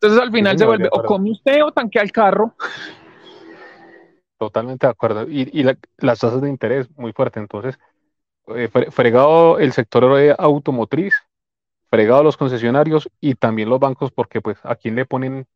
Entonces 0.00 0.20
al 0.20 0.30
final 0.30 0.58
se 0.58 0.66
vuelve 0.66 0.88
o 0.92 1.02
come 1.02 1.30
usted 1.30 1.64
o 1.64 1.72
tanquea 1.72 2.02
el 2.02 2.12
carro. 2.12 2.54
Totalmente 4.38 4.86
de 4.86 4.90
acuerdo. 4.90 5.26
Y, 5.28 5.62
las 5.62 6.18
tasas 6.18 6.42
de 6.42 6.50
interés 6.50 6.88
muy 6.96 7.12
fuerte. 7.12 7.40
Entonces, 7.40 7.78
eh, 8.48 8.68
fregado 8.90 9.58
el 9.58 9.72
sector 9.72 10.34
automotriz, 10.38 11.14
fregado 11.88 12.22
los 12.22 12.36
concesionarios 12.36 13.08
y 13.20 13.34
también 13.34 13.70
los 13.70 13.80
bancos, 13.80 14.12
porque 14.12 14.42
pues 14.42 14.58
a 14.62 14.76
quién 14.76 14.94
le 14.94 15.06
ponen 15.06 15.46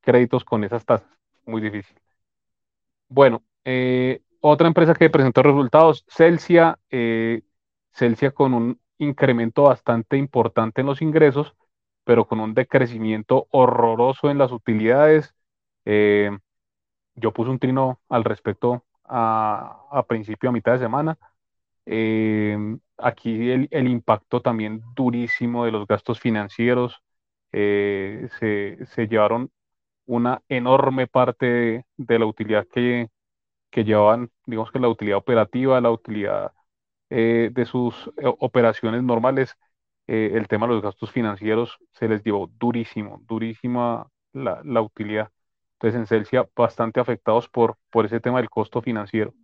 créditos 0.00 0.44
con 0.44 0.62
esas 0.62 0.84
tasas. 0.84 1.08
Muy 1.44 1.60
difícil. 1.60 1.96
Bueno, 3.08 3.42
eh, 3.64 4.22
otra 4.40 4.68
empresa 4.68 4.94
que 4.94 5.10
presentó 5.10 5.42
resultados, 5.42 6.04
Celsia, 6.08 6.78
eh, 6.90 7.42
Celsia 7.92 8.30
con 8.30 8.54
un 8.54 8.80
incremento 8.98 9.64
bastante 9.64 10.16
importante 10.16 10.82
en 10.82 10.86
los 10.86 11.02
ingresos, 11.02 11.54
pero 12.08 12.26
con 12.26 12.40
un 12.40 12.54
decrecimiento 12.54 13.48
horroroso 13.50 14.30
en 14.30 14.38
las 14.38 14.50
utilidades. 14.50 15.34
Eh, 15.84 16.30
yo 17.16 17.34
puse 17.34 17.50
un 17.50 17.58
trino 17.58 18.00
al 18.08 18.24
respecto 18.24 18.86
a, 19.04 20.04
principio, 20.08 20.48
a 20.48 20.52
mitad 20.52 20.72
de 20.72 20.78
semana. 20.78 21.18
Eh, 21.84 22.56
aquí 22.96 23.50
el, 23.50 23.88
impacto 23.88 24.40
también 24.40 24.82
durísimo 24.94 25.66
de 25.66 25.72
los 25.72 25.86
gastos 25.86 26.18
financieros. 26.18 27.02
Eh, 27.52 28.28
se, 28.40 29.06
llevaron 29.06 29.50
una 30.06 30.40
enorme 30.48 31.08
parte 31.08 31.84
de, 31.98 32.18
la 32.18 32.24
utilidad 32.24 32.66
que, 32.68 33.10
que, 33.70 33.84
llevaban, 33.84 34.30
digamos 34.46 34.72
que 34.72 34.80
la 34.80 34.88
utilidad 34.88 35.18
operativa, 35.18 35.78
la 35.82 35.90
utilidad 35.90 36.54
de 37.10 37.64
sus 37.66 38.10
operaciones 38.38 39.02
normales 39.02 39.58
eh, 40.08 40.32
el 40.34 40.48
tema 40.48 40.66
de 40.66 40.74
los 40.74 40.82
gastos 40.82 41.12
financieros 41.12 41.78
se 41.92 42.08
les 42.08 42.24
llevó 42.24 42.48
durísimo, 42.58 43.20
durísima 43.26 44.08
la, 44.32 44.82
utilidad. 44.82 45.30
Entonces, 45.74 46.00
en 46.00 46.06
Celsia, 46.06 46.48
bastante 46.56 47.00
afectados 47.00 47.48
por, 47.48 47.76
por 47.90 48.06
ese 48.06 48.20
tema 48.20 48.38
del 48.38 48.50
costo 48.50 48.82
financiero. 48.82 49.34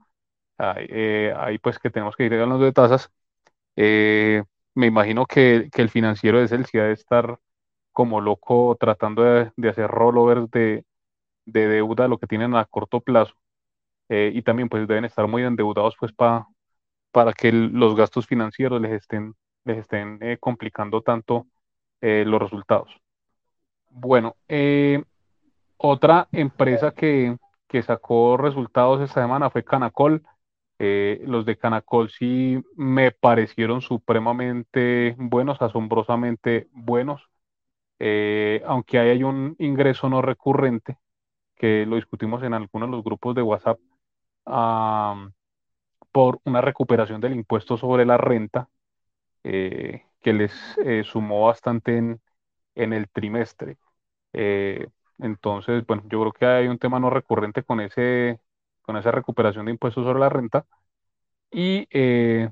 Ahí, 0.58 0.86
eh, 0.90 1.58
pues 1.62 1.78
que 1.78 1.90
tenemos 1.90 2.16
que 2.16 2.24
ir 2.26 2.34
hablando 2.34 2.64
de 2.64 2.72
tasas. 2.72 3.10
Eh, 3.76 4.42
me 4.74 4.86
imagino 4.86 5.26
que, 5.26 5.68
el 5.74 5.90
financiero 5.90 6.40
de 6.40 6.48
Celsia 6.48 6.82
debe 6.82 6.94
estar 6.94 7.38
como 7.92 8.20
loco 8.20 8.76
tratando 8.80 9.22
de, 9.22 9.68
hacer 9.68 9.88
rollovers 9.90 10.50
de, 10.50 10.84
de, 11.46 11.68
deuda, 11.68 12.08
lo 12.08 12.18
que 12.18 12.26
tienen 12.26 12.54
a 12.56 12.64
corto 12.66 13.00
plazo. 13.00 13.34
y 14.08 14.42
también 14.42 14.68
pues 14.68 14.86
deben 14.88 15.04
estar 15.04 15.26
muy 15.28 15.42
endeudados 15.44 15.94
pues 15.98 16.12
para 16.12 16.46
para 17.14 17.32
que 17.32 17.52
los 17.52 17.94
gastos 17.96 18.26
financieros 18.26 18.80
les 18.82 18.92
estén 18.92 19.34
les 19.64 19.78
estén 19.78 20.18
eh, 20.20 20.38
complicando 20.38 21.02
tanto 21.02 21.46
eh, 22.00 22.24
los 22.26 22.40
resultados. 22.40 22.90
Bueno, 23.90 24.36
eh, 24.48 25.02
otra 25.76 26.28
empresa 26.32 26.92
que, 26.92 27.36
sacó 27.82 28.36
resultados 28.36 29.00
esta 29.00 29.22
semana 29.22 29.50
fue 29.50 29.64
Canacol. 29.64 30.22
los 30.78 31.44
de 31.44 31.56
Canacol 31.56 32.08
sí 32.08 32.62
me 32.76 33.10
parecieron 33.10 33.80
supremamente 33.80 35.16
buenos, 35.18 35.60
asombrosamente 35.60 36.68
buenos, 36.72 37.28
aunque 38.64 38.98
hay 39.00 39.24
un 39.24 39.56
ingreso 39.58 40.08
no 40.08 40.22
recurrente, 40.22 40.98
que 41.56 41.84
lo 41.84 41.96
discutimos 41.96 42.44
en 42.44 42.54
algunos 42.54 42.88
de 42.88 42.96
los 42.96 43.04
grupos 43.04 43.34
de 43.34 43.42
WhatsApp, 43.42 43.80
por 46.12 46.40
una 46.44 46.60
recuperación 46.60 47.20
del 47.20 47.34
impuesto 47.34 47.76
sobre 47.76 48.06
la 48.06 48.18
renta 48.18 48.68
eh, 49.44 50.06
que 50.22 50.32
les 50.32 50.52
eh, 50.84 51.04
sumó 51.04 51.46
bastante 51.46 51.98
en, 51.98 52.20
el 52.94 53.08
trimestre. 53.10 53.78
Eh, 54.32 54.88
entonces, 55.18 55.86
bueno, 55.86 56.02
yo 56.08 56.20
creo 56.22 56.32
que 56.32 56.46
hay 56.46 56.68
un 56.68 56.78
tema 56.78 57.00
no 57.00 57.10
recurrente 57.10 57.62
con, 57.64 57.80
ese, 57.80 58.40
con 58.82 58.96
esa 58.96 59.12
recuperación 59.12 59.66
de 59.66 59.72
impuestos 59.72 60.04
sobre 60.04 60.20
la 60.20 60.28
renta. 60.30 60.66
Y 61.50 61.86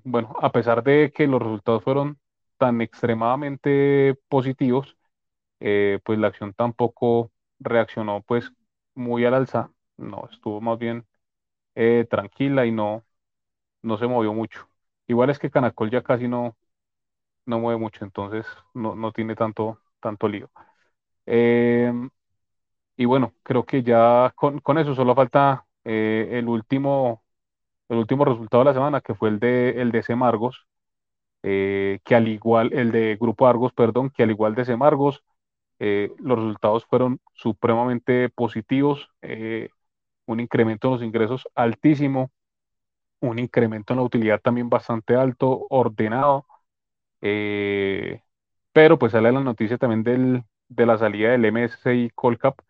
bueno, 0.04 0.34
a 0.40 0.52
pesar 0.52 0.82
de 0.84 1.12
que 1.14 1.26
los 1.26 1.42
resultados 1.42 1.82
fueron 1.84 2.18
tan 2.58 2.80
extremadamente 2.80 4.16
positivos, 4.28 4.96
pues 5.58 6.18
la 6.18 6.28
acción 6.28 6.54
tampoco 6.54 7.32
reaccionó 7.60 8.22
pues 8.22 8.52
muy 8.94 9.24
al 9.24 9.34
alza, 9.34 9.72
no, 9.96 10.28
estuvo 10.32 10.60
más 10.60 10.78
bien 10.78 11.06
tranquila 12.10 12.66
y 12.66 12.72
no, 12.72 13.04
no 13.82 13.98
se 13.98 14.06
movió 14.06 14.32
mucho. 14.34 14.68
Igual 15.08 15.30
es 15.30 15.38
que 15.38 15.50
Canacol 15.50 15.90
ya 15.90 16.02
casi 16.02 16.28
no, 16.28 16.56
no 17.46 17.58
mueve 17.60 17.78
mucho, 17.80 18.04
entonces 18.04 18.46
no, 18.74 19.12
tiene 19.12 19.34
tanto, 19.36 19.80
tanto 20.00 20.28
lío. 20.28 20.50
Em, 21.26 22.10
y 22.96 23.04
bueno, 23.06 23.34
creo 23.42 23.64
que 23.66 23.82
ya 23.82 24.32
con, 24.36 24.78
eso 24.78 24.94
solo 24.94 25.14
falta 25.14 25.66
eh, 25.84 26.30
el 26.32 26.48
último, 26.48 27.24
el 27.88 27.98
último 27.98 28.24
resultado 28.24 28.64
de 28.64 28.70
la 28.70 28.74
semana, 28.74 29.00
que 29.02 29.14
fue 29.14 29.30
el 29.30 29.40
de, 29.40 29.82
el 29.82 29.92
de 29.92 30.02
Semargos, 30.02 30.66
eh, 31.42 32.00
que 32.04 32.14
al 32.14 32.28
igual, 32.28 32.72
el 32.72 32.92
de 32.92 33.16
Grupo 33.20 33.46
Argos, 33.48 33.72
perdón, 33.72 34.10
que 34.10 34.22
al 34.22 34.30
igual 34.30 34.54
de 34.54 34.64
Semargos, 34.64 35.24
eh, 35.78 36.12
los 36.18 36.38
resultados 36.38 36.86
fueron 36.86 37.20
supremamente 37.34 38.28
positivos, 38.30 39.10
eh, 39.22 39.70
un 40.26 40.40
incremento 40.40 40.88
en 40.88 40.94
los 40.94 41.02
ingresos 41.02 41.48
altísimo, 41.54 42.32
un 43.20 43.38
incremento 43.38 43.92
en 43.92 43.98
la 43.98 44.04
utilidad 44.04 44.40
también 44.40 44.68
bastante 44.70 45.14
alto, 45.16 45.66
ordenado, 45.70 46.46
pero 48.72 48.98
pues 48.98 49.12
sale 49.12 49.32
la 49.32 49.40
noticia 49.40 49.78
también 49.78 50.02
del, 50.02 50.44
de 50.68 50.86
la 50.86 50.98
salida 50.98 51.30
del 51.32 51.44
MSI 51.46 52.10
Colcap 52.14 52.60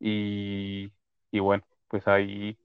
y, 0.00 0.92
y 1.30 1.40
bueno, 1.40 1.64
pues 1.88 2.06
ahí 2.08 2.58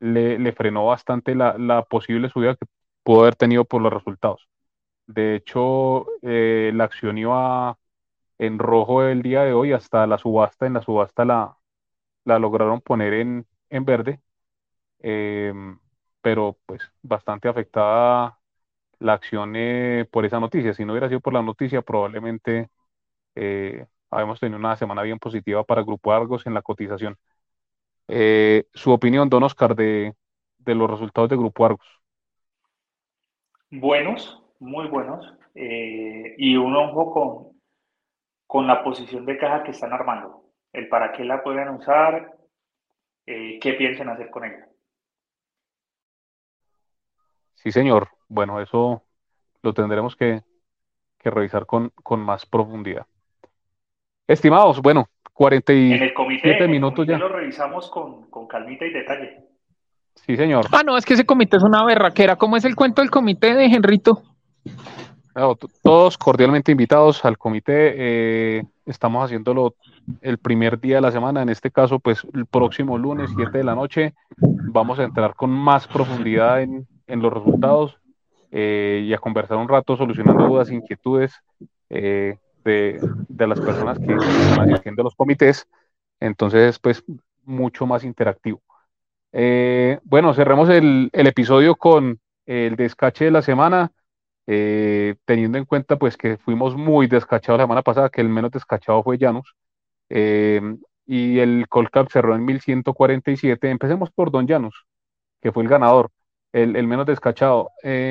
le, 0.00 0.52
frenó 0.52 0.86
bastante 0.86 1.34
la, 1.34 1.56
la, 1.58 1.84
posible 1.84 2.28
subida 2.30 2.56
que 2.56 2.66
pudo 3.02 3.22
haber 3.22 3.36
tenido 3.36 3.64
por 3.64 3.82
los 3.82 3.92
resultados. 3.92 4.48
De 5.06 5.36
hecho, 5.36 6.06
eh, 6.22 6.72
la 6.74 6.84
acción 6.84 7.18
iba 7.18 7.78
en 8.38 8.58
rojo 8.58 9.04
el 9.04 9.22
día 9.22 9.42
de 9.44 9.52
hoy 9.54 9.72
hasta 9.72 10.06
la 10.06 10.18
subasta. 10.18 10.66
En 10.66 10.74
la 10.74 10.82
subasta 10.82 11.24
la, 11.24 11.58
la 12.24 12.38
lograron 12.38 12.80
poner 12.80 13.14
en, 13.14 13.46
en 13.70 13.84
verde, 13.84 14.20
em, 15.00 15.78
pero 16.22 16.58
pues 16.66 16.82
bastante 17.02 17.48
afectada 17.48 18.38
la 18.98 19.14
acción 19.14 19.54
eh, 19.56 20.06
por 20.10 20.24
esa 20.24 20.40
noticia. 20.40 20.74
Si 20.74 20.84
no 20.84 20.92
hubiera 20.92 21.08
sido 21.08 21.20
por 21.20 21.32
la 21.32 21.42
noticia, 21.42 21.82
probablemente 21.82 22.68
eh, 23.34 23.86
habíamos 24.10 24.40
tenido 24.40 24.58
una 24.58 24.76
semana 24.76 25.02
bien 25.02 25.18
positiva 25.18 25.64
para 25.64 25.82
Grupo 25.82 26.12
Argos 26.12 26.46
en 26.46 26.54
la 26.54 26.62
cotización. 26.62 27.16
Eh, 28.08 28.66
su 28.74 28.92
opinión, 28.92 29.28
don 29.28 29.42
Oscar, 29.42 29.74
de, 29.74 30.14
de, 30.58 30.74
los 30.74 30.90
resultados 30.90 31.30
de 31.30 31.36
Grupo 31.36 31.64
Argos. 31.64 31.86
Buenos, 33.70 34.42
muy 34.60 34.88
buenos. 34.88 35.26
Y 35.54 36.56
un 36.56 36.76
ojo 36.76 37.12
con, 37.12 37.60
con 38.46 38.66
la 38.66 38.82
posición 38.82 39.24
de 39.24 39.38
caja 39.38 39.62
que 39.62 39.70
están 39.70 39.92
armando. 39.92 40.44
El 40.72 40.88
para 40.88 41.12
qué 41.12 41.24
la 41.24 41.42
pueden 41.42 41.68
usar, 41.68 42.34
qué 43.24 43.74
piensan 43.78 44.08
hacer 44.08 44.30
con 44.30 44.44
ella. 44.44 44.68
Sí, 47.64 47.72
señor. 47.72 48.08
Bueno, 48.28 48.60
eso 48.60 49.02
lo 49.62 49.72
tendremos 49.74 50.16
que, 50.16 50.42
que 51.18 51.30
revisar 51.30 51.66
con, 51.66 51.90
con 52.02 52.20
más 52.20 52.46
profundidad. 52.46 53.06
Estimados, 54.26 54.80
bueno, 54.80 55.08
47 55.32 56.68
minutos 56.68 57.06
ya. 57.06 57.18
Lo 57.18 57.28
revisamos 57.28 57.90
con, 57.90 58.30
con 58.30 58.46
calmita 58.46 58.86
y 58.86 58.92
detalle. 58.92 59.44
Sí, 60.14 60.36
señor. 60.36 60.66
Ah, 60.72 60.82
no, 60.84 60.96
es 60.96 61.04
que 61.04 61.14
ese 61.14 61.26
comité 61.26 61.56
es 61.56 61.62
una 61.62 61.84
berraquera. 61.84 62.36
¿Cómo 62.36 62.56
es 62.56 62.64
el 62.64 62.76
cuento 62.76 63.02
del 63.02 63.10
comité 63.10 63.54
de 63.54 63.66
Henrito? 63.66 64.22
todos 65.82 66.16
cordialmente 66.16 66.70
invitados 66.70 67.24
al 67.24 67.36
comité. 67.36 67.94
Eh, 67.96 68.62
estamos 68.86 69.24
haciéndolo 69.24 69.74
el 70.20 70.38
primer 70.38 70.78
día 70.78 70.96
de 70.96 71.00
la 71.00 71.10
semana. 71.10 71.42
En 71.42 71.48
este 71.48 71.72
caso, 71.72 71.98
pues 71.98 72.24
el 72.32 72.46
próximo 72.46 72.96
lunes, 72.96 73.30
7 73.34 73.58
de 73.58 73.64
la 73.64 73.74
noche, 73.74 74.14
vamos 74.38 75.00
a 75.00 75.02
entrar 75.02 75.34
con 75.34 75.50
más 75.50 75.88
profundidad 75.88 76.62
en, 76.62 76.86
en 77.08 77.20
los 77.20 77.32
resultados 77.32 77.98
eh, 78.56 79.02
y 79.04 79.12
a 79.12 79.18
conversar 79.18 79.56
un 79.56 79.68
rato 79.68 79.96
solucionando 79.96 80.46
dudas, 80.46 80.70
inquietudes. 80.70 81.34
Eh, 81.90 82.38
de, 82.64 82.98
las 83.46 83.60
personas 83.60 83.98
que 83.98 84.14
están 84.14 84.70
asistiendo 84.70 85.02
a 85.02 85.04
los 85.04 85.14
comités, 85.14 85.68
entonces 86.18 86.78
pues 86.78 87.04
mucho 87.44 87.84
más 87.84 88.04
interactivo. 88.04 88.62
Eh, 89.32 89.98
bueno, 90.04 90.32
cerremos 90.32 90.70
el, 90.70 91.10
episodio 91.12 91.76
con 91.76 92.20
el 92.46 92.76
descache 92.76 93.26
de 93.26 93.30
la 93.32 93.42
semana, 93.42 93.92
teniendo 94.46 95.58
en 95.58 95.66
cuenta 95.66 95.96
pues 95.98 96.16
que 96.16 96.38
fuimos 96.38 96.74
muy 96.74 97.06
descachados 97.06 97.58
la 97.58 97.64
semana 97.64 97.82
pasada, 97.82 98.08
que 98.08 98.22
el 98.22 98.30
menos 98.30 98.50
descachado 98.50 99.02
fue 99.02 99.18
eh, 100.10 100.76
y 101.06 101.38
el 101.38 101.66
Colcap 101.68 102.10
cerró 102.10 102.34
en 102.34 102.44
1147. 102.44 103.70
Empecemos 103.70 104.10
por 104.10 104.30
Don 104.30 104.46
Janus, 104.46 104.86
que 105.42 105.52
fue 105.52 105.62
el 105.62 105.68
ganador, 105.68 106.10
el, 106.54 106.76
el 106.76 106.86
menos 106.86 107.06
descachado. 107.06 107.70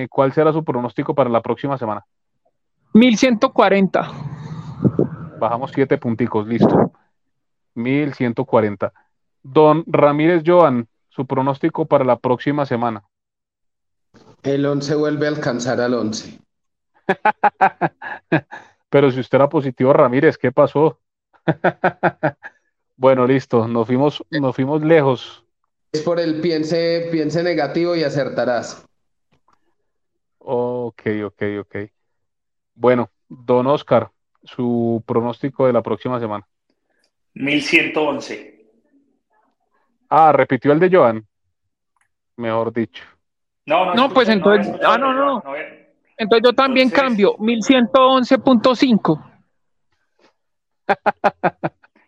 ¿Cuál 0.10 0.34
será 0.34 0.54
su 0.54 0.64
pronóstico 0.64 1.16
para 1.16 1.30
la 1.30 1.42
próxima 1.42 1.78
semana? 1.78 2.06
1140. 2.94 4.12
Bajamos 5.40 5.72
siete 5.74 5.98
punticos, 5.98 6.48
listo. 6.48 6.92
1140. 7.76 8.94
Don 9.42 9.84
Ramírez 9.88 10.44
Joan, 10.46 10.88
su 11.10 11.26
pronóstico 11.26 11.86
para 11.86 12.06
la 12.06 12.18
próxima 12.18 12.66
semana. 12.66 13.04
El 14.44 14.66
11 14.66 14.96
vuelve 14.96 15.26
a 15.26 15.30
alcanzar 15.30 15.82
al 15.82 15.94
11. 15.94 16.40
Pero 18.90 19.12
si 19.12 19.20
usted 19.20 19.38
era 19.38 19.50
positivo, 19.50 19.92
Ramírez, 19.92 20.38
¿qué 20.38 20.52
pasó? 20.52 21.00
bueno, 22.96 23.26
listo, 23.26 23.68
nos 23.68 23.88
fuimos, 23.88 24.24
nos 24.30 24.56
fuimos 24.56 24.84
lejos. 24.84 25.43
Es 25.94 26.02
por 26.02 26.20
el 26.20 26.42
piense, 26.42 27.08
piense 27.12 27.44
negativo 27.44 27.96
y 27.96 28.04
acertarás. 28.04 28.84
Ok, 30.40 31.04
ok, 31.24 31.44
ok. 31.62 31.76
Bueno, 32.74 33.12
don 33.30 33.68
Oscar, 33.68 34.10
su 34.44 35.04
pronóstico 35.06 35.68
de 35.68 35.74
la 35.74 35.84
próxima 35.84 36.20
semana. 36.20 36.48
1111. 37.36 38.66
Ah, 40.10 40.32
repitió 40.32 40.72
el 40.72 40.80
de 40.80 40.90
Joan. 40.92 41.28
Mejor 42.38 42.74
dicho. 42.74 43.04
No, 43.68 43.86
no, 43.86 43.94
no 43.94 44.10
pues 44.10 44.28
entonces, 44.30 44.76
ah, 44.84 44.98
no, 44.98 45.14
no. 45.14 45.44
Entonces 46.18 46.44
yo 46.44 46.54
también 46.54 46.90
cambio, 46.90 47.38
1111.5. 47.38 49.24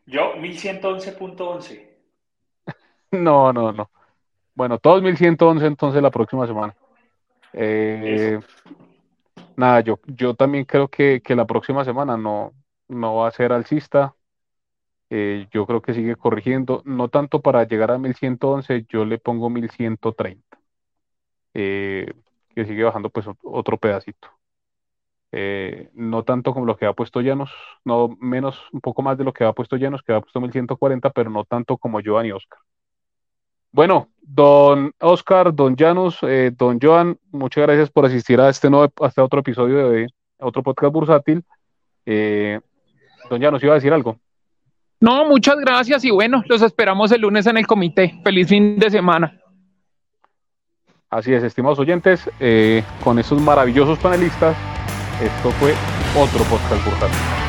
yo 0.08 0.34
1111.11. 0.38 1.95
No, 3.24 3.54
no, 3.54 3.72
no. 3.72 3.90
Bueno, 4.56 4.80
todos 4.80 5.02
1111 5.02 5.66
entonces 5.66 6.02
la 6.02 6.12
próxima 6.12 6.48
semana. 6.48 6.76
Eh, 7.54 8.40
nada, 9.56 9.82
yo, 9.82 10.00
yo 10.08 10.34
también 10.34 10.66
creo 10.66 10.88
que, 10.88 11.22
la 11.30 11.46
próxima 11.46 11.84
semana 11.86 12.18
no, 12.18 12.54
no 12.88 13.16
va 13.16 13.28
a 13.28 13.32
ser 13.32 13.52
alcista. 13.52 14.16
Eh, 15.10 15.48
yo 15.52 15.66
creo 15.68 15.82
que 15.82 15.94
sigue 15.94 16.16
corrigiendo, 16.16 16.82
no 16.86 17.10
tanto 17.10 17.42
para 17.42 17.64
llegar 17.66 17.92
a 17.92 17.98
1111, 18.00 18.86
yo 18.90 19.06
le 19.06 19.20
pongo 19.20 19.50
1130, 19.50 20.58
eh, 21.54 22.12
que 22.56 22.66
sigue 22.66 22.84
bajando 22.84 23.10
pues 23.12 23.28
otro 23.44 23.78
pedacito. 23.78 24.30
Eh, 25.32 25.90
no 25.94 26.24
tanto 26.24 26.54
como 26.54 26.66
lo 26.66 26.78
que 26.78 26.86
ha 26.86 26.94
puesto 26.94 27.22
Llanos, 27.22 27.52
no 27.84 28.08
menos, 28.20 28.58
un 28.72 28.82
poco 28.82 29.02
más 29.02 29.18
de 29.18 29.26
lo 29.26 29.34
que 29.34 29.44
ha 29.44 29.54
puesto 29.54 29.76
Llanos, 29.76 30.02
que 30.02 30.14
ha 30.14 30.22
puesto 30.22 30.40
1140, 30.40 31.10
pero 31.12 31.30
no 31.30 31.44
tanto 31.44 31.78
como 31.78 32.00
Joan 32.04 32.28
y 32.28 32.32
Oscar. 32.32 32.60
Bueno, 33.76 34.08
don 34.22 34.94
Oscar, 35.02 35.54
don 35.54 35.76
Janus, 35.76 36.20
eh, 36.22 36.50
don 36.58 36.80
Joan, 36.82 37.20
muchas 37.34 37.66
gracias 37.66 37.92
por 37.92 38.06
asistir 38.06 38.40
a 38.40 38.48
este 38.48 38.70
nuevo, 38.70 38.90
a 39.02 39.08
este 39.08 39.20
otro 39.20 39.42
episodio 39.42 39.90
de 39.90 40.08
otro 40.40 40.64
podcast 40.64 40.94
bursátil. 40.94 41.44
Eh, 42.06 42.58
don 43.30 43.42
Janus, 43.42 43.62
¿iba 43.64 43.74
a 43.74 43.76
decir 43.76 43.92
algo? 43.92 44.18
No, 45.02 45.26
muchas 45.26 45.58
gracias 45.58 46.06
y 46.06 46.12
bueno, 46.12 46.42
los 46.48 46.62
esperamos 46.62 47.12
el 47.12 47.20
lunes 47.20 47.48
en 47.48 47.58
el 47.58 47.68
comité. 47.68 48.18
Feliz 48.24 48.48
fin 48.48 48.80
de 48.80 48.90
semana. 48.90 49.38
Así 51.10 51.34
es, 51.34 51.44
estimados 51.44 51.78
oyentes, 51.78 52.30
eh, 52.40 52.82
con 53.04 53.20
estos 53.20 53.42
maravillosos 53.42 54.00
panelistas, 54.00 54.56
esto 55.22 55.52
fue 55.52 55.74
otro 56.16 56.46
podcast 56.46 56.86
bursátil. 56.86 57.45